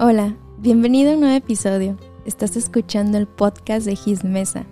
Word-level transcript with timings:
Hola, 0.00 0.36
bienvenido 0.58 1.10
a 1.10 1.14
un 1.14 1.20
nuevo 1.22 1.34
episodio. 1.34 1.98
Estás 2.24 2.56
escuchando 2.56 3.18
el 3.18 3.26
podcast 3.26 3.84
de 3.84 3.98
His 4.06 4.22
Mesa, 4.22 4.64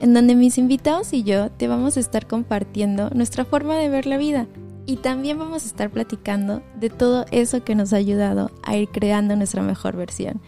en 0.00 0.12
donde 0.12 0.34
mis 0.34 0.58
invitados 0.58 1.12
y 1.12 1.22
yo 1.22 1.52
te 1.52 1.68
vamos 1.68 1.96
a 1.96 2.00
estar 2.00 2.26
compartiendo 2.26 3.08
nuestra 3.10 3.44
forma 3.44 3.76
de 3.76 3.88
ver 3.88 4.06
la 4.06 4.16
vida 4.16 4.48
y 4.84 4.96
también 4.96 5.38
vamos 5.38 5.62
a 5.62 5.66
estar 5.66 5.88
platicando 5.88 6.64
de 6.80 6.90
todo 6.90 7.26
eso 7.30 7.62
que 7.62 7.76
nos 7.76 7.92
ha 7.92 7.98
ayudado 7.98 8.50
a 8.64 8.76
ir 8.76 8.88
creando 8.88 9.36
nuestra 9.36 9.62
mejor 9.62 9.94
versión. 9.94 10.40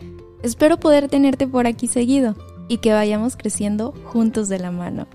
Espero 0.42 0.80
poder 0.80 1.08
tenerte 1.08 1.46
por 1.46 1.68
aquí 1.68 1.86
seguido 1.86 2.34
y 2.66 2.78
que 2.78 2.92
vayamos 2.92 3.36
creciendo 3.36 3.94
juntos 4.02 4.48
de 4.48 4.58
la 4.58 4.72
mano. 4.72 5.06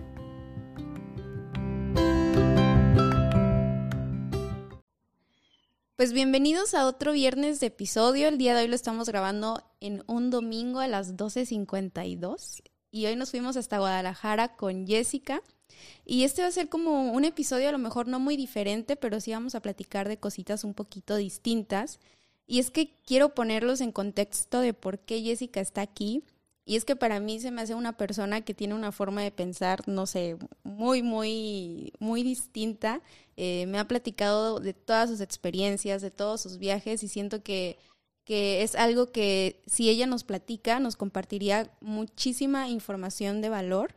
Pues 5.99 6.13
bienvenidos 6.13 6.75
a 6.75 6.87
otro 6.87 7.11
viernes 7.11 7.59
de 7.59 7.67
episodio. 7.67 8.29
El 8.29 8.37
día 8.37 8.55
de 8.55 8.61
hoy 8.61 8.69
lo 8.69 8.75
estamos 8.75 9.09
grabando 9.09 9.61
en 9.81 10.01
un 10.07 10.29
domingo 10.29 10.79
a 10.79 10.87
las 10.87 11.17
12.52 11.17 12.61
y 12.89 13.05
hoy 13.07 13.17
nos 13.17 13.31
fuimos 13.31 13.57
hasta 13.57 13.79
Guadalajara 13.79 14.55
con 14.55 14.87
Jessica. 14.87 15.41
Y 16.05 16.23
este 16.23 16.41
va 16.41 16.47
a 16.47 16.51
ser 16.51 16.69
como 16.69 17.11
un 17.11 17.25
episodio 17.25 17.67
a 17.67 17.73
lo 17.73 17.79
mejor 17.79 18.07
no 18.07 18.21
muy 18.21 18.37
diferente, 18.37 18.95
pero 18.95 19.19
sí 19.19 19.33
vamos 19.33 19.55
a 19.55 19.61
platicar 19.61 20.07
de 20.07 20.15
cositas 20.15 20.63
un 20.63 20.73
poquito 20.73 21.17
distintas. 21.17 21.99
Y 22.47 22.59
es 22.59 22.71
que 22.71 22.95
quiero 23.05 23.35
ponerlos 23.35 23.81
en 23.81 23.91
contexto 23.91 24.61
de 24.61 24.73
por 24.73 24.99
qué 24.99 25.21
Jessica 25.21 25.59
está 25.59 25.81
aquí 25.81 26.23
y 26.69 26.75
es 26.75 26.85
que 26.85 26.95
para 26.95 27.19
mí 27.19 27.39
se 27.39 27.49
me 27.49 27.63
hace 27.63 27.73
una 27.73 27.97
persona 27.97 28.41
que 28.41 28.53
tiene 28.53 28.75
una 28.75 28.91
forma 28.91 29.23
de 29.23 29.31
pensar, 29.31 29.87
no 29.87 30.05
sé, 30.05 30.37
muy, 30.61 31.01
muy, 31.01 31.93
muy 31.97 32.21
distinta. 32.21 33.01
Eh, 33.37 33.65
me 33.65 33.79
ha 33.79 33.87
platicado 33.87 34.59
de 34.59 34.75
todas 34.75 35.09
sus 35.09 35.19
experiencias, 35.19 36.03
de 36.03 36.11
todos 36.11 36.41
sus 36.41 36.59
viajes 36.59 37.01
y 37.01 37.07
siento 37.07 37.41
que, 37.41 37.79
que 38.23 38.61
es 38.61 38.75
algo 38.75 39.11
que 39.11 39.63
si 39.65 39.89
ella 39.89 40.05
nos 40.05 40.23
platica, 40.23 40.79
nos 40.79 40.95
compartiría 40.95 41.71
muchísima 41.81 42.67
información 42.67 43.41
de 43.41 43.49
valor. 43.49 43.95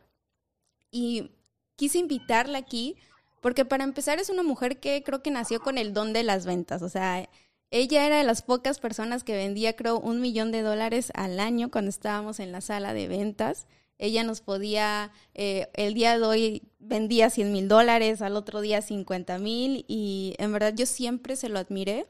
Y 0.89 1.29
quise 1.75 1.99
invitarla 1.99 2.57
aquí 2.57 2.95
porque 3.39 3.65
para 3.65 3.83
empezar 3.83 4.17
es 4.17 4.31
una 4.31 4.41
mujer 4.41 4.79
que 4.79 5.03
creo 5.03 5.21
que 5.21 5.29
nació 5.29 5.59
con 5.59 5.77
el 5.77 5.93
don 5.93 6.11
de 6.11 6.23
las 6.23 6.47
ventas, 6.47 6.81
o 6.81 6.89
sea, 6.89 7.29
ella 7.73 8.05
era 8.05 8.19
de 8.19 8.23
las 8.23 8.43
pocas 8.43 8.79
personas 8.79 9.23
que 9.23 9.35
vendía, 9.35 9.75
creo, 9.75 9.99
un 9.99 10.21
millón 10.21 10.51
de 10.51 10.61
dólares 10.61 11.11
al 11.15 11.39
año 11.39 11.71
cuando 11.71 11.89
estábamos 11.89 12.39
en 12.39 12.51
la 12.51 12.61
sala 12.61 12.93
de 12.93 13.07
ventas. 13.07 13.65
Ella 13.97 14.23
nos 14.23 14.41
podía, 14.41 15.11
eh, 15.33 15.67
el 15.73 15.95
día 15.95 16.19
de 16.19 16.23
hoy 16.23 16.63
vendía 16.77 17.31
100 17.31 17.51
mil 17.51 17.67
dólares, 17.67 18.21
al 18.21 18.35
otro 18.35 18.61
día 18.61 18.83
50 18.83 19.39
mil 19.39 19.85
y 19.87 20.35
en 20.37 20.53
verdad 20.53 20.75
yo 20.75 20.85
siempre 20.85 21.35
se 21.35 21.49
lo 21.49 21.57
admiré. 21.57 22.05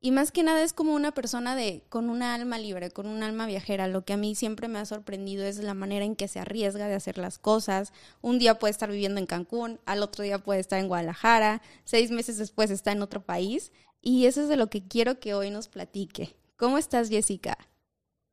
Y 0.00 0.10
más 0.12 0.30
que 0.30 0.42
nada 0.42 0.62
es 0.62 0.74
como 0.74 0.94
una 0.94 1.12
persona 1.12 1.56
de, 1.56 1.82
con 1.88 2.10
una 2.10 2.34
alma 2.34 2.58
libre, 2.58 2.90
con 2.90 3.06
un 3.06 3.22
alma 3.22 3.46
viajera. 3.46 3.88
Lo 3.88 4.04
que 4.04 4.12
a 4.12 4.16
mí 4.18 4.34
siempre 4.34 4.68
me 4.68 4.78
ha 4.78 4.84
sorprendido 4.84 5.44
es 5.44 5.58
la 5.58 5.74
manera 5.74 6.04
en 6.04 6.14
que 6.16 6.28
se 6.28 6.38
arriesga 6.38 6.86
de 6.86 6.94
hacer 6.94 7.16
las 7.16 7.38
cosas. 7.38 7.94
Un 8.20 8.38
día 8.38 8.58
puede 8.58 8.72
estar 8.72 8.90
viviendo 8.90 9.18
en 9.18 9.26
Cancún, 9.26 9.80
al 9.86 10.02
otro 10.02 10.22
día 10.22 10.38
puede 10.38 10.60
estar 10.60 10.78
en 10.78 10.86
Guadalajara, 10.86 11.62
seis 11.84 12.10
meses 12.10 12.36
después 12.36 12.70
está 12.70 12.92
en 12.92 13.02
otro 13.02 13.22
país. 13.22 13.72
Y 14.00 14.26
eso 14.26 14.42
es 14.42 14.48
de 14.48 14.56
lo 14.56 14.70
que 14.70 14.86
quiero 14.88 15.20
que 15.20 15.34
hoy 15.34 15.50
nos 15.50 15.68
platique. 15.68 16.34
¿Cómo 16.56 16.78
estás, 16.78 17.08
Jessica? 17.10 17.56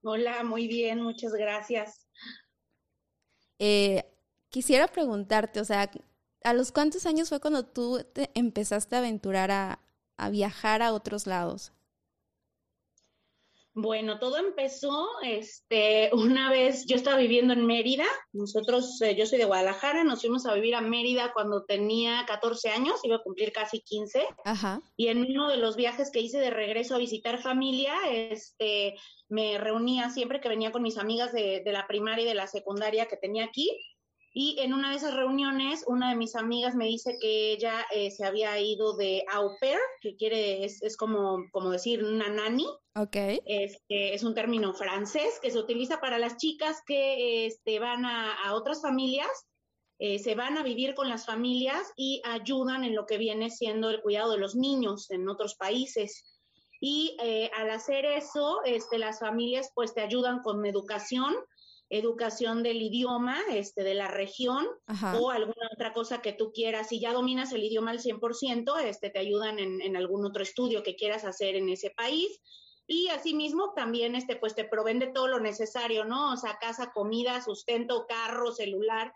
Hola, 0.03 0.41
muy 0.45 0.67
bien, 0.69 1.01
muchas 1.01 1.33
gracias. 1.33 2.07
Eh, 3.59 4.05
quisiera 4.49 4.87
preguntarte, 4.87 5.59
o 5.59 5.65
sea, 5.65 5.91
¿a 6.43 6.53
los 6.53 6.71
cuántos 6.71 7.05
años 7.05 7.29
fue 7.29 7.39
cuando 7.41 7.65
tú 7.65 8.05
te 8.13 8.29
empezaste 8.33 8.95
a 8.95 8.99
aventurar 8.99 9.51
a, 9.51 9.79
a 10.17 10.29
viajar 10.29 10.81
a 10.81 10.93
otros 10.93 11.27
lados? 11.27 11.71
Bueno, 13.77 14.19
todo 14.19 14.37
empezó, 14.37 15.05
este, 15.21 16.09
una 16.13 16.49
vez 16.49 16.85
yo 16.85 16.95
estaba 16.95 17.17
viviendo 17.17 17.51
en 17.53 17.65
Mérida, 17.65 18.05
nosotros, 18.31 19.01
eh, 19.01 19.15
yo 19.17 19.25
soy 19.25 19.37
de 19.37 19.43
Guadalajara, 19.43 20.05
nos 20.05 20.21
fuimos 20.21 20.45
a 20.45 20.53
vivir 20.53 20.75
a 20.75 20.81
Mérida 20.81 21.33
cuando 21.33 21.65
tenía 21.65 22.23
14 22.25 22.69
años, 22.69 23.01
iba 23.03 23.17
a 23.17 23.23
cumplir 23.23 23.51
casi 23.51 23.81
15, 23.81 24.25
Ajá. 24.45 24.81
y 24.95 25.09
en 25.09 25.29
uno 25.29 25.49
de 25.49 25.57
los 25.57 25.75
viajes 25.75 26.09
que 26.09 26.21
hice 26.21 26.39
de 26.39 26.51
regreso 26.51 26.95
a 26.95 26.99
visitar 26.99 27.41
familia, 27.41 27.95
este, 28.09 28.95
me 29.27 29.57
reunía 29.57 30.09
siempre 30.09 30.39
que 30.39 30.47
venía 30.47 30.71
con 30.71 30.81
mis 30.81 30.97
amigas 30.97 31.33
de, 31.33 31.61
de 31.65 31.73
la 31.73 31.85
primaria 31.85 32.23
y 32.23 32.29
de 32.29 32.35
la 32.35 32.47
secundaria 32.47 33.07
que 33.07 33.17
tenía 33.17 33.43
aquí, 33.43 33.69
y 34.37 34.59
en 34.59 34.73
una 34.73 34.89
de 34.89 34.97
esas 34.97 35.13
reuniones, 35.13 35.85
una 35.87 36.09
de 36.09 36.17
mis 36.17 36.35
amigas 36.35 36.75
me 36.75 36.87
dice 36.87 37.17
que 37.21 37.53
ella 37.53 37.85
eh, 37.89 38.11
se 38.11 38.25
había 38.25 38.59
ido 38.59 38.97
de 38.97 39.23
au 39.31 39.51
pair, 39.61 39.79
que 40.01 40.17
quiere, 40.17 40.65
es, 40.65 40.83
es 40.83 40.97
como, 40.97 41.45
como 41.53 41.69
decir 41.69 42.03
una 42.03 42.27
nani. 42.27 42.67
Ok. 42.95 43.15
Este, 43.45 44.13
es 44.13 44.23
un 44.23 44.35
término 44.35 44.73
francés 44.73 45.39
que 45.41 45.51
se 45.51 45.57
utiliza 45.57 46.01
para 46.01 46.19
las 46.19 46.35
chicas 46.35 46.81
que 46.85 47.45
este, 47.45 47.79
van 47.79 48.03
a, 48.05 48.33
a 48.43 48.55
otras 48.55 48.81
familias, 48.81 49.29
eh, 49.99 50.19
se 50.19 50.35
van 50.35 50.57
a 50.57 50.63
vivir 50.63 50.95
con 50.95 51.07
las 51.07 51.25
familias 51.25 51.93
y 51.95 52.21
ayudan 52.25 52.83
en 52.83 52.93
lo 52.93 53.05
que 53.05 53.17
viene 53.17 53.49
siendo 53.49 53.89
el 53.89 54.01
cuidado 54.01 54.33
de 54.33 54.37
los 54.37 54.53
niños 54.53 55.09
en 55.11 55.29
otros 55.29 55.55
países. 55.55 56.25
Y 56.81 57.15
eh, 57.23 57.49
al 57.55 57.69
hacer 57.69 58.03
eso, 58.03 58.61
este, 58.65 58.97
las 58.97 59.19
familias 59.19 59.71
pues 59.73 59.93
te 59.93 60.01
ayudan 60.01 60.41
con 60.41 60.65
educación, 60.65 61.33
educación 61.89 62.63
del 62.63 62.81
idioma 62.81 63.39
este, 63.51 63.83
de 63.83 63.93
la 63.93 64.07
región 64.07 64.65
o 65.19 65.29
alguna 65.29 65.69
otra 65.73 65.93
cosa 65.93 66.21
que 66.21 66.33
tú 66.33 66.51
quieras. 66.51 66.89
Si 66.89 66.99
ya 66.99 67.13
dominas 67.13 67.51
el 67.53 67.63
idioma 67.63 67.91
al 67.91 67.99
100%, 67.99 68.79
este, 68.83 69.09
te 69.09 69.19
ayudan 69.19 69.59
en, 69.59 69.81
en, 69.81 69.95
algún 69.95 70.25
otro 70.25 70.41
estudio 70.41 70.83
que 70.83 70.95
quieras 70.95 71.25
hacer 71.25 71.55
en 71.55 71.69
ese 71.69 71.91
país. 71.91 72.41
Y 72.87 73.07
asimismo 73.09 73.73
también 73.75 74.15
este, 74.15 74.35
pues, 74.35 74.55
te 74.55 74.65
proveen 74.65 74.99
de 74.99 75.07
todo 75.07 75.27
lo 75.27 75.39
necesario, 75.39 76.05
¿no? 76.05 76.33
O 76.33 76.37
sea, 76.37 76.57
casa, 76.59 76.91
comida, 76.91 77.41
sustento, 77.41 78.05
carro, 78.07 78.51
celular. 78.51 79.13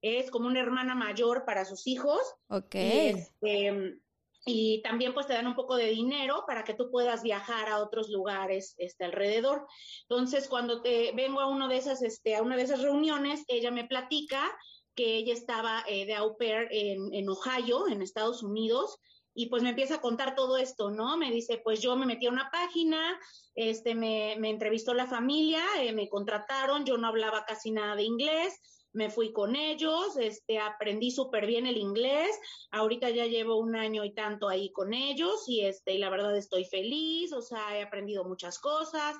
Es 0.00 0.30
como 0.30 0.48
una 0.48 0.60
hermana 0.60 0.94
mayor 0.94 1.44
para 1.44 1.64
sus 1.64 1.86
hijos. 1.86 2.20
Ok. 2.48 2.74
este, 2.74 4.00
y 4.44 4.82
también 4.82 5.14
pues 5.14 5.26
te 5.26 5.34
dan 5.34 5.46
un 5.46 5.54
poco 5.54 5.76
de 5.76 5.90
dinero 5.90 6.44
para 6.46 6.64
que 6.64 6.74
tú 6.74 6.90
puedas 6.90 7.22
viajar 7.22 7.68
a 7.68 7.78
otros 7.78 8.08
lugares 8.08 8.74
este, 8.78 9.04
alrededor. 9.04 9.66
Entonces, 10.08 10.48
cuando 10.48 10.82
te 10.82 11.12
vengo 11.12 11.40
a 11.40 11.46
uno 11.46 11.68
de 11.68 11.76
esas, 11.76 12.02
este, 12.02 12.34
a 12.34 12.42
una 12.42 12.56
de 12.56 12.62
esas 12.62 12.82
reuniones, 12.82 13.44
ella 13.48 13.70
me 13.70 13.84
platica 13.84 14.50
que 14.94 15.16
ella 15.16 15.32
estaba 15.32 15.84
eh, 15.88 16.06
de 16.06 16.14
au 16.14 16.36
pair 16.36 16.68
en, 16.70 17.14
en, 17.14 17.28
Ohio, 17.28 17.88
en 17.88 18.02
Estados 18.02 18.42
Unidos, 18.42 18.98
y 19.34 19.46
pues 19.46 19.62
me 19.62 19.70
empieza 19.70 19.96
a 19.96 20.00
contar 20.00 20.34
todo 20.34 20.58
esto, 20.58 20.90
¿no? 20.90 21.16
Me 21.16 21.30
dice, 21.30 21.60
pues 21.64 21.80
yo 21.80 21.96
me 21.96 22.06
metí 22.06 22.26
a 22.26 22.30
una 22.30 22.50
página, 22.50 23.18
este, 23.54 23.94
me, 23.94 24.32
entrevistó 24.34 24.92
la 24.92 25.06
familia, 25.06 25.62
eh, 25.80 25.92
me 25.92 26.08
contrataron, 26.08 26.84
yo 26.84 26.98
no 26.98 27.08
hablaba 27.08 27.44
casi 27.46 27.70
nada 27.70 27.96
de 27.96 28.02
inglés, 28.02 28.60
me 28.92 29.10
fui 29.10 29.32
con 29.32 29.56
ellos, 29.56 30.16
este, 30.18 30.58
aprendí 30.58 31.10
súper 31.10 31.46
bien 31.46 31.66
el 31.66 31.76
inglés, 31.76 32.30
ahorita 32.70 33.10
ya 33.10 33.26
llevo 33.26 33.56
un 33.56 33.74
año 33.74 34.04
y 34.04 34.14
tanto 34.14 34.48
ahí 34.48 34.70
con 34.72 34.92
ellos 34.92 35.44
y, 35.46 35.62
este, 35.62 35.94
y 35.94 35.98
la 35.98 36.10
verdad 36.10 36.36
estoy 36.36 36.64
feliz, 36.64 37.32
o 37.32 37.42
sea, 37.42 37.78
he 37.78 37.82
aprendido 37.82 38.24
muchas 38.24 38.58
cosas. 38.58 39.16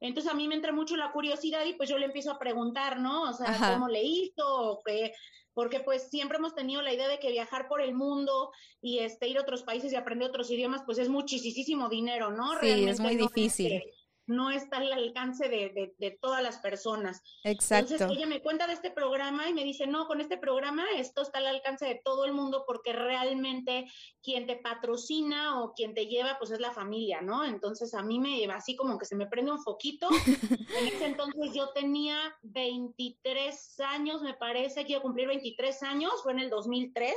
Entonces 0.00 0.30
a 0.30 0.34
mí 0.34 0.46
me 0.46 0.54
entra 0.54 0.72
mucho 0.72 0.96
la 0.96 1.10
curiosidad 1.10 1.64
y 1.64 1.72
pues 1.72 1.88
yo 1.88 1.98
le 1.98 2.06
empiezo 2.06 2.30
a 2.30 2.38
preguntar, 2.38 3.00
¿no? 3.00 3.30
O 3.30 3.32
sea, 3.32 3.48
Ajá. 3.48 3.72
¿cómo 3.74 3.88
le 3.88 4.02
hizo? 4.02 4.80
qué? 4.84 5.12
Porque 5.54 5.80
pues 5.80 6.10
siempre 6.10 6.36
hemos 6.36 6.54
tenido 6.54 6.82
la 6.82 6.92
idea 6.92 7.08
de 7.08 7.18
que 7.18 7.30
viajar 7.30 7.66
por 7.66 7.80
el 7.80 7.94
mundo 7.94 8.50
y 8.82 8.98
este, 8.98 9.26
ir 9.26 9.38
a 9.38 9.40
otros 9.40 9.62
países 9.62 9.92
y 9.92 9.96
aprender 9.96 10.28
otros 10.28 10.50
idiomas, 10.50 10.82
pues 10.84 10.98
es 10.98 11.08
muchísimo 11.08 11.88
dinero, 11.88 12.30
¿no? 12.30 12.52
Sí, 12.52 12.66
Realmente 12.66 12.90
es 12.92 13.00
muy 13.00 13.16
difícil. 13.16 13.82
No 14.26 14.50
está 14.50 14.78
al 14.78 14.92
alcance 14.92 15.48
de, 15.48 15.70
de, 15.70 15.94
de, 15.98 16.18
todas 16.20 16.42
las 16.42 16.58
personas. 16.58 17.22
Exacto. 17.44 17.94
Entonces 17.94 18.16
ella 18.16 18.26
me 18.26 18.42
cuenta 18.42 18.66
de 18.66 18.72
este 18.72 18.90
programa 18.90 19.48
y 19.48 19.54
me 19.54 19.64
dice, 19.64 19.86
no, 19.86 20.06
con 20.06 20.20
este 20.20 20.36
programa 20.36 20.84
esto 20.96 21.22
está 21.22 21.38
al 21.38 21.46
alcance 21.46 21.84
de 21.84 22.00
todo 22.04 22.24
el 22.24 22.32
mundo 22.32 22.64
porque 22.66 22.92
realmente 22.92 23.86
quien 24.22 24.46
te 24.46 24.56
patrocina 24.56 25.62
o 25.62 25.72
quien 25.74 25.94
te 25.94 26.06
lleva 26.06 26.38
pues 26.38 26.50
es 26.50 26.60
la 26.60 26.72
familia, 26.72 27.20
¿no? 27.20 27.44
Entonces 27.44 27.94
a 27.94 28.02
mí 28.02 28.18
me 28.18 28.44
así 28.52 28.76
como 28.76 28.98
que 28.98 29.06
se 29.06 29.16
me 29.16 29.26
prende 29.26 29.52
un 29.52 29.62
foquito. 29.62 30.08
en 30.78 30.86
ese 30.88 31.06
entonces 31.06 31.52
yo 31.54 31.70
tenía 31.70 32.18
23 32.42 33.80
años, 33.80 34.22
me 34.22 34.34
parece, 34.34 34.86
a 34.94 35.00
cumplir 35.00 35.28
23 35.28 35.82
años, 35.82 36.12
fue 36.22 36.32
en 36.32 36.40
el 36.40 36.50
2003 36.50 37.14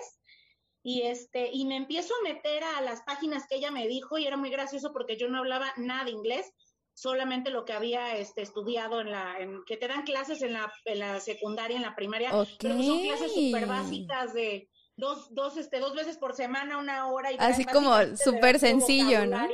y 0.82 1.02
este 1.02 1.50
y 1.52 1.66
me 1.66 1.76
empiezo 1.76 2.14
a 2.16 2.24
meter 2.24 2.64
a 2.64 2.82
las 2.82 3.02
páginas 3.02 3.46
que 3.48 3.56
ella 3.56 3.72
me 3.72 3.88
dijo 3.88 4.18
y 4.18 4.26
era 4.26 4.38
muy 4.38 4.50
gracioso 4.50 4.94
porque 4.94 5.18
yo 5.18 5.28
no 5.28 5.40
hablaba 5.40 5.74
nada 5.78 6.06
de 6.06 6.12
inglés 6.12 6.54
solamente 7.00 7.50
lo 7.50 7.64
que 7.64 7.72
había 7.72 8.18
este, 8.18 8.42
estudiado 8.42 9.00
en 9.00 9.12
la, 9.12 9.40
en, 9.40 9.64
que 9.66 9.78
te 9.78 9.88
dan 9.88 10.04
clases 10.04 10.42
en 10.42 10.54
la, 10.54 10.72
en 10.84 11.00
la 11.00 11.20
secundaria, 11.22 11.78
en 11.78 11.84
la 11.84 11.96
primaria, 11.96 12.36
okay. 12.36 12.58
pero 12.60 12.84
son 12.84 13.02
clases 13.04 13.34
súper 13.34 13.68
básicas 13.68 14.34
de 14.34 14.70
dos, 14.98 15.34
dos, 15.34 15.56
este, 15.56 15.80
dos 15.80 15.96
veces 15.96 16.18
por 16.18 16.36
semana, 16.36 16.78
una 16.78 17.08
hora. 17.08 17.32
Y 17.32 17.38
Así 17.40 17.64
como 17.64 17.94
súper 18.18 18.60
sencillo, 18.60 19.26
¿no? 19.26 19.48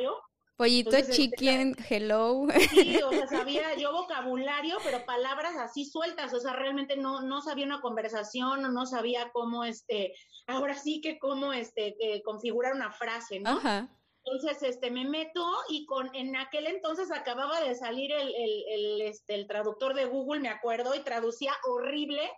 Pollito 0.57 0.91
Entonces, 0.91 1.15
chicken, 1.15 1.75
este, 1.77 1.95
hello. 1.95 2.47
Sí, 2.71 2.97
o 3.03 3.11
sea, 3.11 3.27
sabía 3.27 3.75
yo 3.75 3.91
vocabulario, 3.91 4.77
pero 4.83 5.05
palabras 5.05 5.55
así 5.57 5.85
sueltas, 5.85 6.33
o 6.33 6.39
sea, 6.39 6.53
realmente 6.53 6.95
no, 6.95 7.21
no 7.21 7.41
sabía 7.41 7.65
una 7.65 7.81
conversación, 7.81 8.65
o 8.65 8.71
no 8.71 8.85
sabía 8.85 9.29
cómo, 9.33 9.65
este, 9.65 10.13
ahora 10.47 10.73
sí 10.75 11.01
que 11.01 11.19
cómo, 11.19 11.53
este, 11.53 11.95
que 11.99 12.23
configurar 12.23 12.73
una 12.73 12.91
frase, 12.91 13.39
¿no? 13.41 13.51
Ajá. 13.51 13.89
Entonces, 14.25 14.63
este, 14.63 14.89
me 14.89 15.05
meto 15.05 15.45
y 15.69 15.85
con, 15.85 16.09
en 16.15 16.35
aquel 16.35 16.65
entonces 16.65 17.11
acababa 17.11 17.61
de 17.61 17.75
salir 17.75 18.11
el, 18.11 18.33
el, 18.35 19.01
este, 19.01 19.35
el 19.35 19.45
traductor 19.45 19.93
de 19.93 20.05
Google, 20.05 20.39
me 20.39 20.49
acuerdo, 20.49 20.95
y 20.95 21.01
traducía 21.01 21.53
horrible. 21.67 22.31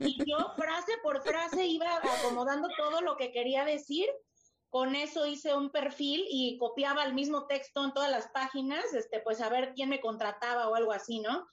Y 0.00 0.16
yo 0.24 0.38
frase 0.56 0.92
por 1.02 1.22
frase 1.22 1.66
iba 1.66 2.00
acomodando 2.02 2.68
todo 2.78 3.02
lo 3.02 3.16
que 3.16 3.32
quería 3.32 3.66
decir. 3.66 4.06
Con 4.70 4.96
eso 4.96 5.26
hice 5.26 5.54
un 5.54 5.70
perfil 5.70 6.24
y 6.28 6.56
copiaba 6.58 7.04
el 7.04 7.12
mismo 7.12 7.46
texto 7.46 7.84
en 7.84 7.92
todas 7.92 8.10
las 8.10 8.28
páginas, 8.28 8.94
este, 8.94 9.20
pues 9.20 9.40
a 9.42 9.50
ver 9.50 9.74
quién 9.74 9.90
me 9.90 10.00
contrataba 10.00 10.68
o 10.68 10.74
algo 10.74 10.92
así, 10.92 11.20
¿no? 11.20 11.46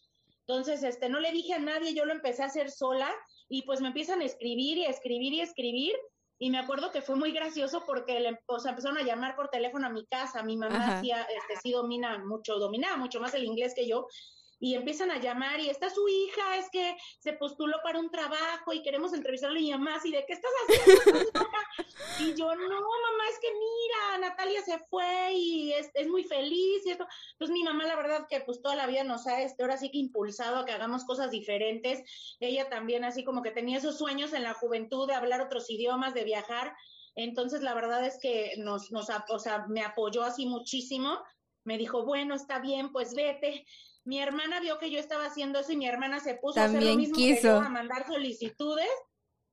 Entonces, 0.47 0.83
este, 0.83 1.09
no 1.09 1.19
le 1.19 1.31
dije 1.31 1.53
a 1.53 1.59
nadie, 1.59 1.93
yo 1.93 2.05
lo 2.05 2.13
empecé 2.13 2.43
a 2.43 2.47
hacer 2.47 2.71
sola 2.71 3.13
y 3.49 3.63
pues 3.63 3.81
me 3.81 3.89
empiezan 3.89 4.21
a 4.21 4.25
escribir 4.25 4.77
y 4.77 4.85
a 4.85 4.89
escribir 4.89 5.33
y 5.33 5.41
a 5.41 5.43
escribir 5.43 5.93
y 6.43 6.49
me 6.49 6.59
acuerdo 6.59 6.91
que 6.91 7.01
fue 7.01 7.15
muy 7.15 7.31
gracioso 7.31 7.85
porque 7.85 8.19
le, 8.19 8.37
o 8.47 8.59
sea, 8.59 8.71
empezaron 8.71 8.97
a 8.97 9.03
llamar 9.03 9.33
por 9.33 9.47
teléfono 9.47 9.87
a 9.87 9.89
mi 9.89 10.05
casa. 10.05 10.43
Mi 10.43 10.57
mamá 10.57 10.97
hacía, 10.97 11.21
este, 11.21 11.55
sí 11.61 11.71
domina 11.71 12.17
mucho, 12.17 12.55
dominaba 12.55 12.97
mucho 12.97 13.21
más 13.21 13.33
el 13.33 13.45
inglés 13.45 13.73
que 13.73 13.87
yo 13.87 14.07
y 14.59 14.75
empiezan 14.75 15.11
a 15.11 15.19
llamar 15.19 15.59
y 15.59 15.69
está 15.69 15.89
su 15.89 16.07
hija, 16.07 16.57
es 16.57 16.69
que 16.69 16.95
se 17.19 17.33
postuló 17.33 17.77
para 17.83 17.99
un 17.99 18.09
trabajo 18.09 18.71
y 18.73 18.81
queremos 18.81 19.13
entrevistarle 19.13 19.59
y 19.59 19.73
más, 19.77 20.05
¿y 20.05 20.11
de 20.11 20.25
qué 20.25 20.33
estás 20.33 20.51
haciendo? 20.67 21.29
y 22.19 22.33
yo, 22.35 22.55
no, 22.55 22.67
mamá, 22.69 23.29
es 23.29 23.39
que 23.39 23.51
mira, 23.51 24.29
Natalia 24.29 24.61
se 24.61 24.79
fue 24.89 25.33
y 25.33 25.73
es, 25.73 25.89
es 25.93 26.07
muy 26.07 26.23
feliz 26.23 26.85
y 26.85 26.91
esto. 26.91 27.05
Pues 27.37 27.51
mi 27.51 27.63
mamá, 27.63 27.85
la 27.85 27.95
verdad 27.95 28.25
que 28.29 28.39
pues 28.41 28.61
toda 28.61 28.75
la 28.75 28.87
vida 28.87 29.03
nos 29.03 29.27
ha, 29.27 29.41
este, 29.41 29.63
ahora 29.63 29.77
sí 29.77 29.89
que 29.91 29.97
impulsado 29.97 30.57
a 30.57 30.65
que 30.65 30.71
hagamos 30.71 31.03
cosas 31.05 31.31
diferentes. 31.31 32.03
Ella 32.39 32.69
también 32.69 33.03
así 33.03 33.23
como 33.23 33.41
que 33.41 33.51
tenía 33.51 33.79
esos 33.79 33.97
sueños 33.97 34.33
en 34.33 34.43
la 34.43 34.53
juventud 34.53 35.07
de 35.07 35.15
hablar 35.15 35.41
otros 35.41 35.69
idiomas, 35.69 36.13
de 36.13 36.23
viajar. 36.23 36.73
Entonces, 37.15 37.61
la 37.61 37.73
verdad 37.73 38.05
es 38.05 38.17
que 38.19 38.53
nos, 38.57 38.91
nos, 38.91 39.07
o 39.29 39.39
sea, 39.39 39.65
me 39.67 39.81
apoyó 39.81 40.23
así 40.23 40.45
muchísimo. 40.45 41.19
Me 41.63 41.77
dijo, 41.77 42.05
bueno, 42.05 42.35
está 42.35 42.59
bien, 42.59 42.91
pues 42.91 43.13
vete 43.13 43.65
mi 44.05 44.19
hermana 44.19 44.59
vio 44.59 44.79
que 44.79 44.91
yo 44.91 44.99
estaba 44.99 45.25
haciendo 45.25 45.59
eso 45.59 45.71
y 45.71 45.77
mi 45.77 45.87
hermana 45.87 46.19
se 46.19 46.35
puso 46.35 46.59
a 46.59 46.65
hacer 46.65 46.83
lo 46.83 46.95
mismo 46.95 47.15
que 47.15 47.41
yo, 47.41 47.57
a 47.57 47.69
mandar 47.69 48.05
solicitudes. 48.05 48.89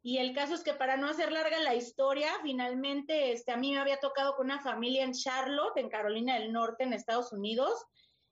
Y 0.02 0.19
el 0.19 0.35
caso 0.35 0.55
es 0.55 0.62
que 0.62 0.73
para 0.73 0.97
no 0.97 1.08
hacer 1.08 1.31
larga 1.31 1.58
la 1.61 1.75
historia, 1.75 2.31
finalmente 2.43 3.32
este, 3.32 3.52
a 3.52 3.56
mí 3.56 3.73
me 3.73 3.79
había 3.79 4.00
tocado 4.00 4.35
con 4.35 4.47
una 4.47 4.61
familia 4.61 5.05
en 5.05 5.12
Charlotte, 5.12 5.76
en 5.76 5.91
Carolina 5.91 6.38
del 6.38 6.52
Norte, 6.52 6.85
en 6.85 6.94
Estados 6.94 7.32
Unidos, 7.32 7.85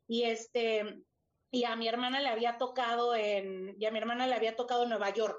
y 0.07 0.25
este 0.25 1.03
y 1.51 1.65
a 1.65 1.77
mi 1.77 1.89
hermana 1.89 2.21
le 2.21 2.29
había 2.29 2.59
tocado 2.59 3.15
en 3.15 3.77
y 3.79 3.85
a 3.85 3.91
mi 3.91 3.99
hermana 3.99 4.27
le 4.27 4.35
había 4.35 4.57
tocado 4.57 4.85
en 4.85 4.89
Nueva 4.89 5.11
York. 5.11 5.39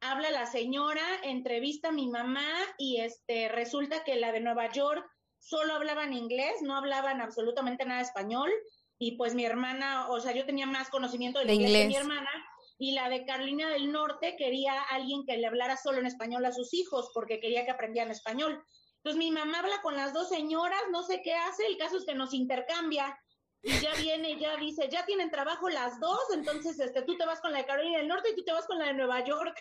Habla 0.00 0.30
la 0.30 0.46
señora, 0.46 1.04
entrevista 1.24 1.88
a 1.88 1.92
mi 1.92 2.08
mamá 2.08 2.48
y 2.78 2.98
este 3.00 3.48
resulta 3.48 4.04
que 4.04 4.16
la 4.16 4.30
de 4.32 4.40
Nueva 4.40 4.70
York 4.70 5.04
solo 5.38 5.74
hablaban 5.74 6.12
inglés, 6.12 6.62
no 6.62 6.76
hablaban 6.76 7.20
absolutamente 7.20 7.84
nada 7.84 8.02
español 8.02 8.50
y 8.98 9.16
pues 9.16 9.34
mi 9.34 9.44
hermana, 9.44 10.08
o 10.08 10.20
sea, 10.20 10.32
yo 10.32 10.46
tenía 10.46 10.66
más 10.66 10.88
conocimiento 10.88 11.38
del 11.38 11.50
inglés. 11.50 11.82
que 11.82 11.88
mi 11.88 11.96
hermana, 11.96 12.30
y 12.78 12.92
la 12.92 13.08
de 13.08 13.24
Carolina 13.24 13.68
del 13.70 13.92
Norte 13.92 14.36
quería 14.36 14.80
alguien 14.90 15.24
que 15.26 15.36
le 15.36 15.46
hablara 15.46 15.76
solo 15.76 15.98
en 15.98 16.06
español 16.06 16.44
a 16.44 16.52
sus 16.52 16.72
hijos, 16.74 17.10
porque 17.14 17.40
quería 17.40 17.64
que 17.64 17.70
aprendieran 17.70 18.10
español. 18.10 18.62
Entonces 18.96 19.18
mi 19.18 19.30
mamá 19.30 19.60
habla 19.60 19.80
con 19.82 19.96
las 19.96 20.12
dos 20.12 20.28
señoras, 20.28 20.80
no 20.90 21.02
sé 21.02 21.22
qué 21.22 21.34
hace, 21.34 21.66
el 21.66 21.76
caso 21.76 21.98
es 21.98 22.04
que 22.04 22.14
nos 22.14 22.34
intercambia. 22.34 23.18
Y 23.62 23.80
ya 23.80 23.94
viene, 23.94 24.38
ya 24.38 24.56
dice, 24.56 24.88
ya 24.90 25.04
tienen 25.06 25.30
trabajo 25.30 25.68
las 25.68 25.98
dos, 25.98 26.20
entonces 26.34 26.78
este, 26.78 27.02
tú 27.02 27.16
te 27.16 27.26
vas 27.26 27.40
con 27.40 27.52
la 27.52 27.58
de 27.58 27.66
Carolina 27.66 27.98
del 27.98 28.08
Norte 28.08 28.30
y 28.30 28.36
tú 28.36 28.44
te 28.44 28.52
vas 28.52 28.66
con 28.66 28.78
la 28.78 28.86
de 28.86 28.94
Nueva 28.94 29.24
York. 29.24 29.56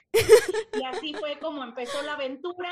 Y 0.74 0.84
así 0.84 1.14
fue 1.14 1.40
como 1.40 1.64
empezó 1.64 2.02
la 2.04 2.14
aventura. 2.14 2.72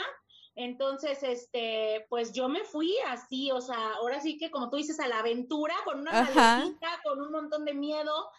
Entonces, 0.55 1.23
este, 1.23 2.05
pues 2.09 2.31
yo 2.31 2.47
me 2.47 2.63
fui 2.63 2.95
así, 3.07 3.51
o 3.51 3.59
sea, 3.59 3.95
ahora 3.95 4.21
sí 4.21 4.37
que 4.37 4.51
como 4.51 4.69
tú 4.69 4.77
dices, 4.77 4.99
a 4.99 5.07
la 5.07 5.19
aventura, 5.19 5.73
con 5.83 5.99
una 5.99 6.11
maletita, 6.11 6.99
con 7.03 7.21
un 7.21 7.31
montón 7.31 7.65
de 7.65 7.73
miedo, 7.73 8.29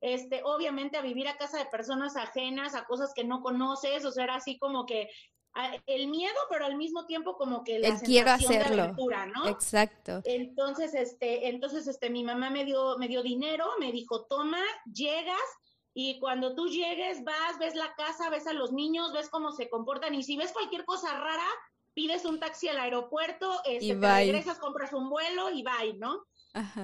este, 0.00 0.42
obviamente 0.44 0.98
a 0.98 1.02
vivir 1.02 1.28
a 1.28 1.36
casa 1.36 1.58
de 1.58 1.66
personas 1.66 2.16
ajenas, 2.16 2.74
a 2.74 2.84
cosas 2.84 3.12
que 3.14 3.24
no 3.24 3.40
conoces, 3.40 4.04
o 4.04 4.10
sea, 4.10 4.24
era 4.24 4.34
así 4.34 4.58
como 4.58 4.84
que 4.84 5.08
el 5.86 6.08
miedo, 6.08 6.34
pero 6.50 6.64
al 6.64 6.76
mismo 6.76 7.06
tiempo 7.06 7.36
como 7.36 7.62
que 7.62 7.78
la 7.78 7.88
el 7.88 8.00
quiero 8.00 8.30
hacerlo. 8.30 8.74
de 8.74 8.82
aventura, 8.82 9.26
¿no? 9.26 9.46
Exacto. 9.48 10.20
Entonces, 10.24 10.94
este, 10.94 11.48
entonces, 11.48 11.86
este, 11.86 12.10
mi 12.10 12.24
mamá 12.24 12.50
me 12.50 12.64
dio, 12.64 12.96
me 12.98 13.08
dio 13.08 13.22
dinero, 13.22 13.66
me 13.78 13.92
dijo, 13.92 14.24
toma, 14.26 14.62
llegas, 14.92 15.40
y 15.94 16.18
cuando 16.20 16.54
tú 16.54 16.68
llegues, 16.68 17.22
vas, 17.24 17.58
ves 17.58 17.74
la 17.74 17.94
casa, 17.94 18.30
ves 18.30 18.46
a 18.46 18.52
los 18.52 18.72
niños, 18.72 19.12
ves 19.12 19.28
cómo 19.28 19.52
se 19.52 19.68
comportan 19.68 20.14
y 20.14 20.22
si 20.22 20.36
ves 20.36 20.52
cualquier 20.52 20.84
cosa 20.84 21.18
rara, 21.18 21.48
pides 21.94 22.24
un 22.24 22.40
taxi 22.40 22.68
al 22.68 22.78
aeropuerto, 22.78 23.60
este, 23.64 23.94
te 23.96 24.14
regresas, 24.14 24.58
compras 24.58 24.92
un 24.92 25.10
vuelo 25.10 25.50
y 25.50 25.62
bye, 25.62 25.94
¿no? 25.98 26.24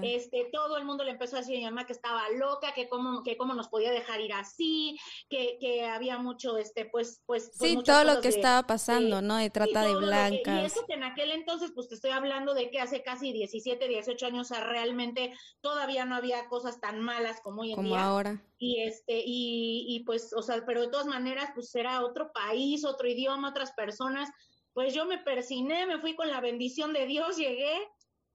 Este, 0.03 0.49
todo 0.51 0.79
el 0.79 0.85
mundo 0.85 1.05
le 1.05 1.11
empezó 1.11 1.37
a 1.37 1.41
decir 1.41 1.57
a 1.57 1.59
mi 1.59 1.65
mamá 1.67 1.87
que 1.87 1.93
estaba 1.93 2.29
loca, 2.31 2.73
que 2.75 2.89
cómo, 2.89 3.23
que 3.23 3.37
cómo 3.37 3.55
nos 3.55 3.69
podía 3.69 3.91
dejar 3.91 4.21
ir 4.21 4.33
así, 4.33 4.99
que, 5.29 5.59
que 5.61 5.85
había 5.85 6.19
mucho, 6.19 6.57
este, 6.57 6.87
pues, 6.87 7.23
pues. 7.27 7.53
pues 7.59 7.71
sí, 7.73 7.79
todo 7.85 8.05
lo 8.05 8.21
que 8.21 8.29
estaba 8.29 8.67
pasando, 8.67 9.21
¿no? 9.21 9.37
De 9.37 9.51
trata 9.51 9.83
de 9.83 9.95
blancas. 9.95 10.63
y 10.63 10.65
eso 10.65 10.87
que 10.87 10.95
en 10.95 11.05
aquel 11.05 11.31
entonces, 11.33 11.73
pues 11.75 11.89
te 11.89 11.97
estoy 11.97 12.13
hablando 12.13 12.55
de 12.55 12.71
que 12.71 12.81
hace 12.81 13.03
casi 13.03 13.33
17, 13.33 13.89
18 13.89 14.27
años, 14.27 14.51
o 14.51 14.55
sea, 14.55 14.65
realmente 14.65 15.35
todavía 15.61 16.05
no 16.07 16.17
había 16.17 16.49
cosas 16.49 16.81
tan 16.81 17.01
malas 17.01 17.41
como 17.43 17.63
hoy 17.63 17.71
en 17.71 17.77
como 17.77 17.89
día. 17.89 18.05
ahora. 18.05 18.43
Y 18.59 18.83
este, 18.83 19.23
y, 19.25 19.85
y 19.89 20.01
pues, 20.05 20.33
o 20.33 20.43
sea, 20.43 20.65
pero 20.67 20.81
de 20.81 20.89
todas 20.89 21.07
maneras, 21.07 21.51
pues 21.55 21.75
era 21.75 22.05
otro 22.05 22.33
país, 22.33 22.85
otro 22.85 23.09
idioma, 23.09 23.51
otras 23.51 23.73
personas. 23.73 24.31
Pues 24.73 24.95
yo 24.95 25.07
me 25.07 25.19
persiné, 25.19 25.87
me 25.87 25.99
fui 25.99 26.15
con 26.15 26.29
la 26.29 26.41
bendición 26.41 26.93
de 26.93 27.07
Dios, 27.07 27.37
llegué, 27.37 27.77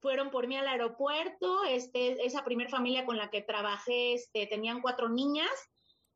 fueron 0.03 0.31
por 0.31 0.47
mí 0.47 0.57
al 0.57 0.67
aeropuerto, 0.67 1.63
este, 1.63 2.23
esa 2.25 2.43
primer 2.43 2.69
familia 2.69 3.05
con 3.05 3.17
la 3.17 3.31
que 3.31 3.41
trabajé, 3.41 4.15
este, 4.15 4.45
tenían 4.47 4.81
cuatro 4.81 5.07
niñas, 5.07 5.49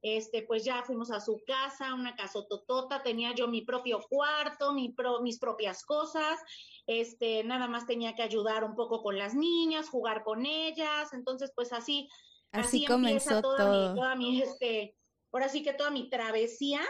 este, 0.02 0.44
pues 0.44 0.66
ya 0.66 0.84
fuimos 0.84 1.10
a 1.10 1.22
su 1.22 1.42
casa, 1.48 1.94
una 1.94 2.14
casototota, 2.18 3.02
tenía 3.02 3.34
yo 3.34 3.48
mi 3.48 3.62
propio 3.62 4.02
cuarto, 4.10 4.74
mi 4.74 4.94
mis 5.24 5.40
propias 5.40 5.86
cosas, 5.86 6.38
este, 6.86 7.46
nada 7.46 7.68
más 7.68 7.88
tenía 7.88 8.14
que 8.14 8.24
ayudar 8.24 8.66
un 8.66 8.76
poco 8.76 9.02
con 9.02 9.18
las 9.18 9.34
niñas, 9.34 9.90
jugar 9.90 10.24
con 10.24 10.46
ellas, 10.46 11.14
entonces 11.14 11.54
pues 11.56 11.72
así, 11.72 12.10
así, 12.52 12.86
comenzó 12.86 13.42
todo. 13.42 13.96
toda 13.96 14.16
mi, 14.16 14.42
este, 14.42 14.98
ahora 15.32 15.48
sí 15.48 15.64
que 15.64 15.74
toda 15.74 15.92
mi 15.92 16.10
travesía, 16.10 16.82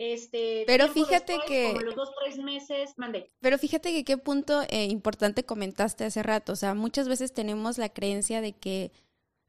este, 0.00 0.64
pero 0.66 0.88
fíjate 0.88 1.36
que... 1.46 1.74
Como 1.74 1.82
los 1.82 1.94
dos, 1.94 2.10
tres 2.18 2.38
meses, 2.38 2.94
mandé. 2.96 3.30
Pero 3.40 3.58
fíjate 3.58 3.92
que 3.92 4.02
qué 4.02 4.16
punto 4.16 4.62
eh, 4.70 4.86
importante 4.86 5.44
comentaste 5.44 6.06
hace 6.06 6.22
rato. 6.22 6.52
O 6.52 6.56
sea, 6.56 6.72
muchas 6.72 7.06
veces 7.06 7.34
tenemos 7.34 7.76
la 7.76 7.90
creencia 7.90 8.40
de 8.40 8.54
que, 8.54 8.92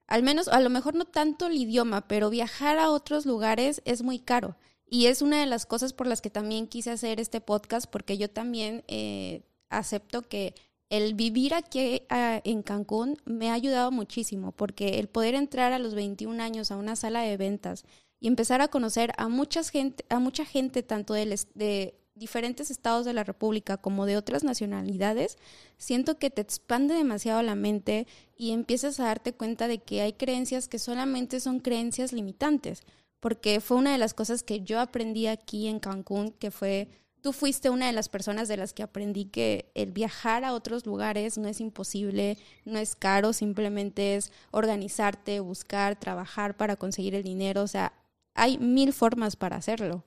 al 0.08 0.24
menos, 0.24 0.50
a 0.50 0.60
lo 0.60 0.70
mejor 0.70 0.94
no 0.94 1.06
tanto 1.06 1.48
el 1.48 1.56
idioma, 1.56 2.06
pero 2.06 2.30
viajar 2.30 2.80
a 2.80 2.90
otros 2.90 3.26
lugares 3.26 3.82
es 3.86 4.02
muy 4.02 4.20
caro. 4.20 4.58
Y 4.86 5.06
es 5.06 5.22
una 5.22 5.40
de 5.40 5.46
las 5.46 5.66
cosas 5.66 5.94
por 5.94 6.06
las 6.06 6.20
que 6.20 6.30
también 6.30 6.68
quise 6.68 6.92
hacer 6.92 7.22
este 7.22 7.40
podcast, 7.40 7.90
porque 7.90 8.18
yo 8.18 8.30
también 8.30 8.84
eh, 8.90 9.44
acepto 9.70 10.22
que 10.22 10.54
el 10.90 11.14
vivir 11.14 11.54
aquí 11.54 12.02
en 12.10 12.62
Cancún 12.62 13.22
me 13.24 13.52
ha 13.52 13.54
ayudado 13.54 13.90
muchísimo, 13.90 14.52
porque 14.52 15.00
el 15.00 15.08
poder 15.08 15.36
entrar 15.36 15.72
a 15.72 15.80
los 15.80 15.96
21 15.96 16.44
años 16.44 16.72
a 16.72 16.76
una 16.76 16.98
sala 16.98 17.22
de 17.22 17.38
ventas, 17.38 17.86
y 18.22 18.28
empezar 18.28 18.62
a 18.62 18.70
conocer 18.70 19.12
a, 19.18 19.28
mucha 19.28 19.64
gente, 19.64 20.06
a 20.10 20.20
mucha 20.20 20.46
gente 20.46 20.84
tanto 20.84 21.14
de, 21.14 21.38
de 21.56 21.96
diferentes 22.14 22.70
estados 22.70 23.04
de 23.04 23.14
la 23.14 23.24
República 23.24 23.78
como 23.78 24.06
de 24.06 24.16
otras 24.16 24.44
nacionalidades, 24.44 25.38
siento 25.78 26.20
que 26.20 26.30
te 26.30 26.42
expande 26.42 26.94
demasiado 26.94 27.42
la 27.42 27.56
mente 27.56 28.08
y 28.38 28.52
empiezas 28.52 29.00
a 29.00 29.06
darte 29.06 29.34
cuenta 29.34 29.68
de 29.68 29.80
que 29.80 30.02
hay 30.02 30.14
creencias 30.14 30.68
que 30.68 30.80
solamente 30.80 31.40
son 31.40 31.60
creencias 31.60 32.14
limitantes, 32.14 32.84
porque 33.20 33.60
fue 33.60 33.78
una 33.78 33.92
de 33.92 33.98
las 33.98 34.14
cosas 34.14 34.44
que 34.44 34.62
yo 34.62 34.80
aprendí 34.80 35.26
aquí 35.26 35.68
en 35.68 35.80
Cancún, 35.80 36.32
que 36.32 36.52
fue, 36.52 36.90
tú 37.22 37.34
fuiste 37.34 37.72
una 37.72 37.88
de 37.88 37.94
las 37.94 38.08
personas 38.08 38.48
de 38.48 38.58
las 38.58 38.74
que 38.74 38.84
aprendí 38.84 39.26
que 39.26 39.72
el 39.74 39.92
viajar 39.92 40.44
a 40.44 40.54
otros 40.54 40.86
lugares 40.86 41.40
no 41.40 41.48
es 41.48 41.60
imposible, 41.60 42.38
no 42.66 42.78
es 42.78 42.96
caro, 42.96 43.34
simplemente 43.34 44.16
es 44.16 44.32
organizarte, 44.52 45.40
buscar, 45.40 46.00
trabajar 46.00 46.56
para 46.56 46.76
conseguir 46.76 47.16
el 47.16 47.24
dinero, 47.24 47.64
o 47.64 47.68
sea, 47.68 47.94
hay 48.34 48.58
mil 48.58 48.94
formas 48.94 49.36
para 49.36 49.58
hacerlo. 49.58 50.06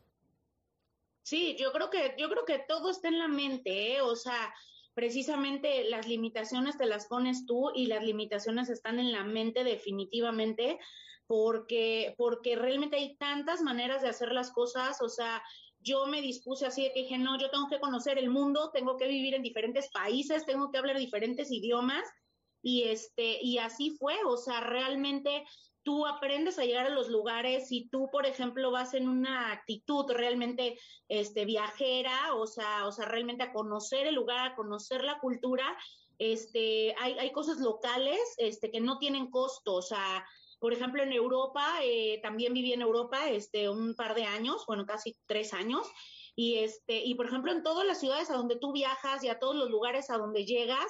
Sí, 1.23 1.57
yo 1.59 1.73
creo 1.73 1.91
que, 1.91 2.15
yo 2.19 2.29
creo 2.29 2.45
que 2.45 2.59
todo 2.69 2.91
está 2.91 3.09
en 3.09 3.19
la 3.19 3.29
mente, 3.29 3.97
¿eh? 3.97 4.01
o 4.03 4.15
sea, 4.15 4.55
precisamente 4.93 5.85
las 5.85 6.07
limitaciones 6.07 6.77
te 6.77 6.87
las 6.87 7.07
pones 7.07 7.47
tú 7.47 7.71
y 7.75 7.87
las 7.87 8.05
limitaciones 8.05 8.69
están 8.69 8.99
en 8.99 9.11
la 9.11 9.25
mente 9.25 9.65
definitivamente, 9.65 10.79
porque, 11.27 12.15
porque 12.19 12.57
realmente 12.57 12.97
hay 12.97 13.17
tantas 13.17 13.63
maneras 13.63 14.03
de 14.03 14.09
hacer 14.09 14.33
las 14.33 14.53
cosas, 14.53 15.01
o 15.01 15.09
sea, 15.09 15.43
yo 15.81 16.07
me 16.07 16.21
dispuse 16.21 16.67
así 16.67 16.83
de 16.83 16.93
que 16.93 17.03
dije, 17.03 17.19
no, 17.19 17.39
yo 17.39 17.51
tengo 17.51 17.69
que 17.69 17.81
conocer 17.81 18.19
el 18.19 18.31
mundo, 18.31 18.71
tengo 18.73 18.97
que 18.97 19.09
vivir 19.09 19.35
en 19.35 19.43
diferentes 19.43 19.91
países, 19.91 20.47
tengo 20.47 20.71
que 20.71 20.79
hablar 20.79 20.99
diferentes 20.99 21.51
idiomas, 21.51 22.05
y 22.63 22.85
este, 22.85 23.39
y 23.43 23.59
así 23.59 23.91
fue, 23.99 24.17
o 24.27 24.37
sea, 24.37 24.61
realmente 24.61 25.45
tú 25.85 26.07
aprendes 26.07 26.59
a 26.59 26.65
llegar 26.65 26.87
a 26.87 26.91
los 26.91 27.09
lugares 27.09 27.71
y 27.71 27.89
tú, 27.89 28.09
por 28.11 28.27
ejemplo, 28.27 28.71
vas 28.71 28.95
en 28.95 29.09
una 29.09 29.53
actitud 29.53 30.11
realmente 30.11 30.79
este, 31.09 31.45
viajera, 31.45 32.35
o 32.35 32.47
sea, 32.47 32.87
o 32.87 32.93
sea, 32.93 33.05
realmente 33.05 33.45
a 33.45 33.53
conocer 33.53 34.07
el 34.07 34.15
lugar, 34.15 34.47
a 34.47 34.57
conocer 34.57 35.05
la 35.05 35.19
cultura, 35.21 35.77
este, 36.19 36.95
hay, 36.99 37.19
hay 37.19 37.33
cosas 37.33 37.59
locales, 37.59 38.21
este, 38.39 38.71
que 38.71 38.81
no 38.81 38.99
tienen 38.99 39.31
costo, 39.31 39.75
o 39.75 39.83
sea, 39.83 40.25
por 40.59 40.73
ejemplo, 40.73 41.03
en 41.03 41.13
Europa, 41.13 41.75
eh, 41.83 42.21
también 42.23 42.55
viví 42.55 42.73
en 42.73 42.81
Europa, 42.81 43.29
este, 43.29 43.69
un 43.69 43.95
par 43.95 44.15
de 44.15 44.25
años, 44.25 44.65
bueno, 44.67 44.87
casi 44.87 45.17
tres 45.27 45.53
años, 45.53 45.87
y 46.37 46.57
este, 46.57 47.05
y 47.05 47.15
por 47.15 47.27
ejemplo, 47.27 47.53
en 47.53 47.63
todas 47.63 47.87
las 47.87 48.01
ciudades 48.01 48.31
a 48.31 48.37
donde 48.37 48.57
tú 48.57 48.73
viajas 48.73 49.23
y 49.23 49.29
a 49.29 49.39
todos 49.39 49.55
los 49.55 49.71
lugares 49.71 50.11
a 50.11 50.19
donde 50.19 50.45
llegas, 50.47 50.87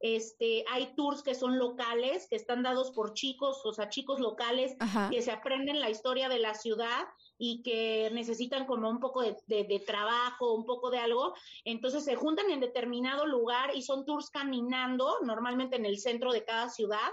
este, 0.00 0.64
hay 0.70 0.94
tours 0.94 1.22
que 1.22 1.34
son 1.34 1.58
locales, 1.58 2.28
que 2.28 2.36
están 2.36 2.62
dados 2.62 2.92
por 2.92 3.14
chicos, 3.14 3.60
o 3.64 3.72
sea, 3.72 3.88
chicos 3.88 4.20
locales 4.20 4.76
que 5.10 5.22
se 5.22 5.32
aprenden 5.32 5.80
la 5.80 5.90
historia 5.90 6.28
de 6.28 6.38
la 6.38 6.54
ciudad 6.54 7.06
y 7.36 7.62
que 7.62 8.10
necesitan 8.12 8.66
como 8.66 8.88
un 8.88 9.00
poco 9.00 9.22
de, 9.22 9.36
de, 9.46 9.82
trabajo, 9.84 10.54
un 10.54 10.64
poco 10.64 10.90
de 10.90 10.98
algo. 10.98 11.34
Entonces 11.64 12.04
se 12.04 12.14
juntan 12.14 12.50
en 12.50 12.60
determinado 12.60 13.26
lugar 13.26 13.74
y 13.74 13.82
son 13.82 14.04
tours 14.04 14.30
caminando, 14.30 15.18
normalmente 15.22 15.76
en 15.76 15.86
el 15.86 15.98
centro 15.98 16.32
de 16.32 16.44
cada 16.44 16.68
ciudad. 16.68 17.10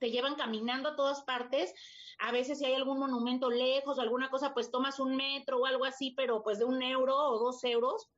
Te 0.00 0.10
llevan 0.10 0.34
caminando 0.34 0.90
a 0.90 0.96
todas 0.96 1.22
partes. 1.22 1.72
A 2.18 2.32
veces 2.32 2.58
si 2.58 2.64
hay 2.64 2.74
algún 2.74 2.98
monumento 2.98 3.50
lejos 3.50 3.98
o 3.98 4.00
alguna 4.00 4.30
cosa, 4.30 4.52
pues 4.52 4.70
tomas 4.70 4.98
un 4.98 5.14
metro 5.14 5.58
o 5.58 5.66
algo 5.66 5.84
así, 5.84 6.12
pero 6.16 6.42
pues 6.42 6.58
de 6.58 6.64
un 6.64 6.82
euro 6.82 7.16
o 7.16 7.38
dos 7.38 7.62
euros 7.62 8.08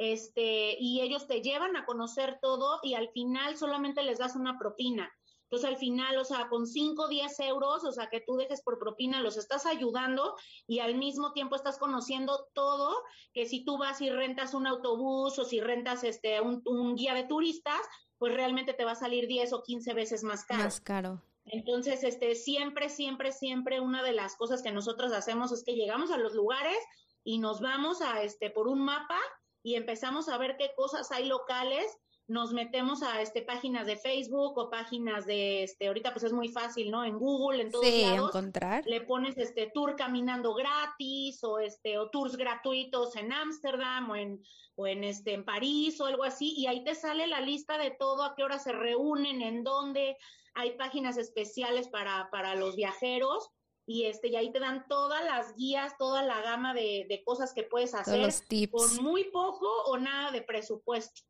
este, 0.00 0.78
y 0.80 1.02
ellos 1.02 1.26
te 1.26 1.42
llevan 1.42 1.76
a 1.76 1.84
conocer 1.84 2.38
todo 2.40 2.80
y 2.82 2.94
al 2.94 3.10
final 3.10 3.58
solamente 3.58 4.02
les 4.02 4.18
das 4.18 4.34
una 4.34 4.58
propina. 4.58 5.12
Entonces 5.42 5.68
al 5.68 5.76
final, 5.76 6.16
o 6.16 6.24
sea, 6.24 6.48
con 6.48 6.66
5 6.66 7.02
o 7.02 7.08
10 7.08 7.40
euros, 7.40 7.84
o 7.84 7.92
sea, 7.92 8.08
que 8.08 8.22
tú 8.22 8.36
dejes 8.36 8.62
por 8.62 8.78
propina, 8.78 9.20
los 9.20 9.36
estás 9.36 9.66
ayudando 9.66 10.36
y 10.66 10.78
al 10.78 10.94
mismo 10.94 11.32
tiempo 11.32 11.54
estás 11.54 11.76
conociendo 11.76 12.48
todo, 12.54 12.96
que 13.34 13.44
si 13.44 13.62
tú 13.62 13.76
vas 13.76 14.00
y 14.00 14.08
rentas 14.08 14.54
un 14.54 14.66
autobús 14.66 15.38
o 15.38 15.44
si 15.44 15.60
rentas 15.60 16.02
este, 16.02 16.40
un, 16.40 16.62
un 16.64 16.94
guía 16.94 17.12
de 17.12 17.24
turistas, 17.24 17.80
pues 18.16 18.32
realmente 18.32 18.72
te 18.72 18.86
va 18.86 18.92
a 18.92 18.96
salir 18.96 19.26
10 19.26 19.52
o 19.52 19.62
15 19.62 19.92
veces 19.92 20.24
más 20.24 20.46
caro. 20.46 20.62
Más 20.62 20.80
caro. 20.80 21.22
Entonces, 21.44 22.04
este, 22.04 22.34
siempre, 22.36 22.88
siempre, 22.88 23.32
siempre 23.32 23.80
una 23.80 24.02
de 24.02 24.12
las 24.12 24.34
cosas 24.36 24.62
que 24.62 24.72
nosotros 24.72 25.12
hacemos 25.12 25.52
es 25.52 25.62
que 25.62 25.74
llegamos 25.74 26.10
a 26.10 26.16
los 26.16 26.32
lugares 26.32 26.78
y 27.22 27.38
nos 27.38 27.60
vamos 27.60 28.00
a, 28.00 28.22
este, 28.22 28.48
por 28.48 28.66
un 28.66 28.80
mapa 28.80 29.18
y 29.62 29.74
empezamos 29.74 30.28
a 30.28 30.38
ver 30.38 30.56
qué 30.56 30.70
cosas 30.76 31.10
hay 31.12 31.26
locales, 31.26 31.98
nos 32.30 32.52
metemos 32.52 33.02
a 33.02 33.20
este 33.22 33.42
páginas 33.42 33.86
de 33.86 33.96
Facebook 33.96 34.56
o 34.56 34.70
páginas 34.70 35.26
de 35.26 35.64
este 35.64 35.88
ahorita 35.88 36.12
pues 36.12 36.22
es 36.22 36.32
muy 36.32 36.48
fácil, 36.48 36.88
¿no? 36.92 37.04
En 37.04 37.18
Google, 37.18 37.62
en 37.62 37.70
todos 37.72 37.84
sí, 37.84 38.02
lados. 38.02 38.30
encontrar. 38.30 38.84
Le 38.86 39.00
pones 39.00 39.36
este 39.36 39.68
tour 39.74 39.96
caminando 39.96 40.54
gratis 40.54 41.42
o 41.42 41.58
este 41.58 41.98
o 41.98 42.08
tours 42.08 42.36
gratuitos 42.36 43.16
en 43.16 43.32
Ámsterdam 43.32 44.10
o 44.10 44.16
en 44.16 44.40
o 44.76 44.86
en 44.86 45.02
este 45.02 45.34
en 45.34 45.44
París 45.44 46.00
o 46.00 46.06
algo 46.06 46.22
así 46.22 46.54
y 46.56 46.68
ahí 46.68 46.84
te 46.84 46.94
sale 46.94 47.26
la 47.26 47.40
lista 47.40 47.78
de 47.78 47.90
todo, 47.90 48.22
a 48.22 48.34
qué 48.36 48.44
hora 48.44 48.60
se 48.60 48.70
reúnen, 48.70 49.42
en 49.42 49.64
dónde 49.64 50.16
hay 50.54 50.76
páginas 50.76 51.16
especiales 51.16 51.88
para 51.88 52.30
para 52.30 52.54
los 52.54 52.76
viajeros 52.76 53.50
y 53.90 54.06
este 54.06 54.28
y 54.28 54.36
ahí 54.36 54.52
te 54.52 54.60
dan 54.60 54.86
todas 54.88 55.24
las 55.24 55.56
guías, 55.56 55.98
toda 55.98 56.22
la 56.22 56.40
gama 56.42 56.74
de, 56.74 57.06
de 57.08 57.24
cosas 57.24 57.52
que 57.52 57.64
puedes 57.64 57.92
hacer 57.92 58.32
con 58.70 59.02
muy 59.02 59.24
poco 59.24 59.66
o 59.86 59.98
nada 59.98 60.30
de 60.30 60.42
presupuesto. 60.42 61.22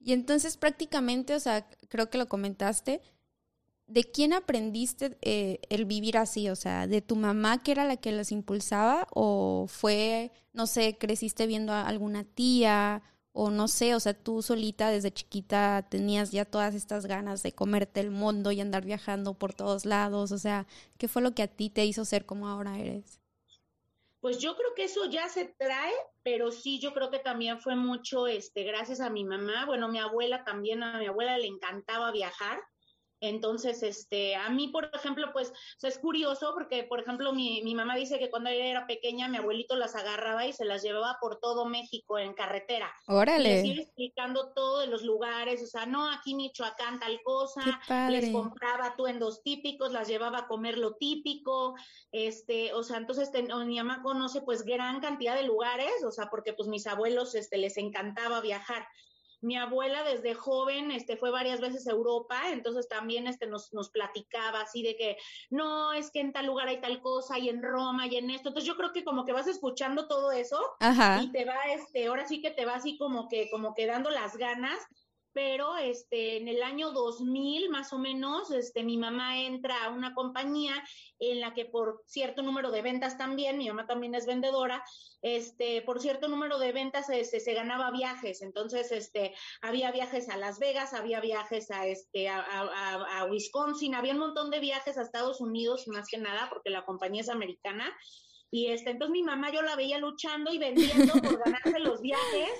Y 0.00 0.12
entonces 0.12 0.56
prácticamente, 0.56 1.36
o 1.36 1.40
sea, 1.40 1.68
creo 1.88 2.10
que 2.10 2.18
lo 2.18 2.26
comentaste, 2.26 3.00
¿de 3.86 4.02
quién 4.02 4.32
aprendiste 4.32 5.18
eh, 5.20 5.60
el 5.68 5.84
vivir 5.84 6.18
así? 6.18 6.48
O 6.48 6.56
sea, 6.56 6.88
¿de 6.88 7.00
tu 7.00 7.14
mamá 7.14 7.62
que 7.62 7.70
era 7.70 7.84
la 7.84 7.96
que 7.96 8.10
los 8.10 8.32
impulsaba 8.32 9.06
o 9.14 9.66
fue, 9.68 10.32
no 10.52 10.66
sé, 10.66 10.98
creciste 10.98 11.46
viendo 11.46 11.72
a 11.72 11.86
alguna 11.86 12.24
tía 12.24 13.04
o 13.32 13.50
no 13.50 13.68
sé, 13.68 13.94
o 13.94 14.00
sea, 14.00 14.14
tú 14.14 14.42
solita 14.42 14.90
desde 14.90 15.12
chiquita 15.12 15.86
tenías 15.88 16.32
ya 16.32 16.44
todas 16.44 16.74
estas 16.74 17.06
ganas 17.06 17.42
de 17.42 17.52
comerte 17.52 18.00
el 18.00 18.10
mundo 18.10 18.50
y 18.50 18.60
andar 18.60 18.84
viajando 18.84 19.34
por 19.34 19.54
todos 19.54 19.84
lados, 19.84 20.32
o 20.32 20.38
sea, 20.38 20.66
¿qué 20.98 21.08
fue 21.08 21.22
lo 21.22 21.34
que 21.34 21.42
a 21.42 21.48
ti 21.48 21.70
te 21.70 21.84
hizo 21.84 22.04
ser 22.04 22.26
como 22.26 22.48
ahora 22.48 22.78
eres? 22.78 23.20
Pues 24.20 24.38
yo 24.38 24.54
creo 24.54 24.74
que 24.74 24.84
eso 24.84 25.06
ya 25.06 25.28
se 25.28 25.46
trae, 25.46 25.94
pero 26.22 26.50
sí, 26.50 26.78
yo 26.78 26.92
creo 26.92 27.10
que 27.10 27.20
también 27.20 27.60
fue 27.60 27.74
mucho, 27.74 28.26
este, 28.26 28.64
gracias 28.64 29.00
a 29.00 29.08
mi 29.08 29.24
mamá, 29.24 29.64
bueno, 29.64 29.88
mi 29.88 29.98
abuela 29.98 30.44
también, 30.44 30.82
a 30.82 30.98
mi 30.98 31.06
abuela 31.06 31.38
le 31.38 31.46
encantaba 31.46 32.12
viajar, 32.12 32.60
entonces, 33.20 33.82
este, 33.82 34.34
a 34.34 34.48
mí, 34.48 34.68
por 34.68 34.90
ejemplo, 34.94 35.30
pues, 35.32 35.50
o 35.50 35.80
sea, 35.80 35.90
es 35.90 35.98
curioso 35.98 36.52
porque, 36.54 36.84
por 36.84 37.00
ejemplo, 37.00 37.32
mi, 37.32 37.62
mi 37.62 37.74
mamá 37.74 37.96
dice 37.96 38.18
que 38.18 38.30
cuando 38.30 38.50
ella 38.50 38.66
era 38.66 38.86
pequeña, 38.86 39.28
mi 39.28 39.36
abuelito 39.36 39.76
las 39.76 39.94
agarraba 39.94 40.46
y 40.46 40.52
se 40.52 40.64
las 40.64 40.82
llevaba 40.82 41.18
por 41.20 41.38
todo 41.38 41.66
México 41.66 42.18
en 42.18 42.32
carretera. 42.32 42.92
Órale. 43.06 43.66
Y 43.66 43.80
explicando 43.80 44.52
todo 44.54 44.80
de 44.80 44.86
los 44.86 45.02
lugares, 45.02 45.62
o 45.62 45.66
sea, 45.66 45.86
no, 45.86 46.10
aquí 46.10 46.34
Michoacán 46.34 46.98
tal 46.98 47.20
cosa, 47.22 47.80
les 48.08 48.30
compraba 48.30 48.96
tuendos 48.96 49.42
típicos, 49.42 49.92
las 49.92 50.08
llevaba 50.08 50.38
a 50.38 50.46
comer 50.46 50.78
lo 50.78 50.94
típico, 50.94 51.74
este, 52.12 52.72
o 52.72 52.82
sea, 52.82 52.96
entonces 52.96 53.30
mi 53.66 53.76
mamá 53.76 54.02
conoce 54.02 54.40
pues 54.40 54.62
gran 54.62 55.00
cantidad 55.00 55.34
de 55.34 55.42
lugares, 55.42 55.92
o 56.04 56.10
sea, 56.10 56.30
porque 56.30 56.52
pues 56.52 56.68
mis 56.68 56.86
abuelos, 56.86 57.34
este, 57.34 57.58
les 57.58 57.76
encantaba 57.76 58.40
viajar. 58.40 58.86
Mi 59.40 59.56
abuela 59.56 60.02
desde 60.04 60.34
joven 60.34 60.90
este, 60.90 61.16
fue 61.16 61.30
varias 61.30 61.60
veces 61.60 61.86
a 61.86 61.92
Europa, 61.92 62.50
entonces 62.50 62.88
también 62.88 63.26
este, 63.26 63.46
nos, 63.46 63.72
nos 63.72 63.90
platicaba 63.90 64.60
así 64.60 64.82
de 64.82 64.96
que, 64.96 65.16
no, 65.50 65.92
es 65.92 66.10
que 66.10 66.20
en 66.20 66.32
tal 66.32 66.46
lugar 66.46 66.68
hay 66.68 66.80
tal 66.80 67.00
cosa, 67.00 67.38
y 67.38 67.48
en 67.48 67.62
Roma, 67.62 68.06
y 68.06 68.16
en 68.16 68.30
esto. 68.30 68.48
Entonces 68.48 68.68
yo 68.68 68.76
creo 68.76 68.92
que 68.92 69.04
como 69.04 69.24
que 69.24 69.32
vas 69.32 69.46
escuchando 69.46 70.08
todo 70.08 70.32
eso 70.32 70.60
y 71.22 71.32
te 71.32 71.44
va, 71.44 71.56
este, 71.74 72.06
ahora 72.06 72.26
sí 72.26 72.40
que 72.40 72.50
te 72.50 72.64
va 72.64 72.74
así 72.74 72.98
como 72.98 73.28
que, 73.28 73.50
como 73.50 73.74
que 73.74 73.86
dando 73.86 74.10
las 74.10 74.36
ganas 74.36 74.78
pero 75.32 75.76
este 75.76 76.36
en 76.36 76.48
el 76.48 76.62
año 76.62 76.90
2000 76.92 77.70
más 77.70 77.92
o 77.92 77.98
menos 77.98 78.50
este 78.50 78.82
mi 78.82 78.96
mamá 78.96 79.40
entra 79.40 79.84
a 79.84 79.90
una 79.90 80.14
compañía 80.14 80.74
en 81.18 81.40
la 81.40 81.54
que 81.54 81.66
por 81.66 82.02
cierto 82.06 82.42
número 82.42 82.70
de 82.70 82.82
ventas 82.82 83.16
también 83.16 83.58
mi 83.58 83.68
mamá 83.68 83.86
también 83.86 84.14
es 84.14 84.26
vendedora 84.26 84.82
este 85.22 85.82
por 85.82 86.00
cierto 86.00 86.28
número 86.28 86.58
de 86.58 86.72
ventas 86.72 87.08
este, 87.10 87.40
se 87.40 87.54
ganaba 87.54 87.90
viajes. 87.90 88.42
Entonces 88.42 88.90
este 88.92 89.34
había 89.60 89.92
viajes 89.92 90.28
a 90.28 90.36
Las 90.36 90.58
Vegas 90.58 90.94
había 90.94 91.20
viajes 91.20 91.70
a 91.70 91.86
este 91.86 92.28
a, 92.28 92.40
a, 92.40 93.20
a 93.20 93.24
Wisconsin 93.26 93.94
había 93.94 94.14
un 94.14 94.20
montón 94.20 94.50
de 94.50 94.60
viajes 94.60 94.96
a 94.98 95.02
Estados 95.02 95.40
Unidos 95.40 95.86
más 95.88 96.08
que 96.08 96.18
nada 96.18 96.48
porque 96.48 96.70
la 96.70 96.84
compañía 96.84 97.22
es 97.22 97.28
americana. 97.28 97.94
Y 98.50 98.68
este 98.68 98.90
entonces 98.90 99.12
mi 99.12 99.22
mamá 99.22 99.52
yo 99.52 99.62
la 99.62 99.76
veía 99.76 99.98
luchando 99.98 100.52
y 100.52 100.58
vendiendo 100.58 101.12
por 101.12 101.38
ganarse 101.38 101.78
los 101.78 102.00
viajes 102.00 102.50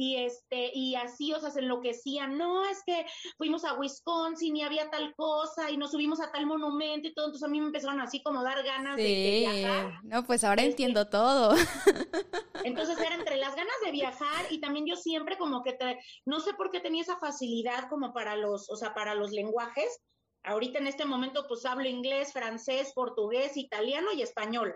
y 0.00 0.16
este 0.16 0.70
y 0.74 0.94
así 0.94 1.32
o 1.34 1.40
sea 1.40 1.50
se 1.50 1.60
enloquecían. 1.60 2.38
No 2.38 2.64
es 2.64 2.78
que 2.86 3.04
fuimos 3.36 3.64
a 3.64 3.74
Wisconsin 3.74 4.56
y 4.56 4.62
había 4.62 4.88
tal 4.88 5.14
cosa 5.14 5.70
y 5.70 5.76
nos 5.76 5.90
subimos 5.90 6.20
a 6.22 6.32
tal 6.32 6.46
monumento 6.46 7.08
y 7.08 7.12
todo. 7.12 7.26
Entonces 7.26 7.46
a 7.46 7.50
mí 7.50 7.60
me 7.60 7.66
empezaron 7.66 8.00
así 8.00 8.22
como 8.22 8.42
dar 8.42 8.64
ganas 8.64 8.96
de, 8.96 9.46
viajar. 9.46 10.00
no 10.02 10.24
pues 10.24 10.42
ahora 10.42 10.62
este 10.62 10.70
entiendo 10.70 11.08
todo. 11.08 11.54
Entonces 12.64 12.98
era 12.98 13.14
entre 13.14 13.36
las 13.36 13.54
ganas 13.54 13.74
de 13.84 13.92
viajar 13.92 14.46
y 14.48 14.60
también 14.60 14.86
yo 14.86 14.96
siempre 14.96 15.36
como 15.36 15.62
que 15.62 15.76
no 16.24 16.40
sé 16.40 16.54
por 16.54 16.70
qué 16.70 16.80
tenía 16.80 17.02
esa 17.02 17.18
facilidad 17.18 17.88
como 17.90 18.14
para 18.14 18.36
los 18.36 18.70
o 18.70 18.76
sea 18.76 18.94
para 18.94 19.14
los 19.14 19.32
lenguajes. 19.32 20.00
Ahorita 20.44 20.78
en 20.78 20.86
este 20.86 21.04
momento 21.04 21.44
pues 21.46 21.66
hablo 21.66 21.86
inglés 21.86 22.32
francés 22.32 22.92
portugués 22.94 23.58
italiano 23.58 24.12
y 24.14 24.22
español 24.22 24.74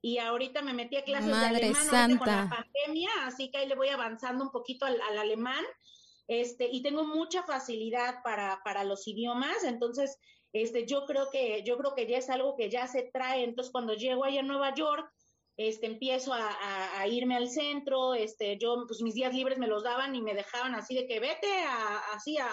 y 0.00 0.18
ahorita 0.18 0.62
me 0.62 0.72
metí 0.72 0.96
a 0.96 1.04
clases 1.04 1.30
de 1.30 1.46
alemán 1.46 2.18
con 2.18 2.26
la 2.26 2.48
pandemia, 2.48 3.10
así 3.24 3.50
que 3.50 3.58
ahí 3.58 3.68
le 3.68 3.74
voy 3.74 3.88
avanzando 3.88 4.44
un 4.44 4.50
poquito 4.50 4.86
al, 4.86 5.00
alemán, 5.18 5.64
este, 6.28 6.68
y 6.70 6.82
tengo 6.82 7.04
mucha 7.04 7.42
facilidad 7.42 8.22
para, 8.22 8.60
para 8.64 8.84
los 8.84 9.06
idiomas, 9.08 9.64
entonces, 9.64 10.18
este, 10.52 10.86
yo 10.86 11.04
creo 11.06 11.30
que, 11.30 11.62
yo 11.64 11.76
creo 11.78 11.94
que 11.94 12.06
ya 12.06 12.18
es 12.18 12.30
algo 12.30 12.56
que 12.56 12.70
ya 12.70 12.86
se 12.86 13.10
trae, 13.12 13.42
entonces 13.44 13.72
cuando 13.72 13.94
llego 13.94 14.24
allá 14.24 14.40
a 14.40 14.44
Nueva 14.44 14.74
York, 14.74 15.10
este, 15.58 15.86
empiezo 15.86 16.32
a, 16.32 17.06
irme 17.08 17.36
al 17.36 17.48
centro, 17.48 18.14
este, 18.14 18.58
yo, 18.58 18.84
pues 18.86 19.02
mis 19.02 19.14
días 19.14 19.34
libres 19.34 19.58
me 19.58 19.66
los 19.66 19.82
daban 19.82 20.14
y 20.14 20.22
me 20.22 20.32
dejaban 20.32 20.76
así 20.76 20.94
de 20.94 21.08
que 21.08 21.18
vete 21.18 21.64
a, 21.64 21.98
así 22.14 22.38
a, 22.38 22.48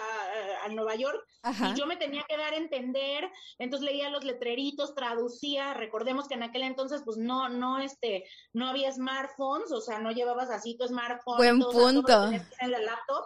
Nueva 0.70 0.96
York, 0.96 1.24
y 1.44 1.78
yo 1.78 1.86
me 1.86 1.96
tenía 1.96 2.24
que 2.28 2.36
dar 2.36 2.52
a 2.52 2.56
entender, 2.56 3.30
entonces 3.58 3.88
leía 3.88 4.10
los 4.10 4.24
letreritos, 4.24 4.96
traducía, 4.96 5.72
recordemos 5.74 6.26
que 6.26 6.34
en 6.34 6.42
aquel 6.42 6.64
entonces, 6.64 7.02
pues 7.04 7.16
no, 7.16 7.48
no, 7.48 7.78
este, 7.78 8.24
no 8.52 8.68
había 8.68 8.90
smartphones, 8.90 9.70
o 9.70 9.80
sea, 9.80 10.00
no 10.00 10.10
llevabas 10.10 10.50
así 10.50 10.76
tu 10.76 10.88
smartphone. 10.88 11.36
Buen 11.36 11.60
punto. 11.60 12.24
En 12.32 12.70
la 12.72 12.80
laptop, 12.80 13.24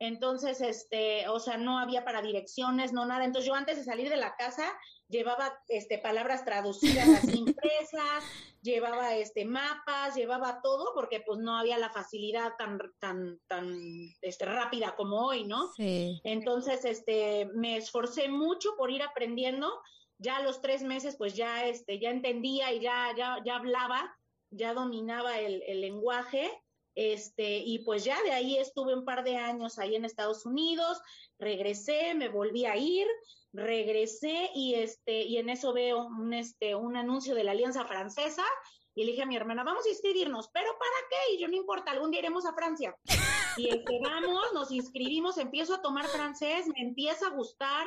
entonces, 0.00 0.60
este, 0.60 1.28
o 1.28 1.40
sea, 1.40 1.56
no 1.56 1.78
había 1.78 2.04
para 2.04 2.20
direcciones, 2.20 2.92
no 2.92 3.06
nada. 3.06 3.24
Entonces 3.24 3.48
yo 3.48 3.54
antes 3.54 3.76
de 3.78 3.84
salir 3.84 4.10
de 4.10 4.16
la 4.16 4.36
casa 4.36 4.70
llevaba 5.14 5.56
este 5.68 5.98
palabras 5.98 6.44
traducidas 6.44 7.08
así 7.08 7.38
impresas, 7.38 8.24
llevaba 8.62 9.14
este 9.14 9.44
mapas, 9.44 10.16
llevaba 10.16 10.60
todo 10.60 10.92
porque 10.94 11.20
pues 11.20 11.38
no 11.38 11.56
había 11.56 11.78
la 11.78 11.90
facilidad 11.90 12.52
tan 12.58 12.78
tan 12.98 13.40
tan 13.46 13.78
este 14.20 14.44
rápida 14.44 14.96
como 14.96 15.26
hoy, 15.26 15.44
¿no? 15.44 15.72
Sí. 15.76 16.20
Entonces, 16.24 16.84
este 16.84 17.48
me 17.54 17.76
esforcé 17.76 18.28
mucho 18.28 18.76
por 18.76 18.90
ir 18.90 19.02
aprendiendo. 19.02 19.70
Ya 20.18 20.36
a 20.36 20.42
los 20.42 20.60
tres 20.60 20.82
meses 20.82 21.16
pues 21.16 21.34
ya 21.34 21.66
este 21.66 21.98
ya 21.98 22.10
entendía 22.10 22.72
y 22.72 22.80
ya 22.80 23.14
ya 23.16 23.38
ya 23.44 23.56
hablaba, 23.56 24.16
ya 24.50 24.74
dominaba 24.74 25.38
el, 25.38 25.62
el 25.66 25.80
lenguaje 25.80 26.50
Este, 26.94 27.58
y 27.58 27.80
pues 27.80 28.04
ya 28.04 28.22
de 28.22 28.32
ahí 28.32 28.56
estuve 28.56 28.94
un 28.94 29.04
par 29.04 29.24
de 29.24 29.36
años 29.36 29.78
ahí 29.78 29.96
en 29.96 30.04
Estados 30.04 30.46
Unidos, 30.46 31.00
regresé, 31.38 32.14
me 32.14 32.28
volví 32.28 32.66
a 32.66 32.76
ir, 32.76 33.06
regresé 33.52 34.50
y 34.54 34.74
este, 34.74 35.22
y 35.22 35.38
en 35.38 35.48
eso 35.48 35.72
veo 35.72 36.06
un, 36.06 36.32
este, 36.32 36.74
un 36.74 36.96
anuncio 36.96 37.34
de 37.34 37.44
la 37.44 37.52
Alianza 37.52 37.84
Francesa 37.84 38.44
y 38.94 39.04
le 39.04 39.10
dije 39.10 39.22
a 39.22 39.26
mi 39.26 39.36
hermana, 39.36 39.64
vamos 39.64 39.84
a 39.86 39.88
inscribirnos, 39.88 40.48
pero 40.52 40.70
¿para 40.78 41.08
qué? 41.10 41.34
Y 41.34 41.40
yo 41.40 41.48
no 41.48 41.56
importa, 41.56 41.90
algún 41.90 42.12
día 42.12 42.20
iremos 42.20 42.46
a 42.46 42.54
Francia. 42.54 42.96
Y 43.56 43.68
este, 43.68 44.00
vamos, 44.02 44.52
nos 44.52 44.70
inscribimos, 44.70 45.36
empiezo 45.38 45.74
a 45.74 45.82
tomar 45.82 46.06
francés, 46.06 46.66
me 46.68 46.80
empieza 46.80 47.26
a 47.26 47.30
gustar, 47.30 47.86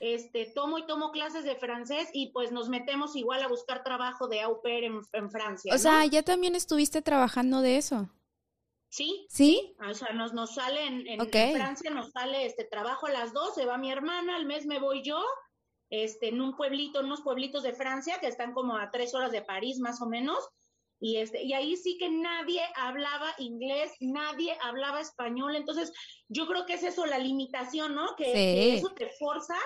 este, 0.00 0.46
tomo 0.54 0.78
y 0.78 0.86
tomo 0.86 1.10
clases 1.10 1.44
de 1.44 1.56
francés 1.56 2.08
y 2.12 2.30
pues 2.32 2.52
nos 2.52 2.68
metemos 2.68 3.16
igual 3.16 3.42
a 3.42 3.48
buscar 3.48 3.82
trabajo 3.82 4.28
de 4.28 4.42
au 4.42 4.60
pair 4.60 4.84
en, 4.84 5.30
Francia. 5.30 5.74
O 5.74 5.78
sea, 5.78 6.04
ya 6.06 6.22
también 6.22 6.54
estuviste 6.54 7.02
trabajando 7.02 7.60
de 7.60 7.76
eso. 7.78 8.08
Sí. 8.94 9.26
¿Sí? 9.28 9.74
O 9.90 9.92
sea, 9.92 10.12
nos, 10.12 10.34
nos 10.34 10.54
sale 10.54 10.86
en, 10.86 11.04
en, 11.08 11.28
Francia, 11.28 11.90
nos 11.90 12.12
sale 12.12 12.46
este 12.46 12.62
trabajo 12.62 13.08
a 13.08 13.10
las 13.10 13.32
dos, 13.32 13.56
se 13.56 13.66
va 13.66 13.76
mi 13.76 13.90
hermana, 13.90 14.36
al 14.36 14.46
mes 14.46 14.66
me 14.66 14.78
voy 14.78 15.02
yo, 15.02 15.20
este, 15.90 16.28
en 16.28 16.40
un 16.40 16.54
pueblito, 16.54 17.00
unos 17.00 17.22
pueblitos 17.22 17.64
de 17.64 17.72
Francia 17.72 18.20
que 18.20 18.28
están 18.28 18.52
como 18.52 18.76
a 18.76 18.92
tres 18.92 19.12
horas 19.12 19.32
de 19.32 19.42
París 19.42 19.80
más 19.80 20.00
o 20.00 20.06
menos. 20.06 20.38
Y, 21.00 21.16
este, 21.16 21.42
y 21.42 21.54
ahí 21.54 21.76
sí 21.76 21.98
que 21.98 22.08
nadie 22.08 22.60
hablaba 22.76 23.34
inglés, 23.38 23.90
nadie 23.98 24.56
hablaba 24.62 25.00
español. 25.00 25.56
Entonces, 25.56 25.92
yo 26.28 26.46
creo 26.46 26.64
que 26.64 26.74
es 26.74 26.84
eso 26.84 27.04
la 27.04 27.18
limitación, 27.18 27.96
¿no? 27.96 28.14
que 28.16 28.76
eso 28.76 28.90
te 28.90 29.10
forza 29.18 29.56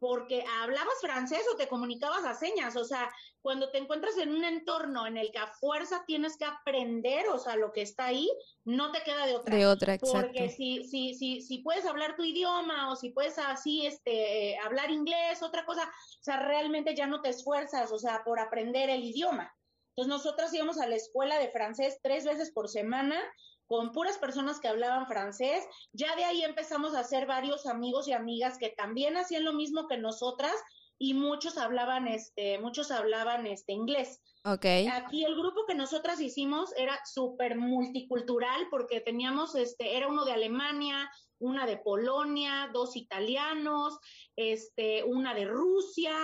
porque 0.00 0.42
hablabas 0.62 0.94
francés 1.02 1.42
o 1.52 1.56
te 1.56 1.68
comunicabas 1.68 2.24
a 2.24 2.34
señas, 2.34 2.74
o 2.74 2.84
sea, 2.84 3.12
cuando 3.42 3.70
te 3.70 3.78
encuentras 3.78 4.16
en 4.16 4.34
un 4.34 4.44
entorno 4.44 5.06
en 5.06 5.18
el 5.18 5.30
que 5.30 5.38
a 5.38 5.46
fuerza 5.46 6.02
tienes 6.06 6.38
que 6.38 6.46
aprender, 6.46 7.28
o 7.28 7.38
sea, 7.38 7.56
lo 7.56 7.70
que 7.72 7.82
está 7.82 8.06
ahí, 8.06 8.28
no 8.64 8.92
te 8.92 9.02
queda 9.02 9.26
de 9.26 9.36
otra. 9.36 9.54
De 9.54 9.66
otra, 9.66 9.94
exacto. 9.94 10.26
Porque 10.26 10.48
si, 10.48 10.84
si, 10.84 11.14
si, 11.14 11.42
si 11.42 11.58
puedes 11.58 11.84
hablar 11.84 12.16
tu 12.16 12.24
idioma 12.24 12.90
o 12.90 12.96
si 12.96 13.10
puedes 13.10 13.38
así, 13.38 13.86
este, 13.86 14.58
hablar 14.58 14.90
inglés, 14.90 15.42
otra 15.42 15.66
cosa, 15.66 15.84
o 15.84 16.22
sea, 16.22 16.38
realmente 16.38 16.96
ya 16.96 17.06
no 17.06 17.20
te 17.20 17.28
esfuerzas, 17.28 17.92
o 17.92 17.98
sea, 17.98 18.22
por 18.24 18.40
aprender 18.40 18.88
el 18.88 19.04
idioma. 19.04 19.54
Entonces, 19.90 20.08
nosotros 20.08 20.54
íbamos 20.54 20.80
a 20.80 20.86
la 20.86 20.96
escuela 20.96 21.38
de 21.38 21.50
francés 21.50 21.98
tres 22.02 22.24
veces 22.24 22.52
por 22.52 22.68
semana 22.70 23.20
con 23.70 23.92
puras 23.92 24.18
personas 24.18 24.58
que 24.58 24.66
hablaban 24.66 25.06
francés. 25.06 25.64
Ya 25.92 26.16
de 26.16 26.24
ahí 26.24 26.42
empezamos 26.42 26.92
a 26.96 27.00
hacer 27.00 27.26
varios 27.26 27.66
amigos 27.66 28.08
y 28.08 28.12
amigas 28.12 28.58
que 28.58 28.70
también 28.70 29.16
hacían 29.16 29.44
lo 29.44 29.52
mismo 29.52 29.86
que 29.86 29.96
nosotras 29.96 30.56
y 30.98 31.14
muchos 31.14 31.56
hablaban 31.56 32.08
este, 32.08 32.58
muchos 32.58 32.90
hablaban 32.90 33.46
este 33.46 33.72
inglés. 33.72 34.20
Okay. 34.44 34.88
Aquí 34.88 35.24
el 35.24 35.36
grupo 35.36 35.66
que 35.68 35.76
nosotras 35.76 36.20
hicimos 36.20 36.74
era 36.76 36.98
súper 37.04 37.56
multicultural 37.56 38.66
porque 38.72 39.00
teníamos, 39.00 39.54
este, 39.54 39.96
era 39.96 40.08
uno 40.08 40.24
de 40.24 40.32
Alemania, 40.32 41.08
una 41.38 41.64
de 41.64 41.76
Polonia, 41.76 42.70
dos 42.72 42.96
italianos, 42.96 44.00
este, 44.34 45.04
una 45.04 45.32
de 45.32 45.44
Rusia, 45.44 46.16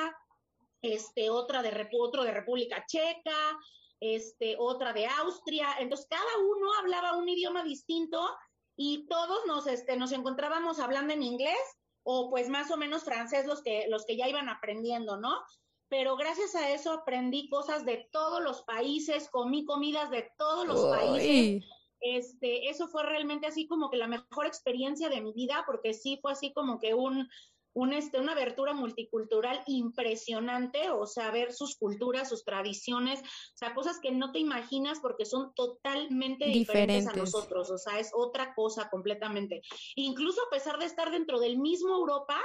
este, 0.83 1.31
otra 1.31 1.63
de, 1.63 1.89
otro 1.97 2.25
de 2.25 2.33
República 2.33 2.85
Checa, 2.89 3.57
este, 4.01 4.57
otra 4.59 4.93
de 4.93 5.07
Austria. 5.07 5.69
Entonces, 5.79 6.07
cada 6.09 6.39
uno 6.39 6.73
hablaba 6.81 7.17
un 7.17 7.29
idioma 7.29 7.65
distinto 7.65 8.21
y 8.77 9.07
todos 9.09 9.47
nos, 9.47 9.67
este, 9.67 9.97
nos 9.97 10.13
encontrábamos 10.13 10.81
hablando 10.81 11.15
en 11.15 11.23
inglés 11.23 11.59
o 12.03 12.31
pues 12.31 12.49
más 12.49 12.71
o 12.71 12.77
menos 12.77 13.05
francés 13.05 13.47
los 13.47 13.63
que, 13.63 13.87
los 13.89 14.05
que 14.05 14.17
ya 14.17 14.29
iban 14.29 14.49
aprendiendo, 14.49 15.17
¿no? 15.17 15.35
Pero 15.89 16.17
gracias 16.17 16.55
a 16.55 16.71
eso 16.71 16.93
aprendí 16.93 17.49
cosas 17.49 17.85
de 17.85 18.09
todos 18.13 18.43
los 18.43 18.63
países, 18.63 19.29
comí 19.31 19.65
comidas 19.65 20.11
de 20.11 20.31
todos 20.37 20.67
los 20.67 20.87
países. 20.97 21.65
Este, 22.01 22.69
eso 22.69 22.89
fue 22.89 23.05
realmente 23.05 23.47
así 23.47 23.67
como 23.67 23.91
que 23.91 23.97
la 23.97 24.07
mejor 24.07 24.47
experiencia 24.47 25.09
de 25.09 25.21
mi 25.21 25.33
vida, 25.33 25.65
porque 25.67 25.95
sí 25.95 26.19
fue 26.21 26.33
así 26.33 26.53
como 26.53 26.79
que 26.79 26.95
un, 26.95 27.29
este, 27.93 28.21
una 28.21 28.33
abertura 28.33 28.73
multicultural 28.73 29.63
impresionante, 29.67 30.91
o 30.91 31.07
sea, 31.07 31.31
ver 31.31 31.53
sus 31.53 31.77
culturas, 31.77 32.29
sus 32.29 32.45
tradiciones, 32.45 33.21
o 33.21 33.57
sea, 33.57 33.75
cosas 33.75 33.99
que 34.01 34.13
no 34.13 34.33
te 34.33 34.39
imaginas 34.39 34.99
porque 35.01 35.27
son 35.27 35.53
totalmente 35.55 36.47
diferentes, 36.47 37.07
a 37.07 37.13
nosotros, 37.13 37.71
o 37.71 37.79
sea, 37.79 37.99
es 37.99 38.11
otra 38.15 38.55
cosa 38.55 38.89
completamente. 38.91 39.63
Incluso 39.95 40.41
a 40.47 40.51
pesar 40.51 40.79
de 40.79 40.87
estar 40.87 41.11
dentro 41.11 41.39
del 41.39 41.59
mismo 41.59 41.95
Europa, 41.95 42.41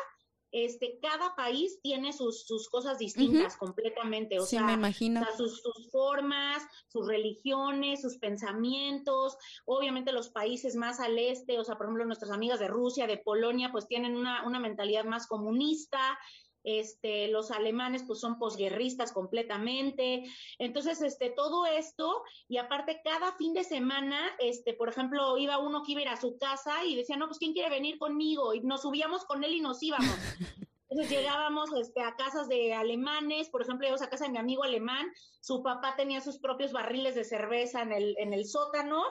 este, 0.52 1.00
cada 1.02 1.36
país 1.36 1.80
tiene 1.82 2.14
sus, 2.14 2.46
sus 2.46 2.70
cosas 2.70 2.98
distintas 2.98 3.56
completamente, 3.58 4.40
o 4.40 4.46
sea, 4.46 4.64
me 4.64 4.74
imagino. 4.74 5.26
sus, 5.38 5.62
formas, 5.92 6.64
sus 6.88 7.08
religiones, 7.08 8.02
sus 8.02 8.18
pensamientos, 8.18 9.38
obviamente 9.66 10.12
los 10.12 10.30
países 10.30 10.76
más 10.76 11.00
al 11.00 11.18
este, 11.18 11.60
o 11.60 11.64
sea, 11.64 11.76
por 11.76 11.86
ejemplo, 11.86 12.06
nuestras 12.06 12.32
amigas 12.32 12.60
de 12.60 12.68
Rusia, 12.68 13.08
de 13.08 13.18
Polonia, 13.18 13.72
pues 13.72 13.88
tienen 13.88 14.16
una, 14.16 14.46
una 14.46 14.60
mentalidad 14.60 15.06
más 15.06 15.28
comunista, 15.28 16.18
este, 16.64 17.28
los 17.28 17.52
alemanes 17.52 18.04
pues 18.04 18.20
son 18.20 18.38
posguerristas 18.38 19.12
completamente. 19.12 20.24
Entonces, 20.60 21.02
este, 21.02 21.30
todo 21.30 21.66
esto, 21.66 22.24
y 22.48 22.58
aparte 22.58 23.02
cada 23.04 23.34
fin 23.34 23.54
de 23.54 23.64
semana, 23.64 24.20
este, 24.40 24.74
por 24.74 24.90
ejemplo, 24.90 25.38
iba 25.38 25.58
uno 25.58 25.84
que 25.84 25.94
iba 25.94 26.00
a 26.00 26.04
ir 26.04 26.10
a 26.10 26.22
su 26.22 26.38
casa 26.38 26.86
y 26.86 26.96
decía, 26.96 27.18
no, 27.18 27.28
pues 27.28 27.40
¿quién 27.40 27.54
quiere 27.54 27.70
venir 27.70 27.98
conmigo? 27.98 28.54
Y 28.54 28.62
nos 28.62 28.82
subíamos 28.82 29.26
con 29.26 29.44
él 29.44 29.56
y 29.56 29.62
nos 29.62 29.82
íbamos. 29.82 30.16
Entonces 30.92 31.18
llegábamos 31.18 31.72
este, 31.80 32.02
a 32.02 32.18
casas 32.18 32.50
de 32.50 32.74
alemanes, 32.74 33.50
por 33.50 33.62
ejemplo, 33.62 33.88
íbamos 33.88 34.02
a 34.02 34.10
casa 34.10 34.26
de 34.26 34.32
mi 34.32 34.38
amigo 34.38 34.64
alemán, 34.64 35.10
su 35.40 35.64
papá 35.64 35.96
tenía 35.96 36.20
sus 36.20 36.38
propios 36.40 36.74
barriles 36.74 37.16
de 37.16 37.24
cerveza 37.24 37.82
en 37.82 37.94
el, 37.94 38.16
en 38.18 38.34
el 38.34 38.46
sótano, 38.46 39.02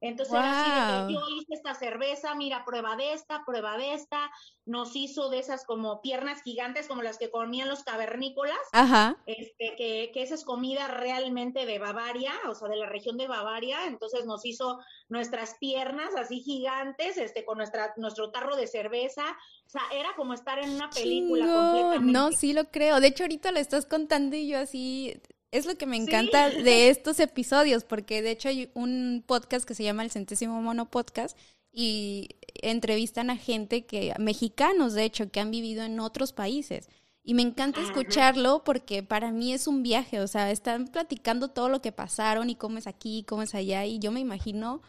entonces 0.00 0.34
era 0.34 1.04
así 1.04 1.14
yo 1.14 1.20
hice 1.28 1.54
esta 1.54 1.74
cerveza, 1.74 2.34
mira, 2.34 2.64
prueba 2.64 2.96
de 2.96 3.12
esta, 3.12 3.44
prueba 3.44 3.76
de 3.76 3.94
esta, 3.94 4.30
nos 4.64 4.96
hizo 4.96 5.28
de 5.28 5.38
esas 5.38 5.64
como 5.64 6.00
piernas 6.00 6.42
gigantes 6.42 6.86
como 6.86 7.02
las 7.02 7.18
que 7.18 7.30
comían 7.30 7.68
los 7.68 7.84
cavernícolas, 7.84 8.58
Ajá. 8.72 9.16
Este, 9.26 9.74
que, 9.76 10.10
que 10.12 10.22
esa 10.22 10.34
es 10.34 10.44
comida 10.44 10.88
realmente 10.88 11.66
de 11.66 11.78
Bavaria, 11.78 12.32
o 12.48 12.54
sea, 12.54 12.68
de 12.68 12.76
la 12.76 12.86
región 12.86 13.16
de 13.16 13.28
Bavaria, 13.28 13.86
entonces 13.86 14.24
nos 14.24 14.44
hizo 14.44 14.78
nuestras 15.08 15.56
piernas 15.58 16.14
así 16.16 16.40
gigantes, 16.40 17.18
este, 17.18 17.44
con 17.44 17.58
nuestra, 17.58 17.92
nuestro 17.96 18.30
tarro 18.30 18.56
de 18.56 18.66
cerveza, 18.66 19.24
o 19.66 19.70
sea, 19.70 19.82
era 19.92 20.14
como 20.16 20.34
estar 20.34 20.58
en 20.58 20.70
una 20.70 20.88
película 20.90 21.46
completamente. 21.46 22.12
No, 22.12 22.32
sí 22.32 22.52
lo 22.52 22.70
creo, 22.70 23.00
de 23.00 23.08
hecho 23.08 23.24
ahorita 23.24 23.52
lo 23.52 23.58
estás 23.58 23.86
contando 23.86 24.36
y 24.36 24.48
yo 24.48 24.58
así 24.58 25.20
es 25.50 25.66
lo 25.66 25.76
que 25.76 25.86
me 25.86 25.96
encanta 25.96 26.50
de 26.50 26.90
estos 26.90 27.20
episodios, 27.20 27.84
porque 27.84 28.22
de 28.22 28.30
hecho 28.30 28.48
hay 28.48 28.70
un 28.74 29.22
podcast 29.26 29.66
que 29.66 29.74
se 29.74 29.84
llama 29.84 30.02
El 30.02 30.10
Centésimo 30.10 30.60
Mono 30.62 30.90
Podcast 30.90 31.36
y 31.72 32.28
entrevistan 32.62 33.30
a 33.30 33.36
gente 33.36 33.86
que, 33.86 34.14
mexicanos 34.18 34.94
de 34.94 35.04
hecho, 35.04 35.30
que 35.30 35.40
han 35.40 35.50
vivido 35.50 35.84
en 35.84 36.00
otros 36.00 36.32
países. 36.32 36.88
Y 37.22 37.34
me 37.34 37.42
encanta 37.42 37.82
escucharlo 37.82 38.64
porque 38.64 39.02
para 39.02 39.30
mí 39.30 39.52
es 39.52 39.66
un 39.66 39.82
viaje, 39.82 40.20
o 40.20 40.26
sea, 40.26 40.50
están 40.50 40.88
platicando 40.88 41.48
todo 41.48 41.68
lo 41.68 41.82
que 41.82 41.92
pasaron 41.92 42.48
y 42.48 42.56
cómo 42.56 42.78
es 42.78 42.86
aquí, 42.86 43.24
cómo 43.28 43.42
es 43.42 43.54
allá, 43.54 43.84
y 43.84 43.98
yo 43.98 44.10
me 44.10 44.20
imagino 44.20 44.80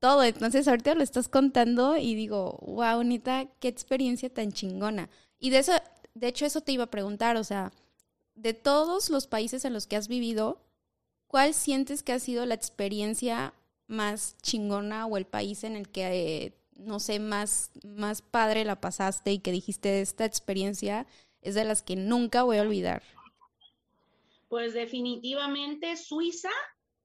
todo. 0.00 0.24
Entonces 0.24 0.66
ahorita 0.66 0.94
lo 0.94 1.02
estás 1.02 1.28
contando 1.28 1.96
y 1.96 2.14
digo, 2.14 2.58
wow, 2.66 3.02
Nita, 3.04 3.46
qué 3.60 3.68
experiencia 3.68 4.28
tan 4.28 4.52
chingona. 4.52 5.08
Y 5.38 5.50
de 5.50 5.58
eso, 5.58 5.72
de 6.14 6.28
hecho, 6.28 6.44
eso 6.44 6.60
te 6.60 6.72
iba 6.72 6.84
a 6.84 6.90
preguntar, 6.90 7.36
o 7.36 7.44
sea, 7.44 7.72
de 8.36 8.54
todos 8.54 9.10
los 9.10 9.26
países 9.26 9.64
en 9.64 9.72
los 9.72 9.86
que 9.86 9.96
has 9.96 10.08
vivido, 10.08 10.60
¿cuál 11.26 11.54
sientes 11.54 12.02
que 12.02 12.12
ha 12.12 12.18
sido 12.18 12.46
la 12.46 12.54
experiencia 12.54 13.54
más 13.88 14.36
chingona 14.42 15.06
o 15.06 15.16
el 15.16 15.26
país 15.26 15.64
en 15.64 15.74
el 15.74 15.88
que, 15.88 16.52
no 16.76 17.00
sé, 17.00 17.18
más, 17.18 17.70
más 17.84 18.22
padre 18.22 18.64
la 18.64 18.80
pasaste 18.80 19.32
y 19.32 19.38
que 19.38 19.52
dijiste, 19.52 20.00
esta 20.00 20.24
experiencia 20.24 21.06
es 21.42 21.54
de 21.54 21.64
las 21.64 21.82
que 21.82 21.96
nunca 21.96 22.42
voy 22.42 22.58
a 22.58 22.62
olvidar? 22.62 23.02
Pues 24.48 24.74
definitivamente 24.74 25.96
Suiza 25.96 26.50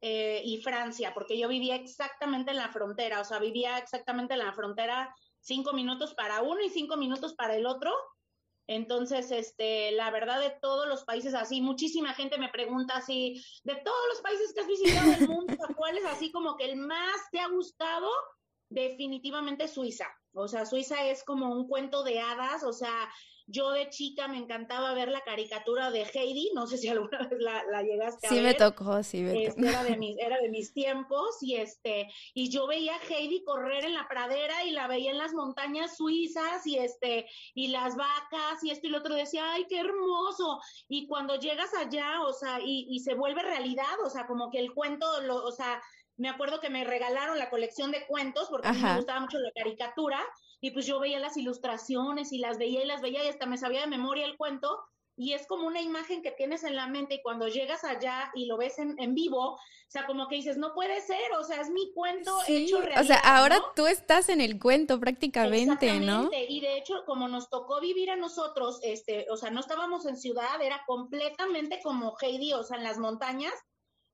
eh, 0.02 0.42
y 0.44 0.62
Francia, 0.62 1.14
porque 1.14 1.38
yo 1.38 1.48
vivía 1.48 1.76
exactamente 1.76 2.52
en 2.52 2.58
la 2.58 2.70
frontera, 2.70 3.22
o 3.22 3.24
sea, 3.24 3.40
vivía 3.40 3.78
exactamente 3.78 4.34
en 4.34 4.40
la 4.40 4.54
frontera 4.54 5.16
cinco 5.40 5.74
minutos 5.74 6.14
para 6.14 6.42
uno 6.42 6.62
y 6.62 6.70
cinco 6.70 6.98
minutos 6.98 7.34
para 7.34 7.56
el 7.56 7.66
otro. 7.66 7.92
Entonces, 8.68 9.32
este, 9.32 9.92
la 9.92 10.12
verdad 10.12 10.40
de 10.40 10.56
todos 10.62 10.88
los 10.88 11.04
países 11.04 11.34
así, 11.34 11.62
muchísima 11.62 12.14
gente 12.14 12.38
me 12.38 12.50
pregunta 12.50 12.98
así, 12.98 13.44
de 13.64 13.76
todos 13.76 14.08
los 14.10 14.22
países 14.22 14.54
que 14.54 14.62
has 14.62 14.68
visitado 14.68 15.12
el 15.14 15.28
mundo, 15.28 15.56
¿cuál 15.78 15.98
es 15.98 16.06
así 16.06 16.32
como 16.32 16.56
que 16.56 16.66
el 16.66 16.78
más 16.78 17.30
te 17.32 17.40
ha 17.40 17.48
gustado? 17.48 18.10
Definitivamente 18.70 19.68
Suiza. 19.68 20.08
O 20.34 20.48
sea, 20.48 20.66
Suiza 20.66 21.06
es 21.08 21.24
como 21.24 21.52
un 21.52 21.68
cuento 21.68 22.04
de 22.04 22.20
hadas, 22.20 22.64
o 22.64 22.72
sea, 22.72 23.12
yo 23.52 23.72
de 23.72 23.90
chica 23.90 24.28
me 24.28 24.38
encantaba 24.38 24.94
ver 24.94 25.10
la 25.10 25.22
caricatura 25.22 25.92
de 25.92 26.04
Heidi, 26.04 26.52
no 26.56 26.68
sé 26.68 26.78
si 26.78 26.88
alguna 26.88 27.28
vez 27.28 27.40
la, 27.40 27.84
llegaste 27.84 28.28
a 28.28 28.30
ver. 28.30 28.40
Sí 28.40 28.46
me 28.46 28.54
tocó, 28.54 29.04
sí 29.04 29.22
me 29.22 29.46
este, 29.46 29.68
Era 29.68 29.84
de, 29.84 29.98
mis, 29.98 30.18
era 30.18 30.38
de 30.40 30.50
mis 30.50 30.74
tiempos 30.74 31.38
y 31.42 31.56
este, 31.56 32.10
y 32.34 32.50
yo 32.50 32.68
veía 32.68 32.96
a 32.96 33.14
Heidi 33.14 33.44
correr 33.44 33.86
en 33.86 33.94
la 33.94 34.08
pradera 34.08 34.64
y 34.64 34.72
la 34.72 34.88
veía 34.88 35.12
en 35.12 35.18
las 35.18 35.34
montañas 35.34 35.98
suizas 35.98 36.66
y 36.66 36.78
este, 36.78 37.28
y 37.54 37.68
las 37.68 37.96
vacas 37.96 38.64
y 38.64 38.72
esto 38.72 38.88
y 38.88 38.90
lo 38.92 39.00
otro, 39.00 39.16
decía, 39.16 39.52
ay, 39.52 39.66
qué 39.68 39.80
hermoso. 39.80 40.60
Y 40.88 41.08
cuando 41.08 41.36
llegas 41.36 41.74
allá, 41.74 42.22
o 42.22 42.34
sea, 42.34 42.60
y, 42.60 42.88
y 42.90 43.00
se 43.00 43.14
vuelve 43.14 43.42
realidad, 43.42 44.00
o 44.06 44.10
sea, 44.10 44.26
como 44.28 44.50
que 44.50 44.60
el 44.60 44.74
cuento, 44.74 45.22
lo, 45.22 45.44
o 45.44 45.52
sea, 45.52 45.82
me 46.18 46.30
acuerdo 46.30 46.60
que 46.60 46.70
me 46.70 46.84
regalaron 46.84 47.40
la 47.40 47.50
colección 47.50 47.92
de 47.92 48.06
cuentos 48.06 48.48
porque 48.50 48.68
a 48.68 48.74
mí 48.74 48.82
me 48.82 48.96
gustaba 48.98 49.20
mucho 49.22 49.40
la 49.40 49.52
caricatura 49.52 50.20
y 50.62 50.72
pues 50.72 50.86
yo 50.86 51.00
veía 51.00 51.20
las 51.20 51.36
ilustraciones 51.36 52.32
y 52.32 52.38
las 52.38 52.58
veía 52.58 52.84
y 52.84 52.88
las 52.88 53.02
veía 53.02 53.26
y 53.26 53.28
hasta 53.28 53.48
me 53.48 53.58
sabía 53.58 53.82
de 53.82 53.88
memoria 53.88 54.26
el 54.26 54.38
cuento 54.38 54.80
y 55.18 55.34
es 55.34 55.46
como 55.46 55.68
una 55.68 55.82
imagen 55.82 56.22
que 56.22 56.32
tienes 56.32 56.64
en 56.64 56.76
la 56.76 56.88
mente 56.88 57.16
y 57.16 57.22
cuando 57.22 57.48
llegas 57.48 57.84
allá 57.84 58.32
y 58.34 58.46
lo 58.46 58.58
ves 58.58 58.80
en, 58.80 58.96
en 58.98 59.14
vivo, 59.14 59.54
o 59.54 59.60
sea, 59.88 60.06
como 60.08 60.28
que 60.28 60.36
dices, 60.36 60.58
no 60.58 60.74
puede 60.74 61.02
ser, 61.02 61.34
o 61.38 61.44
sea, 61.44 61.62
es 61.62 61.70
mi 61.70 61.92
cuento 61.94 62.36
hecho 62.48 62.80
realidad. 62.80 63.02
O 63.02 63.06
sea, 63.06 63.18
ahora 63.18 63.62
tú 63.76 63.88
estás 63.88 64.30
en 64.30 64.40
el 64.40 64.58
cuento 64.58 65.00
prácticamente, 65.00 66.00
¿no? 66.00 66.30
Y 66.48 66.62
de 66.62 66.78
hecho, 66.78 67.04
como 67.06 67.28
nos 67.28 67.50
tocó 67.50 67.82
vivir 67.82 68.10
a 68.10 68.16
nosotros, 68.16 68.80
este, 68.84 69.28
o 69.30 69.38
sea, 69.38 69.52
no 69.52 69.60
estábamos 69.60 70.06
en 70.06 70.18
ciudad, 70.18 70.62
era 70.62 70.82
completamente 70.88 71.82
como 71.84 72.16
Heidi, 72.20 72.54
o 72.54 72.64
sea, 72.64 72.78
en 72.78 72.84
las 72.84 72.98
montañas. 72.98 73.54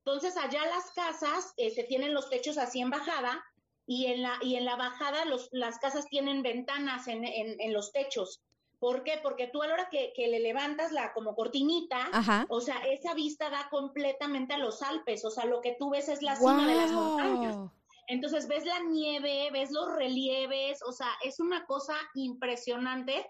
Entonces, 0.04 0.36
allá 0.36 0.66
las 0.66 0.92
casas 0.92 1.54
este, 1.58 1.84
tienen 1.84 2.14
los 2.14 2.30
techos 2.30 2.58
así 2.58 2.82
en 2.82 2.90
bajada 2.90 3.44
y 3.88 4.08
en 4.08 4.21
la, 4.21 4.38
y 4.41 4.56
en 4.58 4.65
la 4.65 4.76
bajada 4.76 5.26
los, 5.26 5.50
las 5.52 5.80
casas 5.80 6.06
tienen 6.08 6.43
ventanas 6.43 7.08
en, 7.08 7.23
en, 7.23 7.60
en 7.60 7.73
los 7.73 7.91
techos. 7.91 8.41
¿Por 8.80 9.04
qué? 9.04 9.19
Porque 9.23 9.47
tú 9.47 9.63
a 9.63 9.67
la 9.67 9.73
hora 9.73 9.89
que, 9.89 10.13
le 10.15 10.39
levantas 10.39 10.91
la 10.91 11.12
como 11.13 11.34
cortinita, 11.34 12.10
o 12.47 12.62
sea, 12.62 12.78
esa 12.86 13.15
vista 13.15 13.50
da 13.50 13.67
completamente 13.71 14.54
a 14.54 14.60
los 14.60 14.84
Alpes, 14.84 15.26
o 15.26 15.32
sea, 15.32 15.45
lo 15.45 15.62
que 15.62 15.76
tú 15.80 15.89
ves 15.89 16.10
es 16.10 16.21
la 16.21 16.36
cima 16.36 16.67
de 16.67 16.76
las 16.76 16.91
montañas. 16.91 17.58
Entonces 18.08 18.47
ves 18.47 18.65
la 18.65 18.80
nieve, 18.82 19.50
ves 19.52 19.71
los 19.71 19.91
relieves, 19.95 20.84
o 20.84 20.91
sea, 20.91 21.10
es 21.23 21.39
una 21.39 21.65
cosa 21.65 21.95
impresionante. 22.13 23.28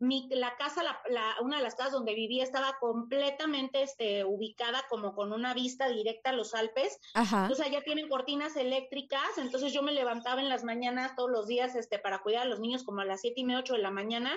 Mi, 0.00 0.28
la 0.30 0.56
casa, 0.56 0.82
la, 0.82 1.36
una 1.40 1.58
de 1.58 1.62
las 1.62 1.76
casas 1.76 1.92
donde 1.92 2.14
vivía 2.14 2.42
estaba 2.42 2.76
completamente 2.80 3.82
este, 3.82 4.24
ubicada 4.24 4.82
como 4.88 5.14
con 5.14 5.32
una 5.32 5.54
vista 5.54 5.88
directa 5.88 6.30
a 6.30 6.32
los 6.32 6.54
Alpes. 6.54 6.98
Ajá. 7.14 7.42
Entonces 7.42 7.70
ya 7.70 7.82
tienen 7.82 8.08
cortinas 8.08 8.56
eléctricas, 8.56 9.36
entonces 9.36 9.72
yo 9.72 9.82
me 9.82 9.92
levantaba 9.92 10.40
en 10.40 10.48
las 10.48 10.64
mañanas 10.64 11.14
todos 11.14 11.30
los 11.30 11.46
días 11.46 11.76
este, 11.76 11.98
para 11.98 12.20
cuidar 12.22 12.42
a 12.42 12.50
los 12.50 12.60
niños 12.60 12.82
como 12.82 13.02
a 13.02 13.04
las 13.04 13.20
siete 13.20 13.42
y 13.42 13.44
media, 13.44 13.60
ocho 13.60 13.74
de 13.74 13.82
la 13.82 13.90
mañana 13.90 14.36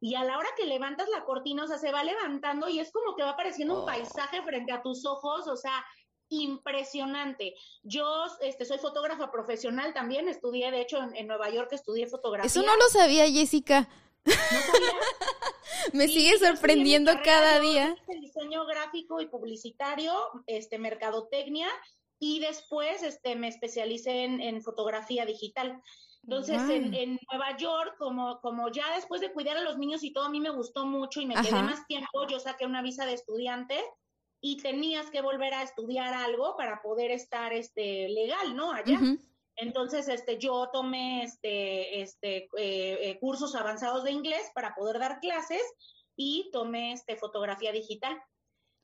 y 0.00 0.14
a 0.14 0.24
la 0.24 0.38
hora 0.38 0.48
que 0.56 0.66
levantas 0.66 1.08
la 1.10 1.24
cortina, 1.24 1.64
o 1.64 1.66
sea, 1.68 1.78
se 1.78 1.92
va 1.92 2.02
levantando 2.02 2.68
y 2.68 2.80
es 2.80 2.90
como 2.90 3.14
que 3.14 3.22
va 3.22 3.30
apareciendo 3.30 3.74
un 3.74 3.82
oh. 3.82 3.86
paisaje 3.86 4.42
frente 4.42 4.72
a 4.72 4.82
tus 4.82 5.04
ojos, 5.04 5.46
o 5.46 5.56
sea, 5.56 5.84
impresionante. 6.30 7.54
Yo 7.82 8.06
este, 8.40 8.64
soy 8.64 8.78
fotógrafa 8.78 9.30
profesional 9.30 9.92
también, 9.92 10.28
estudié, 10.28 10.70
de 10.70 10.80
hecho, 10.80 10.98
en, 11.14 11.26
Nueva 11.26 11.50
York 11.50 11.68
estudié 11.72 12.06
fotografía. 12.06 12.46
Eso 12.46 12.62
no 12.62 12.74
lo 12.76 12.88
sabía, 12.88 13.28
Jessica. 13.28 13.88
¿No 14.24 14.32
Me 15.92 16.08
sigue 16.08 16.38
sorprendiendo 16.38 17.12
cada 17.24 17.58
día. 17.60 17.96
Diseño 18.20 18.66
gráfico 18.66 19.20
y 19.20 19.26
publicitario, 19.26 20.12
este, 20.46 20.78
mercadotecnia, 20.78 21.68
y 22.18 22.40
después 22.40 23.02
este, 23.02 23.34
me 23.34 23.48
especialicé 23.48 24.24
en, 24.24 24.40
en 24.40 24.62
fotografía 24.62 25.24
digital. 25.24 25.82
Entonces, 26.22 26.60
en, 26.68 27.18
Nueva 27.30 27.56
York, 27.56 27.96
como, 27.98 28.40
como 28.40 28.70
ya 28.70 28.94
después 28.94 29.20
de 29.20 29.32
cuidar 29.32 29.56
a 29.56 29.62
los 29.62 29.78
niños 29.78 30.04
y 30.04 30.12
todo, 30.12 30.24
a 30.24 30.30
mí 30.30 30.40
me 30.40 30.50
gustó 30.50 30.84
mucho 30.86 31.20
y 31.20 31.26
me 31.26 31.34
quedé 31.34 31.62
más 31.62 31.86
tiempo, 31.86 32.26
yo 32.28 32.38
saqué 32.38 32.66
una 32.66 32.82
visa 32.82 33.06
de 33.06 33.14
estudiante 33.14 33.82
y 34.40 34.58
tenías 34.58 35.10
que 35.10 35.22
volver 35.22 35.54
a 35.54 35.62
estudiar 35.62 36.12
algo 36.14 36.56
para 36.56 36.82
poder 36.82 37.10
estar 37.10 37.52
este, 37.52 38.08
legal, 38.08 38.54
¿no? 38.54 38.72
Allá. 38.72 39.00
Entonces, 39.56 40.08
este, 40.08 40.38
yo 40.38 40.70
tomé 40.72 41.22
este, 41.22 42.00
este, 42.00 42.48
eh, 42.56 42.98
eh, 43.10 43.18
cursos 43.20 43.54
avanzados 43.54 44.04
de 44.04 44.12
inglés 44.12 44.50
para 44.54 44.74
poder 44.74 44.98
dar 44.98 45.20
clases 45.20 45.62
y 46.16 46.50
tomé 46.52 46.92
este, 46.92 47.16
fotografía 47.16 47.72
digital. 47.72 48.20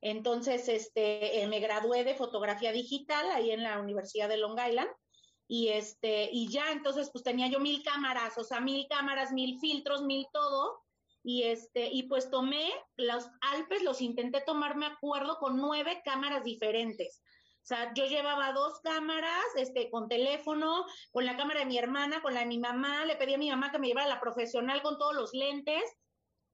Entonces, 0.02 0.68
este, 0.68 1.42
eh, 1.42 1.46
me 1.46 1.60
gradué 1.60 2.04
de 2.04 2.14
fotografía 2.14 2.72
digital 2.72 3.30
ahí 3.30 3.50
en 3.50 3.62
la 3.62 3.80
Universidad 3.80 4.28
de 4.28 4.36
Long 4.36 4.58
Island 4.58 4.90
y 5.48 5.68
este, 5.68 6.28
y 6.32 6.48
ya 6.48 6.72
entonces 6.72 7.10
pues 7.12 7.22
tenía 7.22 7.48
yo 7.48 7.60
mil 7.60 7.82
cámaras, 7.82 8.36
o 8.36 8.44
sea, 8.44 8.60
mil 8.60 8.86
cámaras, 8.88 9.32
mil 9.32 9.58
filtros, 9.60 10.02
mil 10.02 10.26
todo, 10.32 10.82
y 11.22 11.44
este, 11.44 11.88
y 11.92 12.04
pues 12.04 12.30
tomé 12.30 12.70
los 12.96 13.28
Alpes, 13.40 13.82
los 13.82 14.00
intenté 14.00 14.40
tomar, 14.40 14.76
me 14.76 14.86
acuerdo, 14.86 15.38
con 15.38 15.56
nueve 15.56 16.02
cámaras 16.04 16.44
diferentes. 16.44 17.22
O 17.66 17.68
sea, 17.68 17.92
yo 17.94 18.06
llevaba 18.06 18.52
dos 18.52 18.78
cámaras, 18.78 19.44
este, 19.56 19.90
con 19.90 20.06
teléfono, 20.06 20.86
con 21.10 21.26
la 21.26 21.36
cámara 21.36 21.58
de 21.58 21.66
mi 21.66 21.76
hermana, 21.76 22.22
con 22.22 22.32
la 22.32 22.40
de 22.40 22.46
mi 22.46 22.58
mamá, 22.58 23.04
le 23.04 23.16
pedí 23.16 23.34
a 23.34 23.38
mi 23.38 23.50
mamá 23.50 23.72
que 23.72 23.80
me 23.80 23.88
llevara 23.88 24.06
la 24.06 24.20
profesional 24.20 24.82
con 24.82 24.98
todos 24.98 25.16
los 25.16 25.34
lentes. 25.34 25.82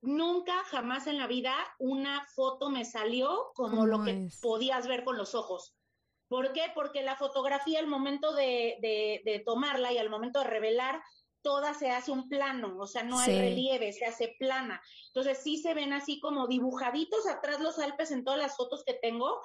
Nunca, 0.01 0.65
jamás 0.65 1.07
en 1.07 1.19
la 1.19 1.27
vida, 1.27 1.55
una 1.79 2.27
foto 2.35 2.71
me 2.71 2.87
salió 2.87 3.53
como 3.55 3.85
lo 3.85 4.03
que 4.03 4.27
podías 4.41 4.89
ver 4.89 5.05
con 5.05 5.19
los 5.19 5.35
ojos. 5.35 5.77
¿Por 6.29 6.55
qué? 6.55 6.73
Porque 6.75 7.03
la 7.03 7.17
fotografía, 7.17 7.81
al 7.81 7.89
momento 7.89 8.33
de, 8.33 9.43
tomarla 9.45 9.93
y 9.93 9.99
al 9.99 10.09
momento 10.09 10.39
de 10.39 10.47
revelar, 10.47 11.03
toda 11.43 11.75
se 11.75 11.91
hace 11.91 12.11
un 12.11 12.31
plano, 12.31 12.79
o 12.79 12.87
sea, 12.87 13.03
no 13.03 13.19
hay 13.19 13.39
relieve, 13.39 13.93
se 13.93 14.07
hace 14.07 14.35
plana. 14.39 14.81
Entonces 15.09 15.43
sí 15.43 15.59
se 15.59 15.75
ven 15.75 15.93
así 15.93 16.21
como 16.21 16.47
dibujaditos 16.47 17.27
atrás 17.27 17.61
los 17.61 17.79
Alpes 17.79 18.13
en 18.13 18.25
todas 18.25 18.41
las 18.41 18.57
fotos 18.57 18.83
que 18.85 18.95
tengo, 18.95 19.43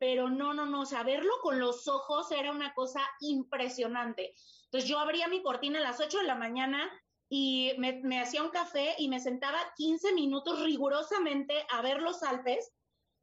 pero 0.00 0.30
no, 0.30 0.54
no, 0.54 0.64
no, 0.64 0.80
o 0.80 0.86
sea, 0.86 1.02
verlo 1.02 1.30
con 1.42 1.60
los 1.60 1.86
ojos 1.86 2.32
era 2.32 2.50
una 2.50 2.72
cosa 2.72 3.02
impresionante. 3.20 4.34
Entonces 4.64 4.88
yo 4.88 4.98
abría 4.98 5.28
mi 5.28 5.42
cortina 5.42 5.78
a 5.78 5.82
las 5.82 6.00
8 6.00 6.18
de 6.18 6.24
la 6.24 6.34
mañana 6.34 6.90
y 7.28 7.72
me, 7.76 8.00
me 8.02 8.18
hacía 8.18 8.42
un 8.42 8.48
café 8.48 8.94
y 8.96 9.08
me 9.08 9.20
sentaba 9.20 9.58
15 9.76 10.14
minutos 10.14 10.62
rigurosamente 10.62 11.66
a 11.68 11.82
ver 11.82 12.00
los 12.00 12.22
Alpes 12.22 12.72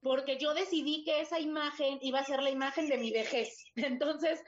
porque 0.02 0.38
yo 0.38 0.54
decidí 0.54 1.04
que 1.04 1.22
esa 1.22 1.40
imagen 1.40 1.98
iba 2.02 2.20
a 2.20 2.26
ser 2.26 2.44
la 2.44 2.52
imagen 2.52 2.88
de 2.88 3.00
mi 3.00 3.10
vejez. 3.10 3.66
Entonces, 3.76 4.44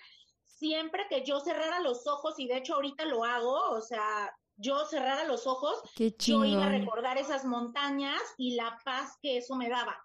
siempre 0.46 1.08
que 1.10 1.26
yo 1.26 1.40
cerrara 1.40 1.80
los 1.80 2.06
ojos, 2.06 2.36
y 2.38 2.48
de 2.48 2.58
hecho 2.58 2.76
ahorita 2.76 3.06
lo 3.06 3.24
hago, 3.24 3.72
o 3.72 3.82
sea, 3.82 4.32
yo 4.56 4.86
cerrara 4.86 5.24
los 5.24 5.48
ojos, 5.48 5.82
yo 6.20 6.46
iba 6.46 6.68
a 6.68 6.70
recordar 6.70 7.18
esas 7.18 7.44
montañas 7.44 8.22
y 8.38 8.56
la 8.56 8.78
paz 8.86 9.18
que 9.20 9.38
eso 9.38 9.56
me 9.56 9.68
daba. 9.68 9.98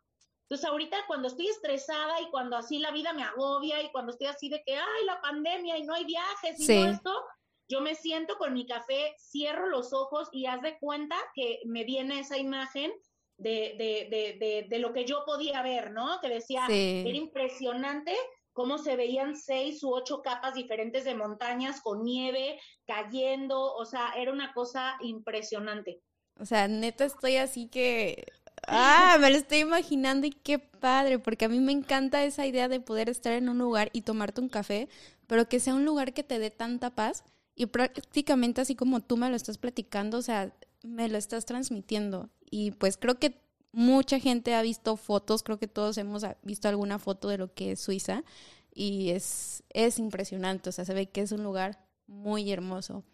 Entonces, 0.44 0.68
ahorita 0.68 0.96
cuando 1.07 1.28
estoy 1.28 1.48
estresada 1.48 2.20
y 2.20 2.30
cuando 2.30 2.57
así 2.57 2.78
la 2.78 2.90
vida 2.90 3.12
me 3.12 3.22
agobia 3.22 3.83
y 3.83 3.90
cuando 3.90 4.12
estoy 4.12 4.26
así 4.26 4.48
de 4.48 4.62
que, 4.64 4.74
ay, 4.76 5.04
la 5.07 5.20
pandemia 5.20 5.78
y 5.78 5.85
no 5.85 5.94
hay 5.94 6.04
viajes 6.04 6.61
y 6.61 6.66
todo 6.66 6.87
esto, 6.87 7.24
yo 7.68 7.80
me 7.80 7.94
siento 7.94 8.37
con 8.37 8.52
mi 8.52 8.66
café, 8.66 9.14
cierro 9.18 9.68
los 9.68 9.92
ojos 9.92 10.28
y 10.33 10.46
haz 10.46 10.61
de 10.61 10.78
cuenta 10.78 11.16
que 11.35 11.61
me 11.64 11.85
viene 11.85 12.20
esa 12.20 12.37
imagen 12.37 12.92
de, 13.38 13.74
de, 13.78 14.37
de, 14.38 14.66
de, 14.68 14.78
lo 14.78 14.92
que 14.92 15.07
yo 15.07 15.24
podía 15.24 15.62
ver, 15.62 15.90
¿no? 15.90 16.20
Que 16.20 16.28
decía, 16.28 16.66
era 16.68 17.16
impresionante 17.16 18.14
cómo 18.52 18.78
se 18.78 18.96
veían 18.96 19.37
seis 19.37 19.83
u 19.83 19.92
ocho 19.92 20.22
capas 20.22 20.54
diferentes 20.54 21.04
de 21.04 21.14
montañas 21.14 21.80
con 21.80 22.04
nieve 22.04 22.61
cayendo, 22.87 23.74
o 23.74 23.85
sea, 23.85 24.12
era 24.16 24.33
una 24.33 24.52
cosa 24.52 24.96
impresionante. 25.00 26.00
O 26.38 26.44
sea, 26.44 26.68
neta 26.68 27.04
estoy 27.04 27.37
así 27.37 27.68
que, 27.68 28.26
ah, 28.68 29.16
me 29.20 29.31
lo 29.31 29.37
estoy 29.37 29.59
imaginando 29.59 30.27
y 30.27 30.31
qué 30.31 30.59
padre, 30.59 31.18
porque 31.18 31.44
a 31.46 31.48
mí 31.48 31.61
me 31.61 31.72
encanta 31.72 32.24
esa 32.24 32.46
idea 32.46 32.68
de 32.68 32.81
poder 32.81 33.09
estar 33.09 33.33
en 33.33 33.48
un 33.48 33.59
lugar 33.59 33.90
y 33.92 34.03
tomarte 34.03 34.40
un 34.40 34.48
café, 34.48 34.88
pero 35.27 35.48
que 35.48 35.61
sea 35.61 35.74
un 35.74 35.85
lugar 35.85 36.12
que 36.12 36.22
te 36.22 36.38
dé 36.38 36.50
tanta 36.50 36.94
paz 36.94 37.24
y 37.55 37.66
prácticamente 37.66 38.61
así 38.61 38.74
como 38.74 39.00
tú 39.00 39.16
me 39.16 39.31
lo 39.31 39.37
estás 39.37 39.59
platicando, 39.59 40.18
o 40.18 40.22
sea, 40.22 40.53
me 40.83 41.09
lo 41.09 41.18
estás 41.18 41.46
transmitiendo 41.46 42.31
y 42.50 42.72
pues 42.72 42.96
creo 42.96 43.18
que 43.18 43.40
mucha 43.72 44.18
gente 44.20 44.55
ha 44.55 44.62
visto 44.62 44.96
fotos, 44.96 45.42
creo 45.42 45.59
que 45.59 45.68
todos 45.68 45.98
hemos 45.98 46.24
visto 46.42 46.68
alguna 46.68 46.98
foto 46.98 47.29
de 47.29 47.38
lo 47.38 47.53
que 47.53 47.72
es 47.72 47.81
Suiza 47.81 48.24
y 48.72 49.11
es, 49.11 49.62
es 49.70 49.98
impresionante, 49.98 50.68
o 50.68 50.72
sea, 50.72 50.85
se 50.85 50.94
ve 50.94 51.07
que 51.07 51.22
es 51.22 51.33
un 51.33 51.42
lugar 51.42 51.79
muy 52.07 52.50
hermoso. 52.53 53.05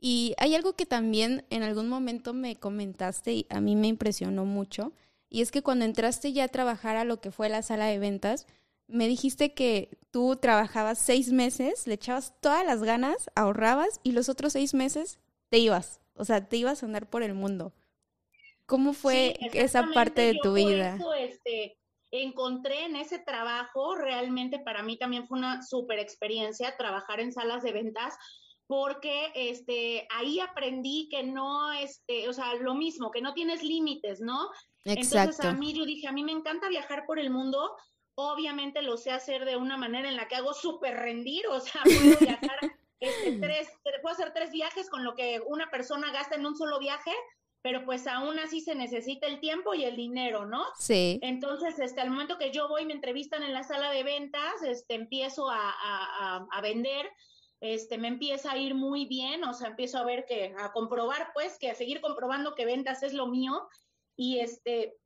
Y 0.00 0.34
hay 0.38 0.54
algo 0.54 0.74
que 0.74 0.86
también 0.86 1.44
en 1.50 1.62
algún 1.62 1.88
momento 1.88 2.32
me 2.32 2.56
comentaste 2.56 3.32
y 3.32 3.46
a 3.50 3.60
mí 3.60 3.76
me 3.76 3.88
impresionó 3.88 4.44
mucho, 4.46 4.92
y 5.28 5.42
es 5.42 5.52
que 5.52 5.62
cuando 5.62 5.84
entraste 5.84 6.32
ya 6.32 6.44
a 6.44 6.48
trabajar 6.48 6.96
a 6.96 7.04
lo 7.04 7.20
que 7.20 7.30
fue 7.30 7.48
la 7.48 7.62
sala 7.62 7.86
de 7.86 7.98
ventas, 7.98 8.46
me 8.88 9.06
dijiste 9.06 9.54
que 9.54 9.96
tú 10.10 10.36
trabajabas 10.36 10.98
seis 10.98 11.32
meses, 11.32 11.86
le 11.86 11.94
echabas 11.94 12.34
todas 12.40 12.66
las 12.66 12.82
ganas, 12.82 13.30
ahorrabas 13.36 14.00
y 14.02 14.12
los 14.12 14.28
otros 14.28 14.54
seis 14.54 14.74
meses 14.74 15.20
te 15.48 15.58
ibas, 15.58 16.00
o 16.14 16.24
sea, 16.24 16.48
te 16.48 16.56
ibas 16.56 16.82
a 16.82 16.86
andar 16.86 17.08
por 17.08 17.22
el 17.22 17.34
mundo. 17.34 17.72
¿Cómo 18.66 18.92
fue 18.92 19.36
esa 19.52 19.86
parte 19.94 20.22
de 20.22 20.38
tu 20.42 20.54
vida? 20.54 20.98
este, 21.18 21.76
encontré 22.10 22.84
en 22.84 22.96
ese 22.96 23.18
trabajo, 23.18 23.94
realmente 23.94 24.58
para 24.58 24.82
mí 24.82 24.96
también 24.96 25.28
fue 25.28 25.38
una 25.38 25.62
super 25.62 25.98
experiencia 25.98 26.76
trabajar 26.76 27.20
en 27.20 27.32
salas 27.32 27.62
de 27.62 27.72
ventas, 27.72 28.16
porque 28.70 29.32
este, 29.34 30.06
ahí 30.14 30.38
aprendí 30.38 31.08
que 31.10 31.24
no, 31.24 31.72
este, 31.72 32.28
o 32.28 32.32
sea, 32.32 32.54
lo 32.54 32.76
mismo, 32.76 33.10
que 33.10 33.20
no 33.20 33.34
tienes 33.34 33.64
límites, 33.64 34.20
¿no? 34.20 34.48
Exacto. 34.84 35.18
Entonces 35.18 35.44
a 35.44 35.54
mí 35.54 35.72
yo 35.72 35.84
dije, 35.84 36.06
a 36.06 36.12
mí 36.12 36.22
me 36.22 36.30
encanta 36.30 36.68
viajar 36.68 37.04
por 37.04 37.18
el 37.18 37.30
mundo, 37.30 37.76
obviamente 38.14 38.80
lo 38.82 38.96
sé 38.96 39.10
hacer 39.10 39.44
de 39.44 39.56
una 39.56 39.76
manera 39.76 40.08
en 40.08 40.16
la 40.16 40.28
que 40.28 40.36
hago 40.36 40.54
súper 40.54 40.94
rendir, 40.98 41.48
o 41.48 41.58
sea, 41.58 41.82
puedo 41.82 42.16
viajar 42.20 42.58
este, 43.00 43.40
tres, 43.40 43.68
puedo 44.02 44.14
hacer 44.14 44.32
tres 44.32 44.52
viajes 44.52 44.88
con 44.88 45.02
lo 45.02 45.16
que 45.16 45.42
una 45.48 45.68
persona 45.68 46.12
gasta 46.12 46.36
en 46.36 46.46
un 46.46 46.54
solo 46.54 46.78
viaje, 46.78 47.12
pero 47.62 47.84
pues 47.84 48.06
aún 48.06 48.38
así 48.38 48.60
se 48.60 48.76
necesita 48.76 49.26
el 49.26 49.40
tiempo 49.40 49.74
y 49.74 49.82
el 49.82 49.96
dinero, 49.96 50.46
¿no? 50.46 50.64
Sí. 50.78 51.18
Entonces, 51.22 51.76
este, 51.80 52.00
al 52.00 52.10
momento 52.10 52.38
que 52.38 52.52
yo 52.52 52.68
voy, 52.68 52.86
me 52.86 52.94
entrevistan 52.94 53.42
en 53.42 53.52
la 53.52 53.64
sala 53.64 53.90
de 53.90 54.04
ventas, 54.04 54.62
este, 54.62 54.94
empiezo 54.94 55.50
a, 55.50 55.58
a, 55.58 56.46
a 56.52 56.60
vender, 56.60 57.10
este, 57.60 57.98
me 57.98 58.08
empieza 58.08 58.52
a 58.52 58.56
ir 58.56 58.74
muy 58.74 59.06
bien, 59.06 59.44
o 59.44 59.54
sea, 59.54 59.68
empiezo 59.68 59.98
a 59.98 60.04
ver 60.04 60.24
que, 60.26 60.54
a 60.58 60.72
comprobar, 60.72 61.30
pues, 61.34 61.58
que 61.58 61.70
a 61.70 61.74
seguir 61.74 62.00
comprobando 62.00 62.54
que 62.54 62.64
ventas 62.64 63.02
es 63.02 63.12
lo 63.12 63.26
mío, 63.26 63.68
y 64.16 64.40
este, 64.40 64.96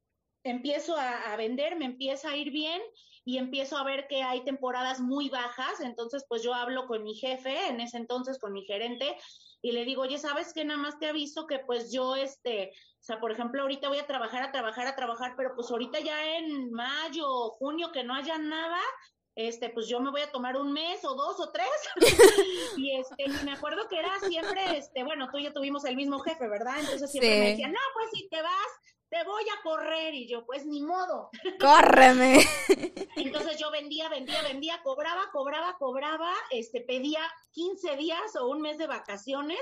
empiezo 0.45 0.97
a, 0.97 1.33
a 1.33 1.37
vender, 1.37 1.77
me 1.77 1.85
empieza 1.85 2.31
a 2.31 2.37
ir 2.37 2.51
bien, 2.51 2.81
y 3.25 3.39
empiezo 3.39 3.79
a 3.79 3.85
ver 3.85 4.07
que 4.07 4.23
hay 4.23 4.45
temporadas 4.45 5.01
muy 5.01 5.31
bajas, 5.31 5.81
entonces 5.81 6.27
pues 6.29 6.43
yo 6.43 6.53
hablo 6.53 6.87
con 6.87 7.03
mi 7.03 7.15
jefe, 7.15 7.69
en 7.69 7.81
ese 7.81 7.97
entonces 7.97 8.39
con 8.39 8.53
mi 8.53 8.65
gerente, 8.67 9.17
y 9.63 9.73
le 9.73 9.87
digo, 9.87 10.03
oye, 10.03 10.19
¿sabes 10.19 10.53
qué? 10.53 10.63
Nada 10.63 10.79
más 10.79 10.99
te 10.99 11.07
aviso 11.07 11.47
que 11.47 11.59
pues 11.61 11.91
yo, 11.91 12.17
este, 12.17 12.71
o 12.71 13.03
sea, 13.03 13.19
por 13.19 13.33
ejemplo, 13.33 13.63
ahorita 13.63 13.89
voy 13.89 13.99
a 13.99 14.07
trabajar, 14.07 14.43
a 14.43 14.53
trabajar, 14.53 14.87
a 14.87 14.95
trabajar, 14.95 15.35
pero 15.39 15.55
pues 15.55 15.71
ahorita 15.71 16.01
ya 16.01 16.37
en 16.37 16.71
mayo 16.71 17.49
junio 17.51 17.91
que 17.91 18.05
no 18.05 18.15
haya 18.15 18.37
nada, 18.37 18.81
este, 19.37 19.69
pues 19.71 19.89
yo 19.89 20.01
me 20.01 20.11
voy 20.11 20.21
a 20.21 20.31
tomar 20.31 20.57
un 20.57 20.73
mes 20.73 21.05
o 21.05 21.15
dos 21.15 21.41
o 21.41 21.51
tres. 21.51 21.67
y 22.77 22.97
este, 22.97 23.25
y 23.25 23.45
me 23.45 23.53
acuerdo 23.53 23.89
que 23.89 23.99
era 23.99 24.19
siempre, 24.21 24.79
este, 24.79 25.03
bueno, 25.05 25.29
tú 25.31 25.39
y 25.39 25.45
yo 25.45 25.53
tuvimos 25.53 25.85
el 25.85 25.97
mismo 25.97 26.21
jefe, 26.21 26.49
¿verdad? 26.49 26.79
Entonces 26.79 27.11
siempre 27.11 27.39
me 27.39 27.51
decía, 27.51 27.69
no, 27.69 27.81
pues 27.95 28.11
si 28.13 28.29
te 28.29 28.41
vas, 28.41 28.69
te 29.09 29.25
voy 29.25 29.45
a 29.45 29.63
correr. 29.63 30.15
Y 30.15 30.29
yo, 30.29 30.45
pues 30.47 30.65
ni 30.67 30.83
modo. 30.83 31.31
Córreme. 31.61 32.45
Entonces 33.17 33.59
yo 33.59 33.71
vendía, 33.71 34.09
vendía, 34.09 34.43
vendía, 34.43 34.81
cobraba, 34.83 35.31
cobraba, 35.33 35.77
cobraba, 35.79 36.33
este, 36.51 36.81
pedía 36.81 37.21
15 37.53 37.97
días 37.97 38.37
o 38.37 38.49
un 38.49 38.61
mes 38.61 38.79
de 38.79 38.87
vacaciones 38.87 39.61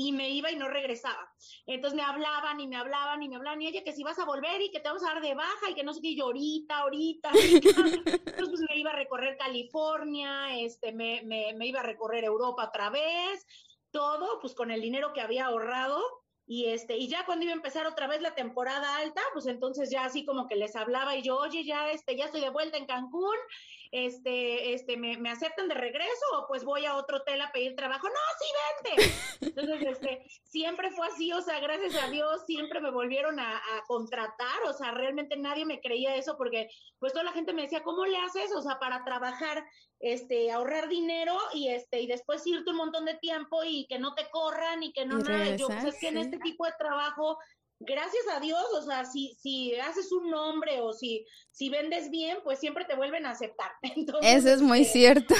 y 0.00 0.12
me 0.12 0.30
iba 0.30 0.50
y 0.50 0.56
no 0.56 0.68
regresaba. 0.68 1.30
Entonces 1.66 1.94
me 1.94 2.02
hablaban 2.02 2.58
y 2.58 2.66
me 2.66 2.76
hablaban 2.76 3.22
y 3.22 3.28
me 3.28 3.36
hablaban, 3.36 3.60
y 3.60 3.68
oye, 3.68 3.84
que 3.84 3.92
si 3.92 4.02
vas 4.02 4.18
a 4.18 4.24
volver 4.24 4.62
y 4.62 4.70
que 4.70 4.80
te 4.80 4.88
vamos 4.88 5.04
a 5.04 5.12
dar 5.12 5.22
de 5.22 5.34
baja 5.34 5.70
y 5.70 5.74
que 5.74 5.84
no 5.84 5.92
sé 5.92 6.00
qué, 6.00 6.16
yo 6.16 6.24
ahorita, 6.24 6.78
ahorita. 6.78 7.30
Entonces 7.32 8.48
pues 8.48 8.60
me 8.68 8.78
iba 8.78 8.92
a 8.92 8.96
recorrer 8.96 9.36
California, 9.36 10.58
este, 10.58 10.92
me, 10.92 11.20
me, 11.24 11.52
me 11.52 11.66
iba 11.66 11.80
a 11.80 11.84
recorrer 11.84 12.24
Europa 12.24 12.68
otra 12.68 12.88
vez, 12.88 13.46
todo 13.90 14.40
pues 14.40 14.54
con 14.54 14.70
el 14.70 14.80
dinero 14.80 15.12
que 15.12 15.20
había 15.20 15.46
ahorrado 15.46 16.00
y 16.46 16.66
este, 16.70 16.96
y 16.96 17.06
ya 17.06 17.24
cuando 17.26 17.44
iba 17.44 17.52
a 17.52 17.56
empezar 17.56 17.86
otra 17.86 18.08
vez 18.08 18.22
la 18.22 18.34
temporada 18.34 18.96
alta, 18.96 19.20
pues 19.34 19.46
entonces 19.46 19.90
ya 19.90 20.04
así 20.04 20.24
como 20.24 20.48
que 20.48 20.56
les 20.56 20.74
hablaba 20.74 21.14
y 21.14 21.22
yo, 21.22 21.36
oye, 21.36 21.62
ya 21.62 21.90
este, 21.90 22.16
ya 22.16 22.24
estoy 22.24 22.40
de 22.40 22.50
vuelta 22.50 22.76
en 22.76 22.86
Cancún, 22.86 23.36
este, 23.92 24.72
este, 24.72 24.96
¿me, 24.96 25.16
me 25.18 25.30
aceptan 25.30 25.68
de 25.68 25.74
regreso 25.74 26.24
o 26.38 26.46
pues 26.46 26.64
voy 26.64 26.86
a 26.86 26.96
otro 26.96 27.18
hotel 27.18 27.40
a 27.40 27.50
pedir 27.52 27.74
trabajo? 27.74 28.08
No, 28.08 28.14
sí, 28.38 28.94
vente. 28.94 29.14
Entonces, 29.40 29.82
este, 29.82 30.24
siempre 30.44 30.90
fue 30.90 31.08
así, 31.08 31.32
o 31.32 31.42
sea, 31.42 31.60
gracias 31.60 32.02
a 32.02 32.08
Dios, 32.08 32.44
siempre 32.46 32.80
me 32.80 32.90
volvieron 32.90 33.40
a, 33.40 33.56
a, 33.56 33.84
contratar, 33.86 34.62
o 34.66 34.72
sea, 34.72 34.92
realmente 34.92 35.36
nadie 35.36 35.64
me 35.64 35.80
creía 35.80 36.14
eso 36.16 36.36
porque 36.36 36.68
pues 36.98 37.12
toda 37.12 37.24
la 37.24 37.32
gente 37.32 37.52
me 37.52 37.62
decía, 37.62 37.82
¿cómo 37.82 38.06
le 38.06 38.18
haces? 38.18 38.54
O 38.54 38.62
sea, 38.62 38.78
para 38.78 39.04
trabajar 39.04 39.64
este, 40.00 40.50
ahorrar 40.50 40.88
dinero 40.88 41.36
y 41.52 41.68
este, 41.68 42.00
y 42.00 42.06
después 42.06 42.46
irte 42.46 42.70
un 42.70 42.76
montón 42.76 43.04
de 43.04 43.14
tiempo 43.14 43.62
y 43.64 43.86
que 43.86 43.98
no 43.98 44.14
te 44.14 44.28
corran 44.30 44.82
y 44.82 44.92
que 44.92 45.04
no 45.04 45.18
nada. 45.18 45.56
Yo, 45.56 45.66
pues 45.66 45.84
es 45.84 46.00
que 46.00 46.08
en 46.08 46.18
este 46.18 46.38
tipo 46.38 46.64
de 46.64 46.72
trabajo, 46.78 47.38
gracias 47.80 48.24
a 48.32 48.40
Dios, 48.40 48.64
o 48.74 48.82
sea, 48.82 49.04
si, 49.04 49.34
si 49.40 49.74
haces 49.76 50.12
un 50.12 50.30
nombre 50.30 50.80
o 50.80 50.92
si, 50.92 51.26
si 51.50 51.70
vendes 51.70 52.10
bien, 52.10 52.38
pues 52.44 52.60
siempre 52.60 52.84
te 52.84 52.94
vuelven 52.94 53.26
a 53.26 53.30
aceptar. 53.30 53.72
Entonces, 53.82 54.36
Eso 54.36 54.48
es 54.50 54.62
muy 54.62 54.82
este, 54.82 54.92
cierto. 54.92 55.34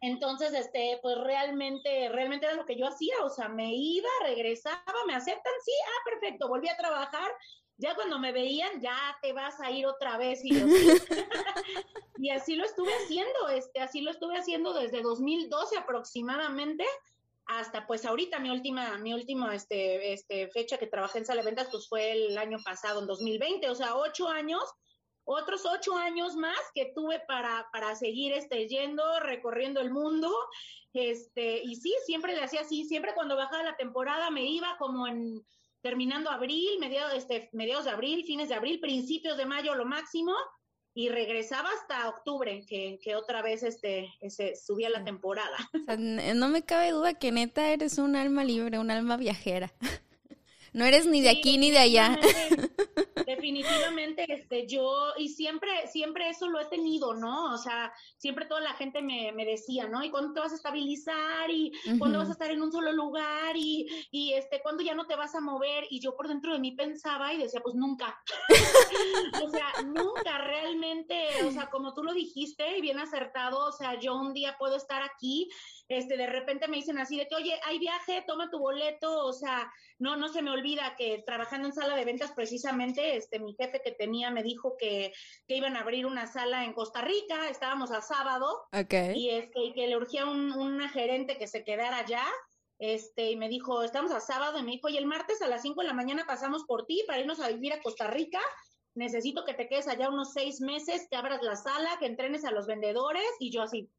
Entonces, 0.00 0.52
este, 0.52 0.98
pues 1.00 1.16
realmente, 1.18 2.08
realmente 2.08 2.46
era 2.46 2.56
lo 2.56 2.66
que 2.66 2.76
yo 2.76 2.86
hacía, 2.86 3.14
o 3.22 3.30
sea, 3.30 3.48
me 3.48 3.72
iba, 3.72 4.08
regresaba, 4.24 4.82
me 5.06 5.14
aceptan, 5.14 5.52
sí, 5.64 5.72
ah, 5.86 6.10
perfecto, 6.10 6.48
volví 6.48 6.68
a 6.68 6.76
trabajar 6.76 7.30
ya 7.78 7.94
cuando 7.94 8.18
me 8.18 8.32
veían, 8.32 8.80
ya 8.80 8.96
te 9.22 9.32
vas 9.32 9.60
a 9.60 9.70
ir 9.70 9.86
otra 9.86 10.16
vez. 10.18 10.40
Y, 10.44 10.58
yo, 10.58 10.66
y 12.18 12.30
así 12.30 12.56
lo 12.56 12.64
estuve 12.64 12.92
haciendo, 13.04 13.48
este, 13.48 13.80
así 13.80 14.00
lo 14.00 14.10
estuve 14.10 14.36
haciendo 14.36 14.72
desde 14.72 15.02
2012 15.02 15.76
aproximadamente 15.76 16.84
hasta 17.46 17.86
pues 17.86 18.04
ahorita 18.04 18.38
mi 18.38 18.50
última, 18.50 18.98
mi 18.98 19.14
última 19.14 19.54
este, 19.54 20.12
este, 20.12 20.48
fecha 20.48 20.78
que 20.78 20.86
trabajé 20.86 21.18
en 21.18 21.26
sala 21.26 21.42
de 21.42 21.46
ventas 21.46 21.68
pues 21.70 21.88
fue 21.88 22.12
el 22.12 22.38
año 22.38 22.58
pasado, 22.64 23.00
en 23.00 23.06
2020, 23.06 23.68
o 23.68 23.74
sea, 23.74 23.96
ocho 23.96 24.28
años, 24.28 24.62
otros 25.24 25.64
ocho 25.66 25.96
años 25.96 26.36
más 26.36 26.58
que 26.74 26.92
tuve 26.94 27.20
para, 27.26 27.68
para 27.72 27.94
seguir 27.96 28.32
este, 28.32 28.68
yendo, 28.68 29.20
recorriendo 29.20 29.80
el 29.80 29.90
mundo, 29.90 30.30
este, 30.92 31.62
y 31.62 31.76
sí, 31.76 31.94
siempre 32.04 32.34
le 32.34 32.44
hacía 32.44 32.62
así, 32.62 32.84
siempre 32.84 33.14
cuando 33.14 33.36
bajaba 33.36 33.62
la 33.62 33.76
temporada 33.76 34.30
me 34.30 34.44
iba 34.44 34.76
como 34.78 35.06
en 35.06 35.44
terminando 35.80 36.30
abril, 36.30 36.78
mediados, 36.78 37.14
este, 37.14 37.50
mediados 37.52 37.84
de 37.84 37.90
abril, 37.90 38.24
fines 38.24 38.48
de 38.48 38.54
abril, 38.54 38.80
principios 38.80 39.36
de 39.36 39.46
mayo 39.46 39.74
lo 39.74 39.84
máximo, 39.84 40.34
y 40.94 41.08
regresaba 41.08 41.68
hasta 41.80 42.08
octubre, 42.08 42.64
que, 42.66 42.98
que 43.02 43.16
otra 43.16 43.42
vez 43.42 43.62
este, 43.62 44.12
ese, 44.20 44.56
subía 44.56 44.90
la 44.90 45.04
temporada. 45.04 45.56
no 46.34 46.48
me 46.48 46.62
cabe 46.62 46.90
duda 46.90 47.14
que 47.14 47.32
neta 47.32 47.70
eres 47.70 47.98
un 47.98 48.16
alma 48.16 48.44
libre, 48.44 48.78
un 48.78 48.90
alma 48.90 49.16
viajera. 49.16 49.72
No 50.74 50.86
eres 50.86 51.04
ni 51.04 51.20
de 51.20 51.28
aquí 51.28 51.58
ni 51.58 51.70
de 51.70 51.76
allá. 51.76 52.18
Definitivamente, 53.42 54.24
este, 54.28 54.68
yo, 54.68 55.14
y 55.18 55.28
siempre, 55.28 55.88
siempre 55.88 56.28
eso 56.28 56.48
lo 56.48 56.60
he 56.60 56.66
tenido, 56.66 57.12
¿no? 57.12 57.52
O 57.52 57.58
sea, 57.58 57.92
siempre 58.16 58.46
toda 58.46 58.60
la 58.60 58.74
gente 58.74 59.02
me, 59.02 59.32
me 59.32 59.44
decía, 59.44 59.88
¿no? 59.88 60.04
¿Y 60.04 60.10
cuándo 60.12 60.32
te 60.32 60.38
vas 60.38 60.52
a 60.52 60.54
estabilizar? 60.54 61.50
¿Y 61.50 61.72
cuándo 61.98 62.18
vas 62.18 62.28
a 62.28 62.32
estar 62.32 62.52
en 62.52 62.62
un 62.62 62.70
solo 62.70 62.92
lugar? 62.92 63.56
Y, 63.56 63.88
y 64.12 64.34
este, 64.34 64.62
¿cuándo 64.62 64.84
ya 64.84 64.94
no 64.94 65.06
te 65.06 65.16
vas 65.16 65.34
a 65.34 65.40
mover? 65.40 65.86
Y 65.90 65.98
yo 65.98 66.14
por 66.14 66.28
dentro 66.28 66.52
de 66.52 66.60
mí 66.60 66.70
pensaba 66.70 67.34
y 67.34 67.38
decía, 67.38 67.60
pues 67.64 67.74
nunca. 67.74 68.16
o 69.44 69.50
sea, 69.50 69.72
nunca 69.86 70.38
realmente, 70.38 71.26
o 71.44 71.50
sea, 71.50 71.68
como 71.68 71.94
tú 71.94 72.04
lo 72.04 72.14
dijiste 72.14 72.78
y 72.78 72.80
bien 72.80 73.00
acertado, 73.00 73.66
o 73.66 73.72
sea, 73.72 73.98
yo 73.98 74.14
un 74.14 74.34
día 74.34 74.54
puedo 74.56 74.76
estar 74.76 75.02
aquí 75.02 75.50
este, 75.88 76.16
de 76.16 76.26
repente 76.26 76.68
me 76.68 76.76
dicen 76.76 76.98
así 76.98 77.16
de 77.18 77.26
que, 77.28 77.34
oye, 77.34 77.58
hay 77.64 77.78
viaje, 77.78 78.24
toma 78.26 78.50
tu 78.50 78.58
boleto, 78.58 79.26
o 79.26 79.32
sea, 79.32 79.70
no, 79.98 80.16
no 80.16 80.28
se 80.28 80.42
me 80.42 80.50
olvida 80.50 80.94
que 80.96 81.22
trabajando 81.26 81.68
en 81.68 81.74
sala 81.74 81.96
de 81.96 82.04
ventas 82.04 82.32
precisamente, 82.32 83.16
este, 83.16 83.38
mi 83.38 83.54
jefe 83.54 83.80
que 83.84 83.92
tenía 83.92 84.30
me 84.30 84.42
dijo 84.42 84.76
que, 84.78 85.12
que 85.46 85.56
iban 85.56 85.76
a 85.76 85.80
abrir 85.80 86.06
una 86.06 86.26
sala 86.26 86.64
en 86.64 86.72
Costa 86.72 87.02
Rica, 87.02 87.48
estábamos 87.48 87.90
a 87.90 88.00
sábado, 88.00 88.62
y 89.14 89.30
este, 89.30 89.72
que 89.74 89.86
le 89.86 89.96
urgía 89.96 90.26
un, 90.26 90.52
una 90.52 90.88
gerente 90.88 91.36
que 91.36 91.46
se 91.46 91.64
quedara 91.64 91.98
allá, 91.98 92.24
este, 92.78 93.30
y 93.30 93.36
me 93.36 93.48
dijo, 93.48 93.82
estamos 93.82 94.12
a 94.12 94.20
sábado, 94.20 94.58
y 94.58 94.62
me 94.62 94.72
dijo, 94.72 94.88
y 94.88 94.96
el 94.96 95.06
martes 95.06 95.42
a 95.42 95.48
las 95.48 95.62
5 95.62 95.82
de 95.82 95.86
la 95.86 95.94
mañana 95.94 96.24
pasamos 96.26 96.64
por 96.64 96.86
ti 96.86 97.04
para 97.06 97.20
irnos 97.20 97.40
a 97.40 97.48
vivir 97.48 97.72
a 97.72 97.82
Costa 97.82 98.08
Rica, 98.08 98.40
necesito 98.94 99.44
que 99.44 99.54
te 99.54 99.68
quedes 99.68 99.88
allá 99.88 100.08
unos 100.08 100.32
seis 100.32 100.60
meses, 100.60 101.06
que 101.08 101.16
abras 101.16 101.42
la 101.42 101.56
sala, 101.56 101.96
que 101.98 102.06
entrenes 102.06 102.44
a 102.44 102.50
los 102.50 102.66
vendedores, 102.66 103.24
y 103.38 103.50
yo 103.50 103.62
así, 103.62 103.90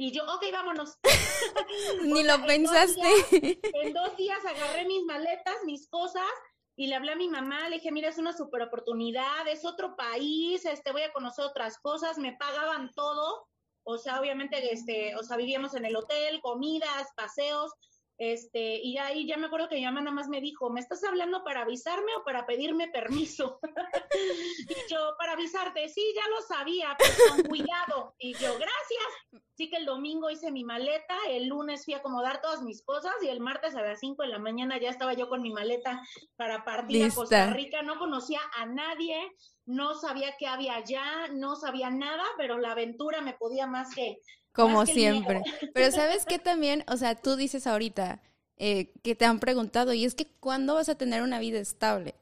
y 0.00 0.12
yo, 0.12 0.22
ok, 0.22 0.44
vámonos. 0.52 0.96
Ni 2.02 2.22
lo 2.22 2.46
pensaste. 2.46 3.02
en 3.82 3.92
dos 3.92 4.16
días 4.16 4.38
agarré 4.46 4.86
mis 4.86 5.04
maletas, 5.04 5.56
mis 5.64 5.88
cosas, 5.88 6.30
y 6.76 6.86
le 6.86 6.94
hablé 6.94 7.12
a 7.12 7.16
mi 7.16 7.28
mamá, 7.28 7.68
le 7.68 7.76
dije, 7.76 7.90
mira, 7.90 8.08
es 8.08 8.16
una 8.16 8.32
super 8.32 8.62
oportunidad, 8.62 9.48
es 9.48 9.64
otro 9.64 9.96
país, 9.96 10.64
este, 10.64 10.92
voy 10.92 11.02
a 11.02 11.12
conocer 11.12 11.44
otras 11.44 11.78
cosas, 11.80 12.16
me 12.16 12.36
pagaban 12.36 12.92
todo, 12.94 13.48
o 13.82 13.98
sea, 13.98 14.20
obviamente, 14.20 14.72
este, 14.72 15.16
o 15.16 15.24
sea, 15.24 15.36
vivíamos 15.36 15.74
en 15.74 15.84
el 15.84 15.96
hotel, 15.96 16.40
comidas, 16.42 17.08
paseos, 17.16 17.72
este, 18.18 18.80
y 18.82 18.98
ahí 18.98 19.28
ya 19.28 19.36
me 19.36 19.46
acuerdo 19.46 19.68
que 19.68 19.76
mi 19.76 19.84
mamá 19.84 20.00
nada 20.00 20.14
más 20.14 20.28
me 20.28 20.40
dijo, 20.40 20.70
¿me 20.70 20.80
estás 20.80 21.04
hablando 21.04 21.44
para 21.44 21.62
avisarme 21.62 22.10
o 22.16 22.24
para 22.24 22.46
pedirme 22.46 22.88
permiso? 22.88 23.60
y 24.68 24.92
yo, 24.92 25.14
para 25.16 25.34
avisarte, 25.34 25.88
sí, 25.88 26.02
ya 26.16 26.28
lo 26.28 26.42
sabía, 26.42 26.96
pero 26.98 27.12
con 27.30 27.42
cuidado. 27.44 28.16
Y 28.18 28.32
yo, 28.34 28.54
gracias. 28.54 29.44
Sí 29.54 29.70
que 29.70 29.76
el 29.76 29.86
domingo 29.86 30.30
hice 30.30 30.50
mi 30.50 30.64
maleta, 30.64 31.16
el 31.28 31.46
lunes 31.46 31.84
fui 31.84 31.94
a 31.94 31.98
acomodar 31.98 32.40
todas 32.40 32.62
mis 32.62 32.82
cosas 32.82 33.12
y 33.22 33.28
el 33.28 33.40
martes 33.40 33.76
a 33.76 33.82
las 33.82 34.00
5 34.00 34.22
de 34.22 34.28
la 34.28 34.38
mañana 34.38 34.78
ya 34.78 34.90
estaba 34.90 35.14
yo 35.14 35.28
con 35.28 35.42
mi 35.42 35.52
maleta 35.52 36.02
para 36.36 36.64
partir 36.64 37.04
a 37.04 37.14
Costa 37.14 37.52
Rica. 37.52 37.82
No 37.82 37.98
conocía 37.98 38.40
a 38.56 38.66
nadie, 38.66 39.16
no 39.64 39.94
sabía 39.94 40.34
qué 40.38 40.46
había 40.48 40.74
allá, 40.74 41.28
no 41.32 41.54
sabía 41.54 41.90
nada, 41.90 42.24
pero 42.36 42.58
la 42.58 42.72
aventura 42.72 43.20
me 43.20 43.34
podía 43.34 43.66
más 43.66 43.94
que 43.94 44.18
como 44.58 44.84
siempre. 44.86 45.42
Pero 45.72 45.92
sabes 45.92 46.24
que 46.24 46.38
también, 46.38 46.84
o 46.88 46.96
sea, 46.96 47.14
tú 47.14 47.36
dices 47.36 47.66
ahorita 47.66 48.20
eh, 48.56 48.92
que 49.02 49.14
te 49.14 49.24
han 49.24 49.38
preguntado, 49.38 49.92
y 49.92 50.04
es 50.04 50.14
que 50.14 50.26
¿cuándo 50.40 50.74
vas 50.74 50.88
a 50.88 50.96
tener 50.96 51.22
una 51.22 51.38
vida 51.38 51.60
estable? 51.60 52.14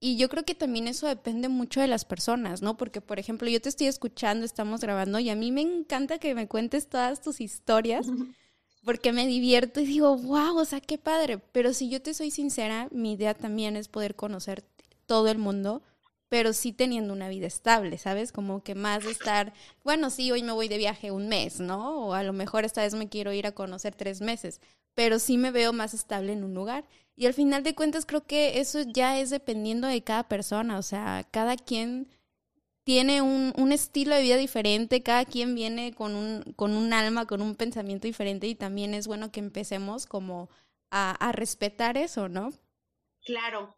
Y 0.00 0.16
yo 0.16 0.28
creo 0.28 0.44
que 0.44 0.54
también 0.54 0.88
eso 0.88 1.06
depende 1.06 1.48
mucho 1.48 1.80
de 1.80 1.86
las 1.86 2.04
personas, 2.04 2.62
¿no? 2.62 2.76
Porque, 2.76 3.00
por 3.00 3.18
ejemplo, 3.18 3.48
yo 3.48 3.60
te 3.60 3.68
estoy 3.68 3.86
escuchando, 3.86 4.44
estamos 4.44 4.80
grabando, 4.80 5.18
y 5.18 5.30
a 5.30 5.36
mí 5.36 5.52
me 5.52 5.60
encanta 5.60 6.18
que 6.18 6.34
me 6.34 6.48
cuentes 6.48 6.88
todas 6.88 7.20
tus 7.20 7.40
historias, 7.40 8.06
porque 8.84 9.12
me 9.12 9.26
divierto 9.26 9.80
y 9.80 9.86
digo, 9.86 10.16
wow, 10.16 10.56
o 10.56 10.64
sea, 10.64 10.80
qué 10.80 10.98
padre. 10.98 11.38
Pero 11.38 11.72
si 11.72 11.88
yo 11.88 12.02
te 12.02 12.14
soy 12.14 12.30
sincera, 12.30 12.88
mi 12.90 13.12
idea 13.12 13.34
también 13.34 13.76
es 13.76 13.88
poder 13.88 14.16
conocer 14.16 14.64
todo 15.06 15.28
el 15.28 15.38
mundo 15.38 15.82
pero 16.32 16.54
sí 16.54 16.72
teniendo 16.72 17.12
una 17.12 17.28
vida 17.28 17.46
estable, 17.46 17.98
¿sabes? 17.98 18.32
Como 18.32 18.62
que 18.62 18.74
más 18.74 19.04
de 19.04 19.10
estar, 19.10 19.52
bueno, 19.84 20.08
sí, 20.08 20.32
hoy 20.32 20.42
me 20.42 20.52
voy 20.52 20.66
de 20.66 20.78
viaje 20.78 21.10
un 21.10 21.28
mes, 21.28 21.60
¿no? 21.60 22.06
O 22.06 22.14
a 22.14 22.22
lo 22.22 22.32
mejor 22.32 22.64
esta 22.64 22.80
vez 22.80 22.94
me 22.94 23.10
quiero 23.10 23.34
ir 23.34 23.46
a 23.46 23.52
conocer 23.52 23.94
tres 23.94 24.22
meses, 24.22 24.58
pero 24.94 25.18
sí 25.18 25.36
me 25.36 25.50
veo 25.50 25.74
más 25.74 25.92
estable 25.92 26.32
en 26.32 26.42
un 26.42 26.54
lugar. 26.54 26.88
Y 27.16 27.26
al 27.26 27.34
final 27.34 27.62
de 27.62 27.74
cuentas 27.74 28.06
creo 28.06 28.24
que 28.26 28.60
eso 28.60 28.80
ya 28.80 29.20
es 29.20 29.28
dependiendo 29.28 29.86
de 29.88 30.02
cada 30.02 30.26
persona, 30.26 30.78
o 30.78 30.82
sea, 30.82 31.28
cada 31.30 31.54
quien 31.54 32.08
tiene 32.84 33.20
un, 33.20 33.52
un, 33.58 33.70
estilo 33.70 34.14
de 34.14 34.22
vida 34.22 34.38
diferente, 34.38 35.02
cada 35.02 35.26
quien 35.26 35.54
viene 35.54 35.92
con 35.92 36.14
un, 36.14 36.54
con 36.56 36.74
un 36.74 36.94
alma, 36.94 37.26
con 37.26 37.42
un 37.42 37.56
pensamiento 37.56 38.06
diferente 38.06 38.46
y 38.46 38.54
también 38.54 38.94
es 38.94 39.06
bueno 39.06 39.30
que 39.30 39.40
empecemos 39.40 40.06
como 40.06 40.48
a, 40.90 41.10
a 41.10 41.32
respetar 41.32 41.98
eso, 41.98 42.30
¿no? 42.30 42.54
Claro. 43.22 43.76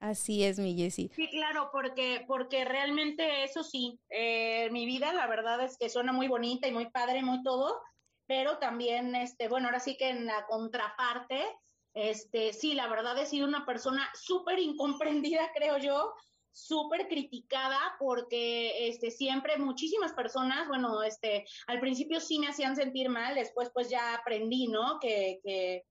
Así 0.00 0.44
es, 0.44 0.58
mi 0.58 0.74
Jessie. 0.74 1.10
Sí, 1.14 1.28
claro, 1.28 1.68
porque, 1.70 2.24
porque 2.26 2.64
realmente 2.64 3.44
eso 3.44 3.62
sí, 3.62 4.00
eh, 4.08 4.70
mi 4.70 4.86
vida 4.86 5.12
la 5.12 5.26
verdad 5.26 5.62
es 5.62 5.76
que 5.76 5.90
suena 5.90 6.12
muy 6.12 6.26
bonita 6.26 6.66
y 6.66 6.72
muy 6.72 6.90
padre, 6.90 7.22
muy 7.22 7.42
todo, 7.42 7.78
pero 8.26 8.58
también, 8.58 9.14
este, 9.14 9.48
bueno, 9.48 9.66
ahora 9.66 9.78
sí 9.78 9.98
que 9.98 10.08
en 10.08 10.24
la 10.24 10.46
contraparte, 10.46 11.44
este, 11.92 12.54
sí, 12.54 12.74
la 12.74 12.88
verdad 12.88 13.18
he 13.18 13.26
sido 13.26 13.46
una 13.46 13.66
persona 13.66 14.08
súper 14.14 14.58
incomprendida, 14.58 15.50
creo 15.54 15.76
yo, 15.76 16.14
súper 16.52 17.06
criticada 17.06 17.78
porque 17.98 18.88
este 18.88 19.10
siempre 19.10 19.58
muchísimas 19.58 20.12
personas, 20.14 20.66
bueno, 20.66 21.02
este 21.02 21.44
al 21.66 21.78
principio 21.78 22.20
sí 22.20 22.38
me 22.38 22.48
hacían 22.48 22.74
sentir 22.74 23.08
mal, 23.08 23.34
después 23.34 23.70
pues 23.72 23.88
ya 23.90 24.14
aprendí, 24.14 24.66
¿no? 24.66 24.98
Que, 24.98 25.40
que, 25.44 25.84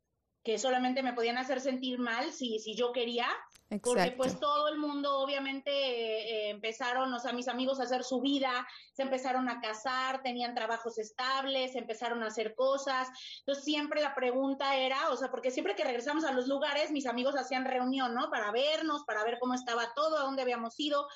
que 0.44 0.58
solamente 0.58 1.04
me 1.04 1.14
podían 1.14 1.38
hacer 1.38 1.62
sentir 1.62 2.00
mal 2.00 2.32
si, 2.32 2.60
si 2.60 2.76
yo 2.76 2.92
quería, 2.92 3.28
porque 3.84 4.14
pues 4.18 4.40
todo 4.40 4.68
el 4.70 4.80
mundo 4.80 5.20
obviamente 5.20 5.70
eh, 5.72 6.50
empezaron, 6.50 7.14
o 7.14 7.20
sea, 7.20 7.34
mis 7.34 7.48
amigos 7.48 7.80
a 7.80 7.84
hacer 7.84 8.04
su 8.04 8.20
vida, 8.20 8.68
se 8.94 9.04
empezaron 9.04 9.48
a 9.48 9.62
casar, 9.62 10.24
tenían 10.24 10.56
trabajos 10.56 10.98
estables, 10.98 11.76
empezaron 11.76 12.24
a 12.24 12.28
hacer 12.28 12.56
cosas. 12.56 13.08
Entonces 13.40 13.64
siempre 13.64 14.02
la 14.02 14.16
pregunta 14.16 14.76
era, 14.76 15.10
o 15.12 15.18
sea, 15.18 15.30
porque 15.30 15.52
siempre 15.52 15.76
que 15.76 15.84
regresamos 15.84 16.24
a 16.24 16.32
los 16.32 16.48
lugares, 16.48 16.92
mis 16.92 17.06
amigos 17.06 17.36
hacían 17.36 17.66
reunión, 17.66 18.16
¿no? 18.16 18.32
Para 18.32 18.52
vernos, 18.52 19.04
para 19.04 19.24
ver 19.24 19.38
cómo 19.40 19.54
estaba 19.54 19.94
todo, 19.94 20.18
a 20.18 20.24
dónde 20.24 20.42
habíamos 20.42 20.80
ido 20.80 21.08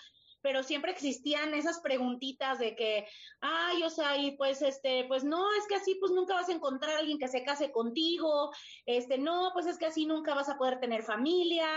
pero 0.44 0.62
siempre 0.62 0.92
existían 0.92 1.54
esas 1.54 1.80
preguntitas 1.80 2.60
de 2.60 2.76
que, 2.76 3.08
ay, 3.40 3.82
o 3.82 3.90
sea, 3.90 4.18
y 4.18 4.32
pues 4.38 4.62
este, 4.62 5.06
pues 5.08 5.24
no, 5.24 5.52
es 5.54 5.66
que 5.68 5.76
así 5.76 5.96
pues 5.96 6.12
nunca 6.12 6.36
vas 6.36 6.50
a 6.50 6.54
encontrar 6.54 6.96
a 6.96 7.00
alguien 7.00 7.18
que 7.18 7.30
se 7.30 7.44
case 7.44 7.72
contigo, 7.72 8.52
este, 8.86 9.18
no, 9.18 9.52
pues 9.54 9.66
es 9.66 9.78
que 9.78 9.86
así 9.86 10.06
nunca 10.06 10.36
vas 10.36 10.50
a 10.50 10.58
poder 10.58 10.80
tener 10.80 11.02
familia, 11.04 11.68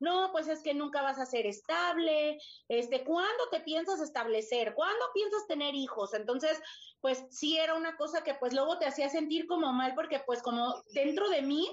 no, 0.00 0.30
pues 0.32 0.48
es 0.48 0.62
que 0.62 0.74
nunca 0.74 1.02
vas 1.02 1.18
a 1.18 1.26
ser 1.26 1.46
estable, 1.46 2.38
este, 2.68 3.04
¿cuándo 3.04 3.48
te 3.50 3.60
piensas 3.60 4.00
establecer? 4.00 4.74
¿Cuándo 4.74 5.04
piensas 5.14 5.46
tener 5.46 5.74
hijos? 5.74 6.12
Entonces, 6.12 6.60
pues 7.00 7.24
sí 7.30 7.56
era 7.56 7.74
una 7.74 7.96
cosa 7.96 8.24
que 8.24 8.34
pues 8.34 8.52
luego 8.52 8.78
te 8.78 8.86
hacía 8.86 9.08
sentir 9.08 9.46
como 9.46 9.72
mal 9.72 9.94
porque 9.94 10.20
pues 10.26 10.42
como 10.42 10.82
dentro 10.92 11.28
de 11.28 11.42
mí 11.42 11.72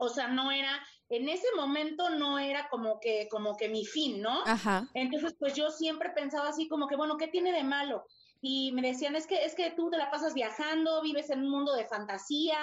o 0.00 0.08
sea, 0.08 0.28
no 0.28 0.50
era, 0.50 0.82
en 1.10 1.28
ese 1.28 1.46
momento 1.56 2.10
no 2.10 2.38
era 2.38 2.68
como 2.70 2.98
que, 3.00 3.28
como 3.30 3.56
que 3.56 3.68
mi 3.68 3.84
fin, 3.84 4.22
¿no? 4.22 4.42
Ajá. 4.46 4.88
Entonces, 4.94 5.36
pues 5.38 5.54
yo 5.54 5.70
siempre 5.70 6.10
pensaba 6.10 6.48
así 6.48 6.68
como 6.68 6.88
que, 6.88 6.96
bueno, 6.96 7.18
¿qué 7.18 7.28
tiene 7.28 7.52
de 7.52 7.62
malo? 7.62 8.04
Y 8.40 8.72
me 8.72 8.82
decían, 8.82 9.16
es 9.16 9.26
que, 9.26 9.44
es 9.44 9.54
que 9.54 9.70
tú 9.72 9.90
te 9.90 9.98
la 9.98 10.10
pasas 10.10 10.34
viajando, 10.34 11.02
vives 11.02 11.30
en 11.30 11.40
un 11.40 11.50
mundo 11.50 11.74
de 11.74 11.86
fantasía, 11.86 12.58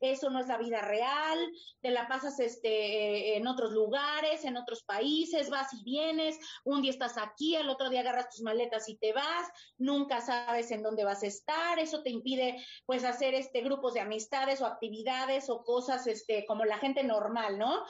eso 0.00 0.30
no 0.30 0.40
es 0.40 0.46
la 0.46 0.58
vida 0.58 0.82
real, 0.82 1.38
te 1.80 1.90
la 1.90 2.06
pasas 2.06 2.38
este, 2.40 3.36
en 3.36 3.46
otros 3.46 3.72
lugares, 3.72 4.44
en 4.44 4.56
otros 4.56 4.82
países, 4.84 5.48
vas 5.48 5.72
y 5.72 5.82
vienes, 5.84 6.38
un 6.64 6.82
día 6.82 6.90
estás 6.90 7.16
aquí, 7.16 7.56
el 7.56 7.70
otro 7.70 7.88
día 7.88 8.00
agarras 8.00 8.30
tus 8.30 8.42
maletas 8.42 8.88
y 8.88 8.96
te 8.96 9.12
vas, 9.12 9.48
nunca 9.78 10.20
sabes 10.20 10.70
en 10.70 10.82
dónde 10.82 11.04
vas 11.04 11.22
a 11.22 11.26
estar, 11.26 11.78
eso 11.78 12.02
te 12.02 12.10
impide 12.10 12.64
pues 12.84 13.04
hacer 13.04 13.34
este 13.34 13.62
grupos 13.62 13.94
de 13.94 14.00
amistades 14.00 14.60
o 14.60 14.66
actividades 14.66 15.48
o 15.48 15.62
cosas 15.62 16.06
este 16.06 16.44
como 16.46 16.64
la 16.64 16.78
gente 16.78 17.04
normal, 17.04 17.58
¿no? 17.58 17.84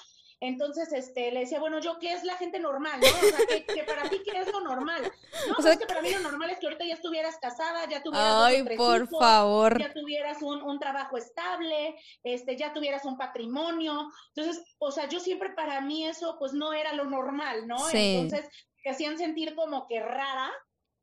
Entonces, 0.44 0.92
este, 0.92 1.30
le 1.30 1.40
decía, 1.40 1.60
bueno, 1.60 1.78
yo, 1.78 2.00
¿qué 2.00 2.12
es 2.12 2.24
la 2.24 2.36
gente 2.36 2.58
normal, 2.58 3.00
no? 3.00 3.06
O 3.06 3.30
sea, 3.30 3.46
que, 3.46 3.84
para 3.84 4.10
ti, 4.10 4.20
¿qué 4.24 4.40
es 4.40 4.52
lo 4.52 4.60
normal? 4.60 5.00
No, 5.48 5.54
o 5.58 5.62
sea, 5.62 5.72
es 5.72 5.78
que 5.78 5.86
para 5.86 6.02
mí 6.02 6.10
lo 6.10 6.20
normal 6.20 6.50
es 6.50 6.58
que 6.58 6.66
ahorita 6.66 6.84
ya 6.84 6.94
estuvieras 6.94 7.36
casada, 7.40 7.88
ya 7.88 8.02
tuvieras 8.02 8.44
Ay, 8.44 8.62
por 8.76 9.08
favor. 9.08 9.80
ya 9.80 9.92
tuvieras 9.92 10.42
un, 10.42 10.62
un, 10.62 10.78
trabajo 10.78 11.16
estable, 11.16 11.96
este, 12.22 12.56
ya 12.56 12.72
tuvieras 12.72 13.04
un 13.04 13.16
patrimonio. 13.16 14.10
Entonces, 14.34 14.62
o 14.78 14.92
sea, 14.92 15.08
yo 15.08 15.20
siempre 15.20 15.50
para 15.50 15.80
mí 15.80 16.06
eso, 16.06 16.36
pues, 16.38 16.52
no 16.52 16.72
era 16.72 16.92
lo 16.92 17.06
normal, 17.06 17.66
¿no? 17.66 17.78
Sí. 17.78 18.16
Entonces, 18.16 18.50
te 18.82 18.90
hacían 18.90 19.16
sentir 19.16 19.54
como 19.54 19.86
que 19.88 20.00
rara, 20.00 20.52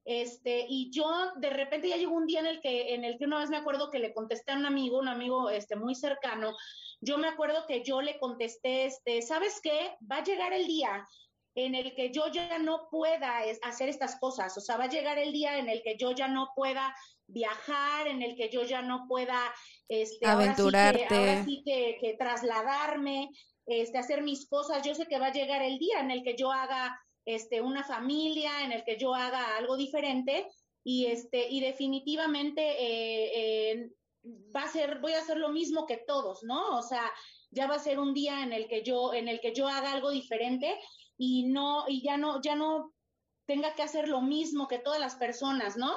este, 0.05 0.65
y 0.67 0.91
yo 0.91 1.05
de 1.37 1.49
repente 1.49 1.89
ya 1.89 1.97
llegó 1.97 2.15
un 2.15 2.25
día 2.25 2.39
en 2.39 2.47
el 2.47 2.61
que, 2.61 2.93
en 2.93 3.03
el 3.03 3.17
que 3.17 3.25
una 3.25 3.39
vez 3.39 3.49
me 3.49 3.57
acuerdo 3.57 3.91
que 3.91 3.99
le 3.99 4.13
contesté 4.13 4.51
a 4.51 4.57
un 4.57 4.65
amigo, 4.65 4.99
un 4.99 5.07
amigo 5.07 5.49
este, 5.49 5.75
muy 5.75 5.95
cercano, 5.95 6.55
yo 7.01 7.17
me 7.17 7.27
acuerdo 7.27 7.65
que 7.67 7.83
yo 7.83 8.01
le 8.01 8.19
contesté, 8.19 8.85
este, 8.85 9.21
¿sabes 9.21 9.59
qué? 9.61 9.95
Va 10.09 10.17
a 10.17 10.23
llegar 10.23 10.53
el 10.53 10.67
día 10.67 11.05
en 11.55 11.75
el 11.75 11.93
que 11.95 12.11
yo 12.11 12.27
ya 12.31 12.59
no 12.59 12.87
pueda 12.89 13.39
hacer 13.63 13.89
estas 13.89 14.19
cosas, 14.19 14.57
o 14.57 14.61
sea, 14.61 14.77
va 14.77 14.85
a 14.85 14.89
llegar 14.89 15.17
el 15.17 15.31
día 15.33 15.57
en 15.57 15.69
el 15.69 15.81
que 15.83 15.97
yo 15.97 16.11
ya 16.11 16.27
no 16.27 16.49
pueda 16.55 16.93
viajar, 17.27 18.07
en 18.07 18.21
el 18.21 18.35
que 18.35 18.49
yo 18.49 18.63
ya 18.63 18.81
no 18.81 19.05
pueda, 19.07 19.39
este, 19.87 20.25
aventurarte, 20.25 21.07
ahora 21.09 21.43
sí, 21.43 21.61
que, 21.65 21.97
que, 21.99 22.13
trasladarme, 22.15 23.29
este, 23.65 23.97
hacer 23.97 24.21
mis 24.23 24.47
cosas. 24.47 24.85
Yo 24.85 24.95
sé 24.95 25.05
que 25.05 25.19
va 25.19 25.27
a 25.27 25.33
llegar 25.33 25.61
el 25.61 25.77
día 25.77 25.99
en 25.99 26.11
el 26.11 26.23
que 26.23 26.35
yo 26.35 26.51
haga, 26.51 26.99
este, 27.25 27.61
una 27.61 27.83
familia, 27.83 28.63
en 28.63 28.71
el 28.71 28.83
que 28.83 28.97
yo 28.97 29.13
haga 29.13 29.57
algo 29.57 29.77
diferente 29.77 30.47
y 30.83 31.07
este, 31.07 31.49
y 31.49 31.59
definitivamente 31.59 32.61
eh, 32.61 33.31
eh, 33.71 33.91
va 34.55 34.63
a 34.63 34.67
ser, 34.67 34.99
voy 34.99 35.13
a 35.13 35.19
hacer 35.19 35.37
lo 35.37 35.49
mismo 35.49 35.85
que 35.85 35.97
todos, 35.97 36.43
¿no? 36.43 36.77
O 36.77 36.81
sea, 36.81 37.11
ya 37.51 37.67
va 37.67 37.75
a 37.75 37.79
ser 37.79 37.99
un 37.99 38.13
día 38.13 38.43
en 38.43 38.53
el 38.53 38.67
que 38.67 38.83
yo, 38.83 39.13
en 39.13 39.27
el 39.27 39.39
que 39.39 39.53
yo 39.53 39.67
haga 39.67 39.91
algo 39.91 40.11
diferente 40.11 40.75
y 41.17 41.47
no, 41.47 41.85
y 41.87 42.01
ya 42.01 42.17
no, 42.17 42.41
ya 42.41 42.55
no 42.55 42.93
tenga 43.45 43.73
que 43.73 43.83
hacer 43.83 44.07
lo 44.07 44.21
mismo 44.21 44.67
que 44.67 44.79
todas 44.79 44.99
las 44.99 45.15
personas, 45.15 45.75
¿no? 45.75 45.91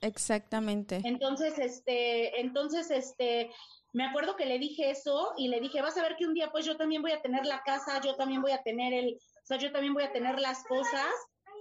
Exactamente. 0.00 1.00
Entonces, 1.04 1.58
este, 1.58 2.40
entonces, 2.40 2.90
este, 2.90 3.50
me 3.92 4.04
acuerdo 4.04 4.36
que 4.36 4.46
le 4.46 4.58
dije 4.58 4.90
eso 4.90 5.32
y 5.36 5.48
le 5.48 5.60
dije, 5.60 5.82
vas 5.82 5.96
a 5.96 6.02
ver 6.02 6.16
que 6.16 6.26
un 6.26 6.34
día 6.34 6.50
pues 6.50 6.66
yo 6.66 6.76
también 6.76 7.02
voy 7.02 7.12
a 7.12 7.22
tener 7.22 7.46
la 7.46 7.62
casa, 7.62 8.00
yo 8.00 8.16
también 8.16 8.42
voy 8.42 8.52
a 8.52 8.62
tener 8.62 8.92
el, 8.92 9.18
sea, 9.48 9.58
yo 9.58 9.72
también 9.72 9.94
voy 9.94 10.04
a 10.04 10.12
tener 10.12 10.38
las 10.38 10.62
cosas 10.64 11.08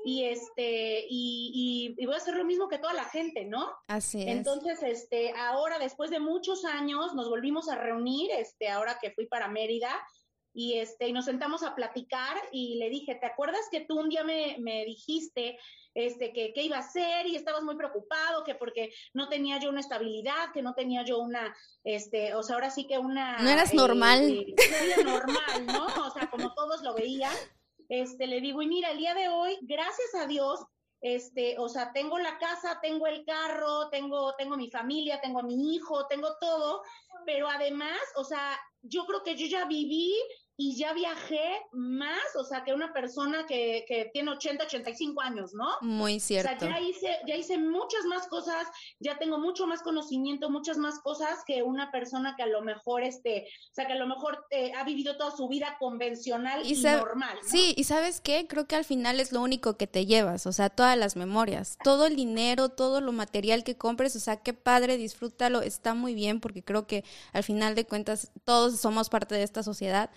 y 0.04 0.26
este 0.26 1.06
y, 1.10 1.96
y, 1.98 2.06
voy 2.06 2.16
a 2.16 2.18
hacer 2.18 2.36
lo 2.36 2.46
mismo 2.46 2.70
que 2.70 2.78
toda 2.78 2.94
la 2.94 3.06
gente, 3.06 3.46
¿no? 3.46 3.74
Así 3.88 4.22
es. 4.22 4.28
Entonces, 4.28 4.82
este, 4.84 5.34
ahora 5.34 5.80
después 5.80 6.10
de 6.12 6.20
muchos 6.20 6.66
años 6.66 7.14
nos 7.14 7.30
volvimos 7.30 7.68
a 7.70 7.76
reunir, 7.76 8.32
este, 8.32 8.70
ahora 8.70 9.00
que 9.02 9.12
fui 9.12 9.26
para 9.26 9.48
Mérida 9.48 9.92
y 10.54 10.80
este 10.80 11.08
y 11.08 11.14
nos 11.14 11.26
sentamos 11.26 11.62
a 11.62 11.76
platicar 11.76 12.36
y 12.52 12.80
le 12.80 12.90
dije, 12.90 13.16
¿te 13.16 13.28
acuerdas 13.28 13.62
que 13.70 13.82
tú 13.82 14.00
un 14.00 14.10
día 14.10 14.24
me, 14.24 14.58
me 14.60 14.86
dijiste 14.86 15.60
este 15.94 16.32
que 16.32 16.54
qué 16.54 16.64
iba 16.64 16.78
a 16.78 16.82
hacer 16.82 17.28
y 17.28 17.36
estabas 17.36 17.64
muy 17.64 17.76
preocupado 17.76 18.44
que 18.44 18.56
porque 18.56 18.92
no 19.14 19.30
tenía 19.30 19.60
yo 19.60 19.70
una 19.70 19.82
estabilidad, 19.82 20.52
que 20.54 20.62
no 20.62 20.74
tenía 20.74 21.04
yo 21.04 21.20
una 21.20 21.56
este, 21.84 22.34
o 22.34 22.44
sea, 22.44 22.56
ahora 22.56 22.72
sí 22.72 22.88
que 22.88 22.98
una 22.98 23.38
No 23.40 23.50
eras 23.50 23.74
normal. 23.74 24.22
Eh, 24.22 24.56
eh 24.58 25.04
normal, 25.04 25.66
¿no? 25.66 25.86
O 26.08 26.12
sea, 26.12 26.30
como 26.30 26.54
todos 26.54 26.82
lo 26.82 26.96
veían 26.96 27.36
este, 27.90 28.28
le 28.28 28.42
digo, 28.42 28.62
y 28.62 28.68
mira, 28.68 28.92
el 28.92 28.98
día 28.98 29.14
de 29.14 29.30
hoy, 29.30 29.58
gracias 29.62 30.16
a 30.16 30.28
Dios, 30.28 30.66
este, 31.02 31.58
o 31.60 31.70
sea, 31.70 31.92
tengo 31.94 32.18
la 32.18 32.38
casa, 32.38 32.80
tengo 32.82 33.08
el 33.08 33.24
carro, 33.24 33.90
tengo, 33.90 34.34
tengo 34.36 34.58
mi 34.58 34.70
familia, 34.70 35.22
tengo 35.22 35.40
a 35.40 35.44
mi 35.44 35.76
hijo, 35.76 36.08
tengo 36.08 36.38
todo, 36.40 36.82
pero 37.26 37.48
además, 37.48 38.00
o 38.16 38.24
sea, 38.24 38.60
yo 38.82 39.06
creo 39.06 39.24
que 39.24 39.36
yo 39.36 39.48
ya 39.48 39.66
viví 39.66 40.16
y 40.60 40.76
ya 40.76 40.92
viajé 40.94 41.62
más, 41.72 42.36
o 42.36 42.44
sea, 42.44 42.64
que 42.64 42.74
una 42.74 42.92
persona 42.92 43.46
que, 43.46 43.86
que 43.88 44.10
tiene 44.12 44.32
80, 44.32 44.64
85 44.64 45.22
años, 45.22 45.54
¿no? 45.54 45.68
Muy 45.82 46.20
cierto. 46.20 46.52
O 46.52 46.60
sea, 46.60 46.70
ya 46.72 46.82
hice, 46.82 47.20
ya 47.28 47.36
hice 47.36 47.60
muchas 47.60 48.06
más 48.06 48.28
cosas, 48.28 48.68
ya 49.00 49.20
tengo 49.20 49.38
mucho 49.38 49.68
más 49.68 49.84
conocimiento, 49.84 50.50
muchas 50.50 50.80
más 50.80 51.00
cosas 51.00 51.44
que 51.46 51.62
una 51.62 51.92
persona 51.92 52.36
que 52.36 52.42
a 52.42 52.48
lo 52.48 52.64
mejor, 52.64 53.04
este, 53.04 53.48
o 53.70 53.74
sea, 53.74 53.86
que 53.86 53.94
a 53.94 53.98
lo 53.98 54.08
mejor 54.08 54.48
eh, 54.50 54.72
ha 54.76 54.84
vivido 54.84 55.16
toda 55.16 55.30
su 55.30 55.48
vida 55.48 55.78
convencional 55.80 56.66
y, 56.66 56.76
normal. 56.82 57.38
Sí, 57.44 57.76
y 57.78 57.84
¿sabes 57.84 58.20
qué? 58.20 58.48
Creo 58.48 58.66
que 58.66 58.76
al 58.76 58.86
final 58.86 59.20
es 59.20 59.32
lo 59.32 59.44
único 59.44 59.78
que 59.78 59.86
te 59.86 60.08
llevas, 60.08 60.48
o 60.48 60.52
sea, 60.52 60.72
todas 60.72 60.98
las 60.98 61.16
memorias, 61.16 61.78
todo 61.84 62.08
el 62.08 62.16
dinero, 62.16 62.70
todo 62.70 63.00
lo 63.00 63.12
material 63.12 63.64
que 63.64 63.78
compres, 63.78 64.16
o 64.16 64.20
sea, 64.20 64.38
qué 64.38 64.54
padre, 64.54 64.98
disfrútalo, 64.98 65.62
está 65.62 65.94
muy 65.94 66.16
bien, 66.16 66.40
porque 66.40 66.64
creo 66.64 66.88
que 66.88 67.04
al 67.32 67.44
final 67.44 67.76
de 67.76 67.86
cuentas 67.86 68.32
todos 68.44 68.80
somos 68.80 69.10
parte 69.10 69.36
de 69.36 69.44
esta 69.44 69.62
sociedad 69.62 70.10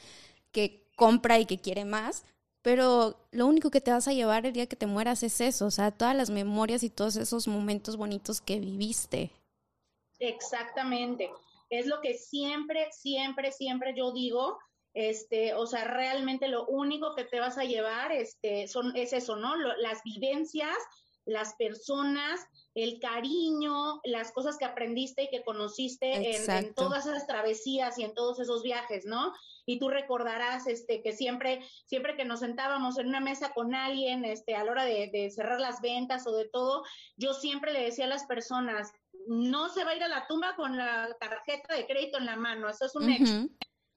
que 0.52 0.88
compra 0.96 1.38
y 1.38 1.46
que 1.46 1.58
quiere 1.58 1.84
más, 1.84 2.24
pero 2.62 3.16
lo 3.30 3.46
único 3.46 3.70
que 3.70 3.80
te 3.80 3.90
vas 3.90 4.06
a 4.06 4.12
llevar 4.12 4.44
el 4.44 4.52
día 4.52 4.66
que 4.66 4.76
te 4.76 4.86
mueras 4.86 5.22
es 5.22 5.40
eso, 5.40 5.66
o 5.66 5.70
sea, 5.70 5.90
todas 5.90 6.14
las 6.14 6.30
memorias 6.30 6.82
y 6.82 6.90
todos 6.90 7.16
esos 7.16 7.48
momentos 7.48 7.96
bonitos 7.96 8.40
que 8.40 8.60
viviste. 8.60 9.32
Exactamente. 10.18 11.30
Es 11.70 11.86
lo 11.86 12.00
que 12.00 12.14
siempre, 12.14 12.88
siempre, 12.92 13.52
siempre 13.52 13.94
yo 13.96 14.12
digo, 14.12 14.58
este, 14.92 15.54
o 15.54 15.66
sea, 15.66 15.84
realmente 15.84 16.48
lo 16.48 16.66
único 16.66 17.14
que 17.14 17.24
te 17.24 17.40
vas 17.40 17.56
a 17.58 17.64
llevar, 17.64 18.12
este, 18.12 18.68
son, 18.68 18.94
es 18.96 19.12
eso, 19.12 19.36
¿no? 19.36 19.56
las 19.56 20.02
vivencias, 20.04 20.76
las 21.24 21.54
personas, 21.54 22.40
el 22.74 22.98
cariño, 22.98 24.00
las 24.04 24.32
cosas 24.32 24.56
que 24.58 24.64
aprendiste 24.64 25.24
y 25.24 25.28
que 25.28 25.44
conociste 25.44 26.12
en, 26.12 26.50
en, 26.50 26.74
todas 26.74 27.06
esas 27.06 27.26
travesías 27.26 27.98
y 27.98 28.04
en 28.04 28.14
todos 28.14 28.40
esos 28.40 28.62
viajes, 28.62 29.04
¿no? 29.06 29.32
Y 29.70 29.78
tú 29.78 29.88
recordarás 29.88 30.66
este, 30.66 31.00
que 31.00 31.12
siempre, 31.12 31.60
siempre 31.86 32.16
que 32.16 32.24
nos 32.24 32.40
sentábamos 32.40 32.98
en 32.98 33.06
una 33.06 33.20
mesa 33.20 33.52
con 33.52 33.72
alguien, 33.72 34.24
este, 34.24 34.56
a 34.56 34.64
la 34.64 34.72
hora 34.72 34.84
de, 34.84 35.30
cerrar 35.30 35.60
las 35.60 35.80
ventas 35.80 36.26
o 36.26 36.36
de 36.36 36.48
todo, 36.48 36.82
yo 37.16 37.34
siempre 37.34 37.72
le 37.72 37.84
decía 37.84 38.06
a 38.06 38.08
las 38.08 38.24
personas, 38.24 38.92
no 39.28 39.68
se 39.68 39.84
va 39.84 39.92
a 39.92 39.94
ir 39.94 40.02
a 40.02 40.08
la 40.08 40.26
tumba 40.26 40.56
con 40.56 40.76
la 40.76 41.16
tarjeta 41.20 41.74
de 41.74 41.86
crédito 41.86 42.18
en 42.18 42.26
la 42.26 42.34
mano, 42.34 42.68
eso 42.68 42.86
es 42.86 42.96
un 42.96 43.10
hecho. 43.10 43.48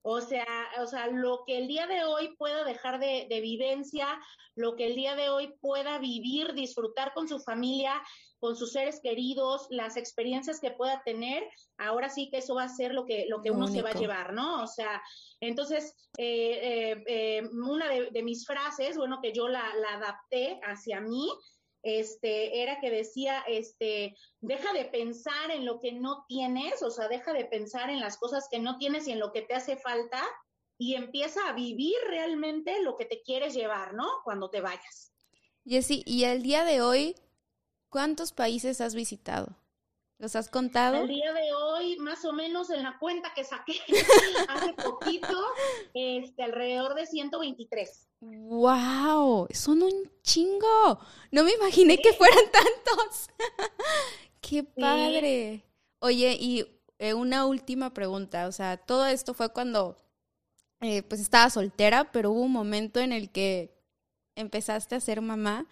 O 0.06 0.20
sea, 0.20 0.45
o 0.82 0.86
sea, 0.86 1.08
lo 1.08 1.43
que 1.47 1.58
el 1.58 1.68
día 1.68 1.88
de 1.88 2.04
hoy 2.04 2.36
pueda 2.38 2.66
dejar 2.66 2.99
de, 2.99 3.26
de, 3.30 3.39
vivencia, 3.39 4.08
lo 4.54 4.76
que 4.76 4.88
el 4.88 4.95
día 4.95 5.16
de 5.16 5.30
hoy 5.30 5.56
pueda 5.62 5.97
vivir, 5.97 6.54
disfrutar 6.54 7.14
con 7.14 7.30
su 7.30 7.39
familia, 7.39 8.04
con 8.43 8.58
sus 8.58 8.74
seres 8.74 8.99
queridos, 9.01 9.68
las 9.70 9.95
experiencias 9.95 10.60
que 10.60 10.72
pueda 10.72 11.01
tener, 11.06 11.47
ahora 11.78 12.10
sí 12.10 12.30
que 12.30 12.39
eso 12.39 12.56
va 12.56 12.64
a 12.64 12.70
ser 12.70 12.93
lo 12.93 13.06
que, 13.06 13.26
lo 13.30 13.41
que 13.41 13.51
uno 13.51 13.70
se 13.70 13.82
va 13.82 13.91
a 13.91 13.93
llevar, 13.93 14.34
¿no? 14.34 14.62
O 14.62 14.68
sea, 14.68 15.01
entonces, 15.39 15.95
eh, 16.18 16.60
eh, 16.62 17.04
eh, 17.08 17.49
una 17.54 17.88
de, 17.88 18.24
mis 18.24 18.45
frases, 18.45 18.97
bueno, 18.97 19.20
que 19.22 19.32
yo 19.32 19.47
la, 19.47 19.74
la 19.76 19.93
adapté 19.93 20.60
hacia 20.66 20.99
mí, 20.99 21.30
este, 21.84 22.64
era 22.64 22.80
que 22.80 22.90
decía, 22.90 23.44
este, 23.48 24.16
deja 24.42 24.74
de 24.74 24.86
pensar 24.86 25.52
en 25.52 25.66
lo 25.66 25.80
que 25.80 25.92
no 25.92 26.26
tienes, 26.28 26.82
o 26.82 26.90
sea, 26.90 27.08
deja 27.08 27.34
de 27.34 27.46
pensar 27.46 27.90
en 27.90 28.00
las 28.00 28.18
cosas 28.18 28.48
que 28.50 28.60
no 28.60 28.78
tienes 28.78 29.08
y 29.08 29.12
en 29.12 29.20
lo 29.20 29.32
que 29.32 29.44
te 29.44 29.54
hace 29.54 29.78
falta 29.78 30.24
y 30.80 30.96
empieza 30.96 31.48
a 31.48 31.54
vivir 31.54 31.96
realmente 32.08 32.82
lo 32.82 32.96
que 32.96 33.06
te 33.06 33.22
quieres 33.22 33.54
llevar, 33.54 33.94
¿no? 33.94 34.08
Cuando 34.24 34.50
te 34.50 34.62
vayas. 34.62 35.14
Jessy, 35.66 36.04
y 36.06 36.24
el 36.24 36.42
día 36.42 36.66
de 36.66 36.82
hoy, 36.82 37.16
¿Cuántos 37.94 38.32
países 38.32 38.82
has 38.82 38.96
visitado? 38.96 39.56
¿Los 40.18 40.36
has 40.36 40.50
contado? 40.50 41.04
El 41.04 41.10
día 41.10 41.32
de 41.32 41.54
hoy, 41.54 41.62
más 42.00 42.26
o 42.26 42.34
menos 42.34 42.70
en 42.70 42.84
la 42.84 42.98
cuenta 43.00 43.34
que 43.34 43.44
saqué 43.44 43.74
hace 44.50 44.74
poquito, 44.74 45.46
este, 45.94 46.44
alrededor 46.44 46.96
de 46.96 47.06
123. 47.06 48.08
¡Wow! 48.22 49.48
Son 49.52 49.84
un 49.84 50.12
chingo. 50.22 51.00
No 51.32 51.44
me 51.44 51.54
imaginé 51.54 51.98
que 51.98 52.14
fueran 52.14 52.46
tantos. 52.52 53.30
¡Qué 54.41 54.64
padre! 54.64 55.66
Oye, 56.00 56.38
y 56.39 56.66
eh, 57.00 57.14
una 57.14 57.46
última 57.46 57.94
pregunta. 57.94 58.48
O 58.48 58.52
sea, 58.52 58.78
todo 58.78 59.06
esto 59.08 59.34
fue 59.34 59.50
cuando 59.50 59.98
eh, 60.82 61.04
pues 61.04 61.22
estaba 61.22 61.50
soltera, 61.50 62.12
pero 62.12 62.32
hubo 62.32 62.41
un 62.41 62.52
momento 62.52 63.00
en 63.00 63.12
el 63.14 63.32
que 63.32 63.74
empezaste 64.36 64.96
a 64.96 65.00
ser 65.00 65.22
mamá. 65.22 65.66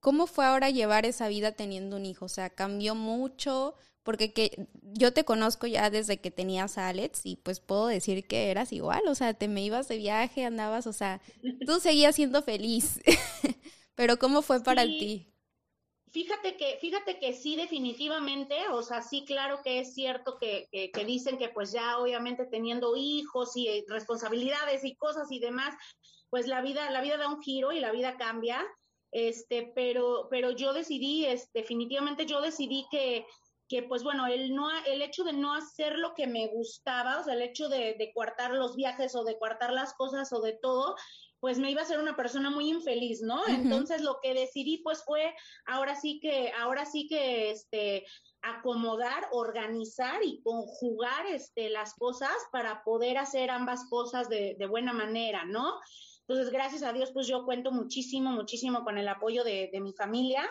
¿Cómo 0.00 0.26
fue 0.26 0.46
ahora 0.46 0.70
llevar 0.70 1.06
esa 1.06 1.28
vida 1.28 1.52
teniendo 1.52 1.96
un 1.96 2.06
hijo? 2.06 2.26
O 2.26 2.28
sea, 2.28 2.50
cambió 2.50 2.94
mucho, 2.94 3.74
porque 4.06 4.32
que, 4.32 4.66
yo 4.82 5.12
te 5.12 5.24
conozco 5.24 5.66
ya 5.66 5.90
desde 5.90 6.18
que 6.18 6.30
tenías 6.30 6.78
a 6.78 6.88
Alex 6.88 7.26
y 7.26 7.36
pues 7.36 7.60
puedo 7.60 7.88
decir 7.88 8.26
que 8.26 8.50
eras 8.50 8.72
igual, 8.72 9.02
o 9.08 9.14
sea, 9.14 9.34
te 9.34 9.48
me 9.48 9.62
ibas 9.62 9.88
de 9.88 9.98
viaje, 9.98 10.46
andabas, 10.46 10.86
o 10.86 10.94
sea, 10.94 11.20
tú 11.66 11.80
seguías 11.80 12.14
siendo 12.14 12.42
feliz. 12.42 13.00
Pero 13.94 14.18
¿cómo 14.18 14.40
fue 14.42 14.62
para 14.62 14.84
ti? 14.84 15.26
Fíjate 16.10 16.56
que, 16.56 16.78
fíjate 16.80 17.18
que 17.18 17.34
sí, 17.34 17.56
definitivamente, 17.56 18.54
o 18.70 18.82
sea, 18.82 19.02
sí, 19.02 19.24
claro 19.26 19.60
que 19.62 19.80
es 19.80 19.92
cierto 19.92 20.38
que, 20.38 20.68
que, 20.70 20.90
que 20.90 21.04
dicen 21.04 21.36
que 21.36 21.50
pues 21.50 21.72
ya 21.72 21.98
obviamente 21.98 22.46
teniendo 22.46 22.96
hijos 22.96 23.56
y 23.56 23.84
responsabilidades 23.88 24.84
y 24.84 24.96
cosas 24.96 25.30
y 25.30 25.40
demás, 25.40 25.74
pues 26.30 26.46
la 26.46 26.62
vida, 26.62 26.90
la 26.90 27.02
vida 27.02 27.18
da 27.18 27.28
un 27.28 27.42
giro 27.42 27.72
y 27.72 27.80
la 27.80 27.92
vida 27.92 28.16
cambia 28.16 28.64
este, 29.12 29.72
pero, 29.74 30.28
pero 30.30 30.50
yo 30.50 30.72
decidí, 30.72 31.24
es, 31.24 31.50
definitivamente 31.54 32.26
yo 32.26 32.40
decidí 32.42 32.86
que, 32.90 33.26
que 33.68 33.82
pues 33.82 34.02
bueno, 34.02 34.26
el, 34.26 34.54
no, 34.54 34.68
el 34.86 35.02
hecho 35.02 35.24
de 35.24 35.32
no 35.32 35.54
hacer 35.54 35.98
lo 35.98 36.14
que 36.14 36.26
me 36.26 36.46
gustaba, 36.48 37.20
o 37.20 37.24
sea, 37.24 37.34
el 37.34 37.42
hecho 37.42 37.68
de, 37.68 37.94
de 37.98 38.12
coartar 38.14 38.52
los 38.52 38.76
viajes 38.76 39.14
o 39.14 39.24
de 39.24 39.38
coartar 39.38 39.72
las 39.72 39.94
cosas 39.94 40.32
o 40.32 40.40
de 40.40 40.52
todo, 40.52 40.96
pues 41.40 41.58
me 41.58 41.70
iba 41.70 41.82
a 41.82 41.86
ser 41.86 41.98
una 41.98 42.16
persona 42.16 42.50
muy 42.50 42.68
infeliz, 42.68 43.22
¿no? 43.22 43.46
Entonces 43.46 44.02
lo 44.02 44.18
que 44.22 44.34
decidí 44.34 44.78
pues 44.78 45.04
fue 45.04 45.34
ahora 45.66 45.94
sí 45.94 46.18
que, 46.20 46.52
ahora 46.58 46.86
sí 46.86 47.06
que 47.08 47.50
este 47.50 48.06
acomodar, 48.42 49.28
organizar 49.32 50.22
y 50.24 50.40
conjugar 50.42 51.26
este 51.26 51.68
las 51.70 51.94
cosas 51.94 52.34
para 52.52 52.82
poder 52.84 53.18
hacer 53.18 53.50
ambas 53.50 53.88
cosas 53.90 54.28
de, 54.28 54.56
de 54.58 54.66
buena 54.66 54.92
manera, 54.92 55.44
¿no? 55.44 55.78
Entonces, 56.28 56.52
gracias 56.52 56.82
a 56.82 56.92
Dios, 56.92 57.12
pues 57.12 57.28
yo 57.28 57.44
cuento 57.44 57.70
muchísimo, 57.70 58.32
muchísimo 58.32 58.82
con 58.82 58.98
el 58.98 59.06
apoyo 59.06 59.44
de, 59.44 59.70
mi 59.80 59.92
familia, 59.92 60.44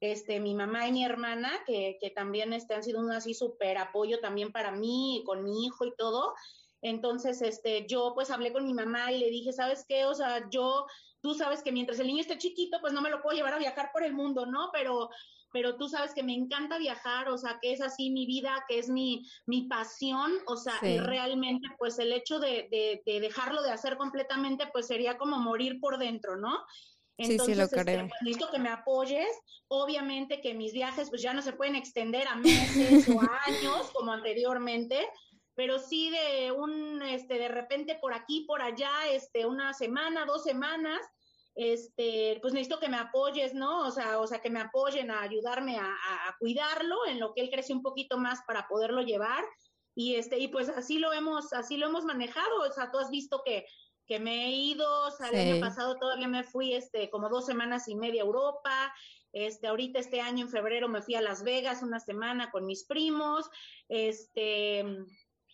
este, 0.00 0.40
mi 0.40 0.54
mamá 0.54 0.88
y 0.88 0.92
mi 0.92 1.04
hermana, 1.04 1.50
que, 1.66 1.98
que 2.00 2.10
también 2.10 2.52
este, 2.52 2.74
han 2.74 2.82
sido 2.82 3.00
un 3.00 3.10
así 3.12 3.34
súper 3.34 3.78
apoyo 3.78 4.20
también 4.20 4.52
para 4.52 4.72
mí, 4.72 5.22
con 5.26 5.42
mi 5.44 5.64
hijo 5.64 5.84
y 5.84 5.94
todo. 5.96 6.34
Entonces, 6.82 7.42
este, 7.42 7.86
yo 7.86 8.12
pues 8.14 8.30
hablé 8.30 8.52
con 8.52 8.66
mi 8.66 8.74
mamá 8.74 9.10
y 9.12 9.18
le 9.18 9.30
dije, 9.30 9.52
¿sabes 9.52 9.84
qué? 9.88 10.04
O 10.04 10.14
sea, 10.14 10.48
yo, 10.50 10.86
tú 11.20 11.34
sabes 11.34 11.62
que 11.62 11.72
mientras 11.72 11.98
el 11.98 12.06
niño 12.06 12.20
esté 12.20 12.38
chiquito, 12.38 12.78
pues 12.80 12.92
no 12.92 13.00
me 13.00 13.10
lo 13.10 13.22
puedo 13.22 13.36
llevar 13.36 13.54
a 13.54 13.58
viajar 13.58 13.90
por 13.92 14.04
el 14.04 14.12
mundo, 14.12 14.46
¿no? 14.46 14.70
Pero 14.72 15.08
pero 15.56 15.76
tú 15.76 15.88
sabes 15.88 16.12
que 16.12 16.22
me 16.22 16.34
encanta 16.34 16.76
viajar, 16.76 17.30
o 17.30 17.38
sea, 17.38 17.58
que 17.62 17.72
es 17.72 17.80
así 17.80 18.10
mi 18.10 18.26
vida, 18.26 18.66
que 18.68 18.78
es 18.78 18.90
mi, 18.90 19.26
mi 19.46 19.62
pasión, 19.62 20.32
o 20.46 20.56
sea, 20.56 20.74
y 20.82 20.98
realmente 20.98 21.66
pues 21.78 21.98
el 21.98 22.12
hecho 22.12 22.38
de, 22.38 22.68
de, 23.06 23.20
dejarlo 23.20 23.62
de 23.62 23.70
hacer 23.70 23.96
completamente 23.96 24.66
pues 24.70 24.86
sería 24.86 25.16
como 25.16 25.38
morir 25.38 25.80
por 25.80 25.96
dentro, 25.96 26.36
¿no? 26.36 26.58
Entonces, 27.18 27.46
sí, 27.46 27.52
sí, 27.52 27.58
lo 27.58 27.64
este, 27.64 27.82
creo. 27.82 28.08
Pues, 28.08 28.12
necesito 28.22 28.50
que 28.50 28.58
me 28.58 28.68
apoyes. 28.68 29.28
Obviamente 29.68 30.40
que 30.40 30.54
mis 30.54 30.72
viajes 30.72 31.08
pues 31.10 31.22
ya 31.22 31.32
no 31.32 31.42
se 31.42 31.52
pueden 31.52 31.74
extender 31.74 32.28
a 32.28 32.36
meses 32.36 33.08
o 33.08 33.20
a 33.20 33.40
años 33.46 33.90
como 33.92 34.12
anteriormente, 34.12 35.08
pero 35.54 35.78
sí 35.78 36.10
de 36.10 36.52
un, 36.52 37.02
este, 37.02 37.38
de 37.38 37.48
repente 37.48 37.96
por 38.00 38.12
aquí, 38.12 38.44
por 38.46 38.62
allá, 38.62 39.08
este, 39.10 39.46
una 39.46 39.72
semana, 39.72 40.26
dos 40.26 40.44
semanas, 40.44 41.00
este, 41.56 42.38
pues 42.42 42.52
necesito 42.52 42.78
que 42.78 42.90
me 42.90 42.98
apoyes, 42.98 43.54
¿no? 43.54 43.86
O 43.86 43.90
sea, 43.90 44.20
o 44.20 44.26
sea, 44.26 44.40
que 44.40 44.50
me 44.50 44.60
apoyen 44.60 45.10
a 45.10 45.22
ayudarme 45.22 45.78
a, 45.78 45.96
cuidarlo 46.38 47.06
en 47.06 47.18
lo 47.18 47.32
que 47.32 47.40
él 47.40 47.50
crece 47.50 47.72
un 47.72 47.82
poquito 47.82 48.18
más 48.18 48.40
para 48.46 48.68
poderlo 48.68 49.00
llevar. 49.00 49.42
Y 49.94 50.16
este, 50.16 50.38
y 50.38 50.48
pues 50.48 50.68
así 50.68 50.98
lo 50.98 51.14
hemos, 51.14 51.54
así 51.54 51.78
lo 51.78 51.86
hemos 51.86 52.04
manejado. 52.04 52.60
O 52.60 52.70
sea, 52.70 52.90
tú 52.90 52.98
has 52.98 53.08
visto 53.08 53.40
que, 53.42 53.64
que 54.06 54.20
me 54.20 54.46
he 54.46 54.52
ido, 54.52 55.06
o 55.06 55.10
sea, 55.10 55.28
el 55.28 55.52
año 55.52 55.60
pasado 55.60 55.96
todavía 55.98 56.28
me 56.28 56.44
fui 56.44 56.74
este, 56.74 57.10
como 57.10 57.28
dos 57.28 57.46
semanas 57.46 57.88
y 57.88 57.94
media 57.94 58.22
a 58.22 58.26
Europa. 58.26 58.94
Este, 59.32 59.66
ahorita 59.66 59.98
este 59.98 60.20
año 60.20 60.46
en 60.46 60.50
febrero 60.50 60.88
me 60.88 61.02
fui 61.02 61.14
a 61.14 61.20
Las 61.20 61.42
Vegas 61.42 61.82
una 61.82 62.00
semana 62.00 62.50
con 62.50 62.66
mis 62.66 62.84
primos. 62.84 63.50
Este, 63.88 64.84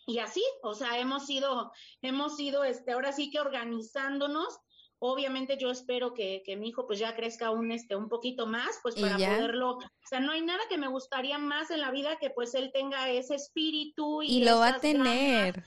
y 0.05 0.19
así, 0.19 0.43
o 0.61 0.73
sea, 0.73 0.99
hemos 0.99 1.29
ido, 1.29 1.71
hemos 2.01 2.39
ido, 2.39 2.63
este, 2.63 2.91
ahora 2.91 3.11
sí 3.11 3.31
que 3.31 3.39
organizándonos 3.39 4.59
Obviamente 5.05 5.57
yo 5.57 5.69
espero 5.69 6.13
que, 6.13 6.43
que 6.45 6.55
mi 6.55 6.69
hijo 6.69 6.87
pues 6.87 6.97
ya 6.97 7.13
crezca 7.13 7.51
un, 7.51 7.73
este, 7.73 7.93
un 7.93 8.07
poquito 8.07 8.47
más, 8.47 8.79
pues 8.81 8.95
para 8.95 9.17
poderlo, 9.17 9.71
o 9.71 10.07
sea, 10.07 10.21
no 10.21 10.31
hay 10.31 10.41
nada 10.41 10.61
que 10.69 10.77
me 10.77 10.87
gustaría 10.87 11.37
más 11.37 11.71
en 11.71 11.81
la 11.81 11.91
vida 11.91 12.17
que 12.21 12.29
pues 12.29 12.55
él 12.55 12.71
tenga 12.73 13.09
ese 13.09 13.35
espíritu 13.35 14.21
y, 14.21 14.37
y 14.37 14.45
lo 14.45 14.59
va 14.59 14.69
a 14.69 14.79
tener. 14.79 15.61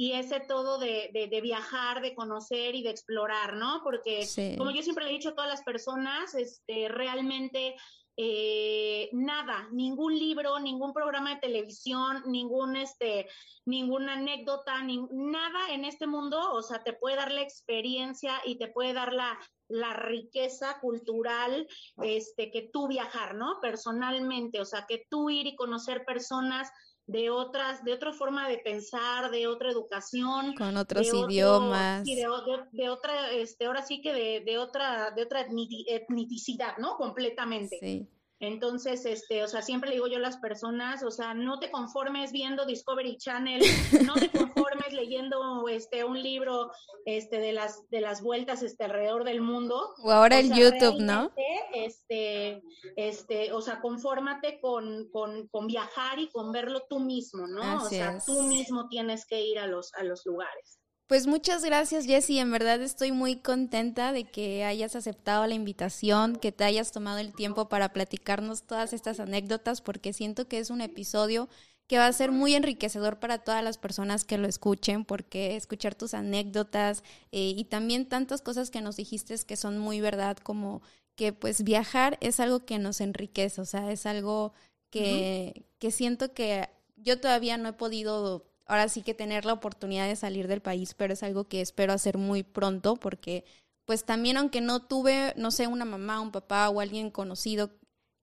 Y 0.00 0.14
ese 0.14 0.40
todo 0.40 0.78
de, 0.78 1.10
de, 1.12 1.40
viajar, 1.42 2.00
de 2.00 2.14
conocer 2.14 2.74
y 2.74 2.82
de 2.82 2.88
explorar, 2.88 3.56
¿no? 3.56 3.82
Porque 3.84 4.26
como 4.56 4.70
yo 4.70 4.80
siempre 4.82 5.04
le 5.04 5.10
he 5.10 5.12
dicho 5.12 5.28
a 5.28 5.34
todas 5.34 5.50
las 5.50 5.62
personas, 5.62 6.34
este, 6.34 6.88
realmente 6.88 7.76
eh, 8.16 9.10
nada, 9.12 9.68
ningún 9.72 10.18
libro, 10.18 10.58
ningún 10.58 10.94
programa 10.94 11.34
de 11.34 11.40
televisión, 11.42 12.22
ningún 12.24 12.76
este, 12.76 13.28
ninguna 13.66 14.14
anécdota, 14.14 14.82
nada 14.82 15.70
en 15.70 15.84
este 15.84 16.06
mundo, 16.06 16.50
o 16.50 16.62
sea, 16.62 16.82
te 16.82 16.94
puede 16.94 17.16
dar 17.16 17.30
la 17.30 17.42
experiencia 17.42 18.40
y 18.46 18.56
te 18.56 18.68
puede 18.68 18.94
dar 18.94 19.12
la, 19.12 19.38
la 19.68 19.92
riqueza 19.92 20.78
cultural, 20.80 21.68
este, 22.02 22.50
que 22.50 22.70
tú 22.72 22.88
viajar, 22.88 23.34
¿no? 23.34 23.58
Personalmente, 23.60 24.62
o 24.62 24.64
sea, 24.64 24.86
que 24.88 25.04
tú 25.10 25.28
ir 25.28 25.46
y 25.46 25.56
conocer 25.56 26.06
personas 26.06 26.70
de 27.10 27.30
otras, 27.30 27.84
de 27.84 27.92
otra 27.92 28.12
forma 28.12 28.48
de 28.48 28.58
pensar, 28.58 29.30
de 29.30 29.46
otra 29.46 29.70
educación, 29.70 30.54
con 30.54 30.76
otros 30.76 31.12
idiomas, 31.12 32.06
y 32.06 32.14
de, 32.14 32.28
otra, 32.28 33.32
este, 33.32 33.66
ahora 33.66 33.82
sí 33.82 34.00
que 34.00 34.12
de, 34.12 34.40
de 34.40 34.58
otra, 34.58 35.10
de 35.10 35.22
otra 35.22 35.46
etnicidad, 35.86 36.78
¿no? 36.78 36.96
Completamente. 36.96 37.78
Sí. 37.80 38.08
Entonces, 38.40 39.04
este, 39.04 39.44
o 39.44 39.48
sea, 39.48 39.60
siempre 39.60 39.90
le 39.90 39.96
digo 39.96 40.06
yo 40.06 40.16
a 40.16 40.20
las 40.20 40.38
personas, 40.38 41.02
o 41.02 41.10
sea, 41.10 41.34
no 41.34 41.58
te 41.58 41.70
conformes 41.70 42.32
viendo 42.32 42.64
Discovery 42.64 43.18
Channel, 43.18 43.60
no 44.06 44.14
te 44.14 44.30
conformes 44.30 44.94
leyendo 44.94 45.68
este 45.68 46.04
un 46.04 46.22
libro 46.22 46.72
este 47.04 47.38
de 47.38 47.52
las 47.52 47.88
de 47.90 48.00
las 48.00 48.22
vueltas 48.22 48.62
este 48.62 48.84
alrededor 48.84 49.24
del 49.24 49.42
mundo. 49.42 49.94
O 50.02 50.10
ahora 50.10 50.38
el 50.38 50.54
YouTube, 50.54 51.00
¿no? 51.00 51.30
Este, 51.74 52.62
este, 52.96 53.52
o 53.52 53.60
sea, 53.60 53.82
confórmate 53.82 54.58
con, 54.60 55.10
con, 55.10 55.46
con 55.48 55.66
viajar 55.66 56.18
y 56.18 56.30
con 56.30 56.50
verlo 56.50 56.82
tú 56.88 56.98
mismo, 56.98 57.46
¿no? 57.46 57.84
o 57.84 57.88
sea, 57.88 58.18
tú 58.24 58.42
mismo 58.42 58.88
tienes 58.88 59.26
que 59.26 59.42
ir 59.42 59.58
a 59.58 59.66
los 59.66 59.92
a 59.94 60.02
los 60.02 60.24
lugares. 60.24 60.79
Pues 61.10 61.26
muchas 61.26 61.64
gracias, 61.64 62.06
Jessie. 62.06 62.38
En 62.38 62.52
verdad 62.52 62.80
estoy 62.80 63.10
muy 63.10 63.34
contenta 63.34 64.12
de 64.12 64.30
que 64.30 64.62
hayas 64.62 64.94
aceptado 64.94 65.44
la 65.44 65.56
invitación, 65.56 66.36
que 66.36 66.52
te 66.52 66.62
hayas 66.62 66.92
tomado 66.92 67.18
el 67.18 67.34
tiempo 67.34 67.68
para 67.68 67.92
platicarnos 67.92 68.62
todas 68.62 68.92
estas 68.92 69.18
anécdotas, 69.18 69.80
porque 69.80 70.12
siento 70.12 70.46
que 70.46 70.60
es 70.60 70.70
un 70.70 70.80
episodio 70.80 71.48
que 71.88 71.98
va 71.98 72.06
a 72.06 72.12
ser 72.12 72.30
muy 72.30 72.54
enriquecedor 72.54 73.18
para 73.18 73.38
todas 73.38 73.64
las 73.64 73.76
personas 73.76 74.24
que 74.24 74.38
lo 74.38 74.46
escuchen, 74.46 75.04
porque 75.04 75.56
escuchar 75.56 75.96
tus 75.96 76.14
anécdotas 76.14 77.02
eh, 77.32 77.54
y 77.56 77.64
también 77.64 78.08
tantas 78.08 78.40
cosas 78.40 78.70
que 78.70 78.80
nos 78.80 78.94
dijiste 78.94 79.34
que 79.44 79.56
son 79.56 79.80
muy 79.80 80.00
verdad, 80.00 80.36
como 80.36 80.80
que 81.16 81.32
pues 81.32 81.64
viajar 81.64 82.18
es 82.20 82.38
algo 82.38 82.64
que 82.64 82.78
nos 82.78 83.00
enriquece, 83.00 83.60
o 83.60 83.64
sea, 83.64 83.90
es 83.90 84.06
algo 84.06 84.52
que, 84.90 85.64
que 85.80 85.90
siento 85.90 86.34
que 86.34 86.68
yo 86.94 87.20
todavía 87.20 87.56
no 87.56 87.70
he 87.70 87.72
podido 87.72 88.49
ahora 88.70 88.88
sí 88.88 89.02
que 89.02 89.14
tener 89.14 89.44
la 89.44 89.52
oportunidad 89.52 90.06
de 90.06 90.14
salir 90.14 90.46
del 90.46 90.62
país, 90.62 90.94
pero 90.94 91.14
es 91.14 91.24
algo 91.24 91.48
que 91.48 91.60
espero 91.60 91.92
hacer 91.92 92.18
muy 92.18 92.44
pronto 92.44 92.94
porque 92.94 93.44
pues 93.84 94.04
también 94.04 94.36
aunque 94.36 94.60
no 94.60 94.80
tuve, 94.80 95.34
no 95.36 95.50
sé, 95.50 95.66
una 95.66 95.84
mamá, 95.84 96.20
un 96.20 96.30
papá 96.30 96.68
o 96.68 96.80
alguien 96.80 97.10
conocido 97.10 97.72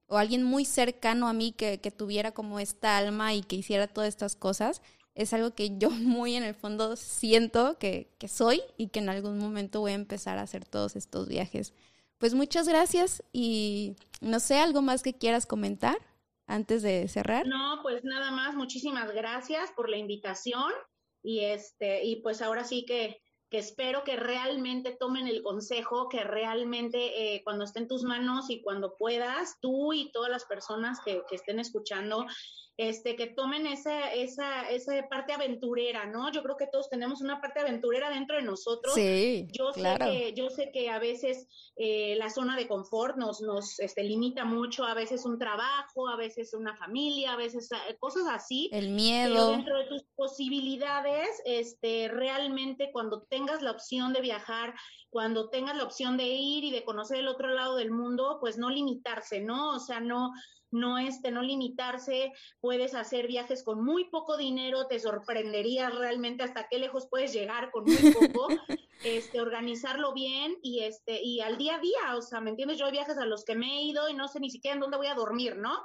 o 0.08 0.18
alguien 0.18 0.44
muy 0.44 0.64
cercano 0.64 1.28
a 1.28 1.34
mí 1.34 1.52
que, 1.52 1.82
que 1.82 1.92
tuviera 1.92 2.32
como 2.32 2.62
esta 2.62 2.98
alma 2.98 3.34
y 3.34 3.42
que 3.42 3.58
hiciera 3.58 3.88
todas 3.88 4.08
estas 4.08 4.38
cosas, 4.38 4.82
es 5.16 5.34
algo 5.34 5.54
que 5.54 5.78
yo 5.78 5.90
muy 5.92 6.36
en 6.36 6.44
el 6.44 6.56
fondo 6.56 6.96
siento 6.96 7.78
que, 7.78 8.16
que 8.18 8.30
soy 8.30 8.62
y 8.78 8.88
que 8.88 9.00
en 9.00 9.10
algún 9.10 9.40
momento 9.40 9.82
voy 9.82 9.92
a 9.92 9.96
empezar 9.96 10.38
a 10.38 10.44
hacer 10.44 10.64
todos 10.64 10.96
estos 10.96 11.28
viajes. 11.28 11.74
Pues 12.20 12.34
muchas 12.34 12.70
gracias 12.70 13.22
y 13.34 13.98
no 14.22 14.40
sé, 14.40 14.60
algo 14.60 14.82
más 14.82 15.04
que 15.04 15.14
quieras 15.14 15.46
comentar 15.46 15.98
antes 16.48 16.82
de 16.82 17.08
cerrar. 17.08 17.46
No, 17.46 17.80
pues 17.84 18.04
nada 18.04 18.32
más, 18.32 18.56
muchísimas 18.56 19.14
gracias 19.14 19.72
por 19.76 19.90
la 19.90 19.98
invitación 19.98 20.72
y 21.24 21.42
este 21.42 22.04
y 22.04 22.22
pues 22.22 22.42
ahora 22.42 22.64
sí 22.64 22.86
que 22.86 23.22
que 23.50 23.60
espero 23.60 24.04
que 24.04 24.18
realmente 24.18 24.96
tomen 25.00 25.28
el 25.28 25.42
consejo, 25.42 26.10
que 26.10 26.24
realmente 26.24 27.36
eh, 27.36 27.42
cuando 27.44 27.64
esté 27.64 27.80
en 27.80 27.88
tus 27.88 28.04
manos 28.04 28.50
y 28.50 28.62
cuando 28.62 28.96
puedas, 28.98 29.58
tú 29.62 29.94
y 29.94 30.12
todas 30.12 30.30
las 30.30 30.46
personas 30.46 31.00
que, 31.06 31.22
que 31.30 31.36
estén 31.36 31.60
escuchando, 31.60 32.26
este, 32.78 33.16
que 33.16 33.26
tomen 33.26 33.66
esa, 33.66 34.14
esa, 34.14 34.70
esa 34.70 35.08
parte 35.10 35.34
aventurera, 35.34 36.06
¿no? 36.06 36.32
Yo 36.32 36.44
creo 36.44 36.58
que 36.58 36.68
todos 36.68 36.90
tenemos 36.90 37.22
una 37.22 37.42
parte 37.42 37.60
aventurera 37.60 38.12
dentro 38.12 38.36
de 38.36 38.44
nosotros. 38.44 38.94
Sí, 38.94 39.48
yo 39.52 39.74
sé 39.74 39.98
que, 40.00 40.34
yo 40.36 40.50
sé 40.50 40.72
que 40.72 40.90
a 40.90 41.00
veces 41.00 41.48
eh, 41.76 42.16
la 42.18 42.30
zona 42.30 42.56
de 42.56 42.68
confort 42.68 43.18
nos, 43.18 43.42
nos 43.42 43.80
este, 43.80 44.04
limita 44.04 44.46
mucho, 44.46 44.86
a 44.86 44.94
veces 44.94 45.26
un 45.26 45.40
trabajo, 45.40 46.08
a 46.08 46.16
veces 46.16 46.54
una 46.54 46.78
familia, 46.78 47.34
a 47.34 47.38
veces 47.38 47.68
eh, 47.72 47.98
cosas 48.00 48.24
así. 48.30 48.70
El 48.72 48.92
miedo. 48.92 49.52
dentro 49.52 49.78
de 49.80 49.86
tus 49.86 50.04
posibilidades, 50.16 51.28
este, 51.46 52.10
realmente 52.10 52.92
cuando 52.92 53.24
tengas 53.24 53.64
la 53.64 53.72
opción 53.72 54.14
de 54.14 54.22
viajar, 54.22 54.76
cuando 55.10 55.50
tengas 55.50 55.76
la 55.76 55.84
opción 55.84 56.18
de 56.18 56.26
ir 56.26 56.64
y 56.64 56.72
de 56.72 56.84
conocer 56.84 57.18
el 57.18 57.28
otro 57.28 57.48
lado 57.48 57.76
del 57.76 57.92
mundo, 57.92 58.38
pues 58.40 58.58
no 58.58 58.70
limitarse, 58.70 59.40
¿no? 59.40 59.72
O 59.72 59.80
sea, 59.80 60.00
no, 60.00 60.32
no 60.72 60.98
este, 60.98 61.32
no 61.32 61.42
limitarse, 61.42 62.34
puedes 62.60 62.94
hacer 62.94 63.28
viajes 63.28 63.64
con 63.64 63.84
muy 63.84 64.06
poco 64.10 64.38
dinero, 64.38 64.88
te 64.88 65.00
sorprenderías 65.00 65.96
realmente 65.96 66.44
hasta 66.44 66.68
qué 66.68 66.80
lejos 66.80 67.08
puedes 67.10 67.34
llegar 67.34 67.72
con 67.72 67.86
muy 67.86 68.14
poco, 68.14 68.48
este, 69.04 69.42
organizarlo 69.42 70.14
bien 70.14 70.58
y 70.62 70.82
este, 70.84 71.22
y 71.22 71.42
al 71.42 71.58
día 71.58 71.76
a 71.76 71.80
día, 71.80 72.16
o 72.16 72.22
sea, 72.22 72.42
¿me 72.42 72.50
entiendes? 72.50 72.78
Yo 72.78 72.86
hay 72.86 72.92
viajes 72.92 73.18
a 73.18 73.26
los 73.26 73.46
que 73.46 73.56
me 73.56 73.78
he 73.78 73.84
ido 73.84 74.10
y 74.10 74.14
no 74.14 74.28
sé 74.28 74.40
ni 74.40 74.50
siquiera 74.50 74.76
en 74.76 74.82
dónde 74.82 74.98
voy 74.98 75.08
a 75.08 75.16
dormir, 75.16 75.58
¿no? 75.58 75.84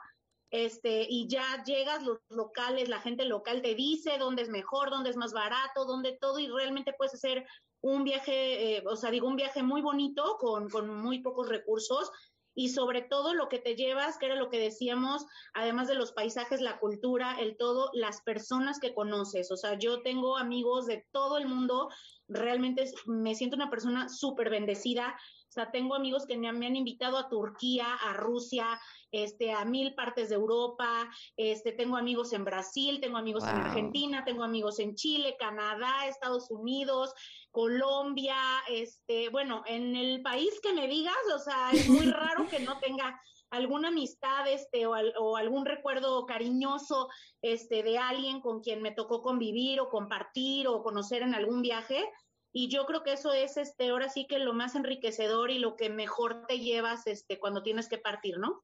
Este, 0.51 1.07
y 1.09 1.29
ya 1.29 1.65
llegas, 1.65 2.03
los 2.03 2.19
locales, 2.29 2.91
la 2.91 3.01
gente 3.01 3.25
local 3.25 3.63
te 3.63 3.75
dice 3.75 4.19
dónde 4.19 4.43
es 4.43 4.51
mejor, 4.51 4.91
dónde 4.91 5.09
es 5.09 5.17
más 5.17 5.33
barato, 5.33 5.87
dónde 5.87 6.19
todo, 6.21 6.39
y 6.39 6.47
realmente 6.47 6.93
puedes 6.93 7.15
hacer 7.15 7.47
un 7.81 8.05
viaje, 8.05 8.77
eh, 8.77 8.85
o 8.87 8.95
sea, 8.95 9.11
digo, 9.11 9.27
un 9.27 9.37
viaje 9.37 9.63
muy 9.63 9.81
bonito 9.81 10.37
con, 10.39 10.69
con 10.69 10.95
muy 10.95 11.21
pocos 11.21 11.49
recursos 11.49 12.13
y 12.55 12.69
sobre 12.69 13.03
todo 13.03 13.35
lo 13.35 13.49
que 13.49 13.59
te 13.59 13.77
llevas, 13.77 14.19
que 14.19 14.27
era 14.27 14.35
lo 14.35 14.51
que 14.51 14.59
decíamos, 14.59 15.27
además 15.55 15.89
de 15.89 15.95
los 15.95 16.13
paisajes, 16.13 16.61
la 16.61 16.79
cultura, 16.79 17.37
el 17.39 17.57
todo, 17.57 17.91
las 17.95 18.21
personas 18.23 18.79
que 18.79 18.95
conoces. 18.95 19.51
O 19.51 19.57
sea, 19.57 19.79
yo 19.79 20.03
tengo 20.03 20.37
amigos 20.37 20.87
de 20.87 21.07
todo 21.13 21.39
el 21.39 21.47
mundo, 21.47 21.89
realmente 22.29 22.85
me 23.07 23.35
siento 23.35 23.57
una 23.57 23.71
persona 23.71 24.09
súper 24.09 24.51
bendecida. 24.51 25.17
O 25.49 25.53
sea, 25.53 25.71
tengo 25.71 25.95
amigos 25.95 26.27
que 26.27 26.37
me 26.37 26.49
han, 26.49 26.77
invitado 26.77 27.19
a 27.19 27.29
Turquía, 27.29 27.95
a 27.95 28.15
Rusia, 28.15 28.81
este, 29.13 29.53
a 29.53 29.65
mil 29.65 29.95
partes 29.95 30.31
de 30.31 30.35
Europa, 30.35 31.09
este, 31.37 31.73
tengo 31.73 31.97
amigos 31.97 32.33
en 32.33 32.45
Brasil, 32.45 32.99
tengo 33.01 33.19
amigos 33.19 33.45
en 33.45 33.57
Argentina, 33.57 34.25
tengo 34.25 34.43
amigos 34.43 34.79
en 34.79 34.95
Chile, 34.95 35.37
Canadá, 35.39 36.07
Estados 36.09 36.51
Unidos, 36.51 37.13
Colombia, 37.51 38.37
este, 38.69 39.29
bueno, 39.29 39.63
en 39.67 39.95
el 39.95 40.23
país 40.23 40.59
que 40.63 40.73
me 40.73 40.89
digas, 40.89 41.15
o 41.35 41.39
sea, 41.39 41.71
es 41.73 41.89
muy 41.89 42.07
raro 42.11 42.49
que 42.49 42.59
no 42.61 42.79
tenga 42.81 43.21
alguna 43.51 43.89
amistad 43.89 44.49
este 44.49 44.87
o, 44.87 44.95
o, 45.19 45.37
algún 45.37 45.67
recuerdo 45.67 46.25
cariñoso 46.25 47.11
este 47.43 47.83
de 47.83 47.99
alguien 47.99 48.41
con 48.41 48.63
quien 48.63 48.81
me 48.81 48.93
tocó 48.93 49.21
convivir 49.21 49.79
o 49.79 49.91
compartir 49.91 50.69
o 50.69 50.83
conocer 50.83 51.21
en 51.21 51.35
algún 51.35 51.61
viaje 51.61 52.03
y 52.51 52.69
yo 52.69 52.87
creo 52.87 53.03
que 53.03 53.13
eso 53.13 53.35
es 53.35 53.59
este 53.59 53.91
ahora 53.91 54.09
sí 54.09 54.27
que 54.27 54.39
lo 54.39 54.55
más 54.55 54.75
enriquecedor 54.75 55.51
y 55.51 55.59
lo 55.59 55.77
que 55.77 55.91
mejor 55.91 56.47
te 56.47 56.61
llevas 56.61 57.07
este 57.07 57.39
cuando 57.39 57.63
tienes 57.63 57.89
que 57.89 57.99
partir, 57.99 58.39
¿no? 58.39 58.63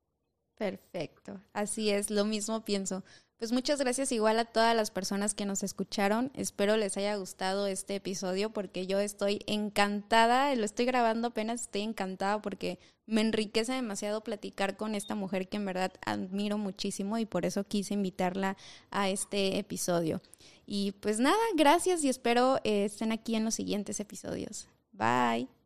Perfecto, 0.58 1.40
así 1.52 1.90
es, 1.90 2.10
lo 2.10 2.24
mismo 2.24 2.64
pienso. 2.64 3.04
Pues 3.38 3.52
muchas 3.52 3.78
gracias 3.78 4.10
igual 4.10 4.40
a 4.40 4.46
todas 4.46 4.74
las 4.74 4.90
personas 4.90 5.32
que 5.32 5.46
nos 5.46 5.62
escucharon. 5.62 6.32
Espero 6.34 6.76
les 6.76 6.96
haya 6.96 7.14
gustado 7.14 7.68
este 7.68 7.94
episodio 7.94 8.50
porque 8.50 8.88
yo 8.88 8.98
estoy 8.98 9.42
encantada, 9.46 10.52
lo 10.56 10.64
estoy 10.64 10.86
grabando 10.86 11.28
apenas, 11.28 11.60
estoy 11.60 11.82
encantada 11.82 12.42
porque 12.42 12.80
me 13.06 13.20
enriquece 13.20 13.72
demasiado 13.72 14.24
platicar 14.24 14.76
con 14.76 14.96
esta 14.96 15.14
mujer 15.14 15.48
que 15.48 15.56
en 15.56 15.66
verdad 15.66 15.92
admiro 16.04 16.58
muchísimo 16.58 17.16
y 17.16 17.26
por 17.26 17.46
eso 17.46 17.62
quise 17.62 17.94
invitarla 17.94 18.56
a 18.90 19.08
este 19.08 19.58
episodio. 19.58 20.20
Y 20.66 20.92
pues 21.00 21.20
nada, 21.20 21.38
gracias 21.54 22.02
y 22.02 22.08
espero 22.08 22.58
eh, 22.64 22.86
estén 22.86 23.12
aquí 23.12 23.36
en 23.36 23.44
los 23.44 23.54
siguientes 23.54 24.00
episodios. 24.00 24.66
Bye. 24.90 25.57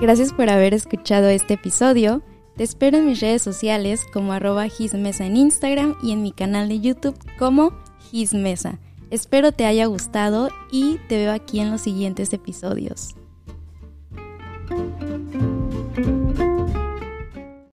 Gracias 0.00 0.32
por 0.32 0.48
haber 0.48 0.72
escuchado 0.72 1.28
este 1.28 1.54
episodio. 1.54 2.22
Te 2.56 2.64
espero 2.64 2.96
en 2.96 3.06
mis 3.06 3.20
redes 3.20 3.42
sociales 3.42 4.06
como 4.10 4.32
arroba 4.32 4.66
gismesa 4.66 5.26
en 5.26 5.36
Instagram 5.36 5.94
y 6.02 6.12
en 6.12 6.22
mi 6.22 6.32
canal 6.32 6.70
de 6.70 6.80
YouTube 6.80 7.18
como 7.38 7.72
gismesa. 8.10 8.78
Espero 9.10 9.52
te 9.52 9.66
haya 9.66 9.84
gustado 9.84 10.48
y 10.72 10.96
te 11.08 11.18
veo 11.18 11.32
aquí 11.32 11.60
en 11.60 11.70
los 11.70 11.82
siguientes 11.82 12.32
episodios. 12.32 13.14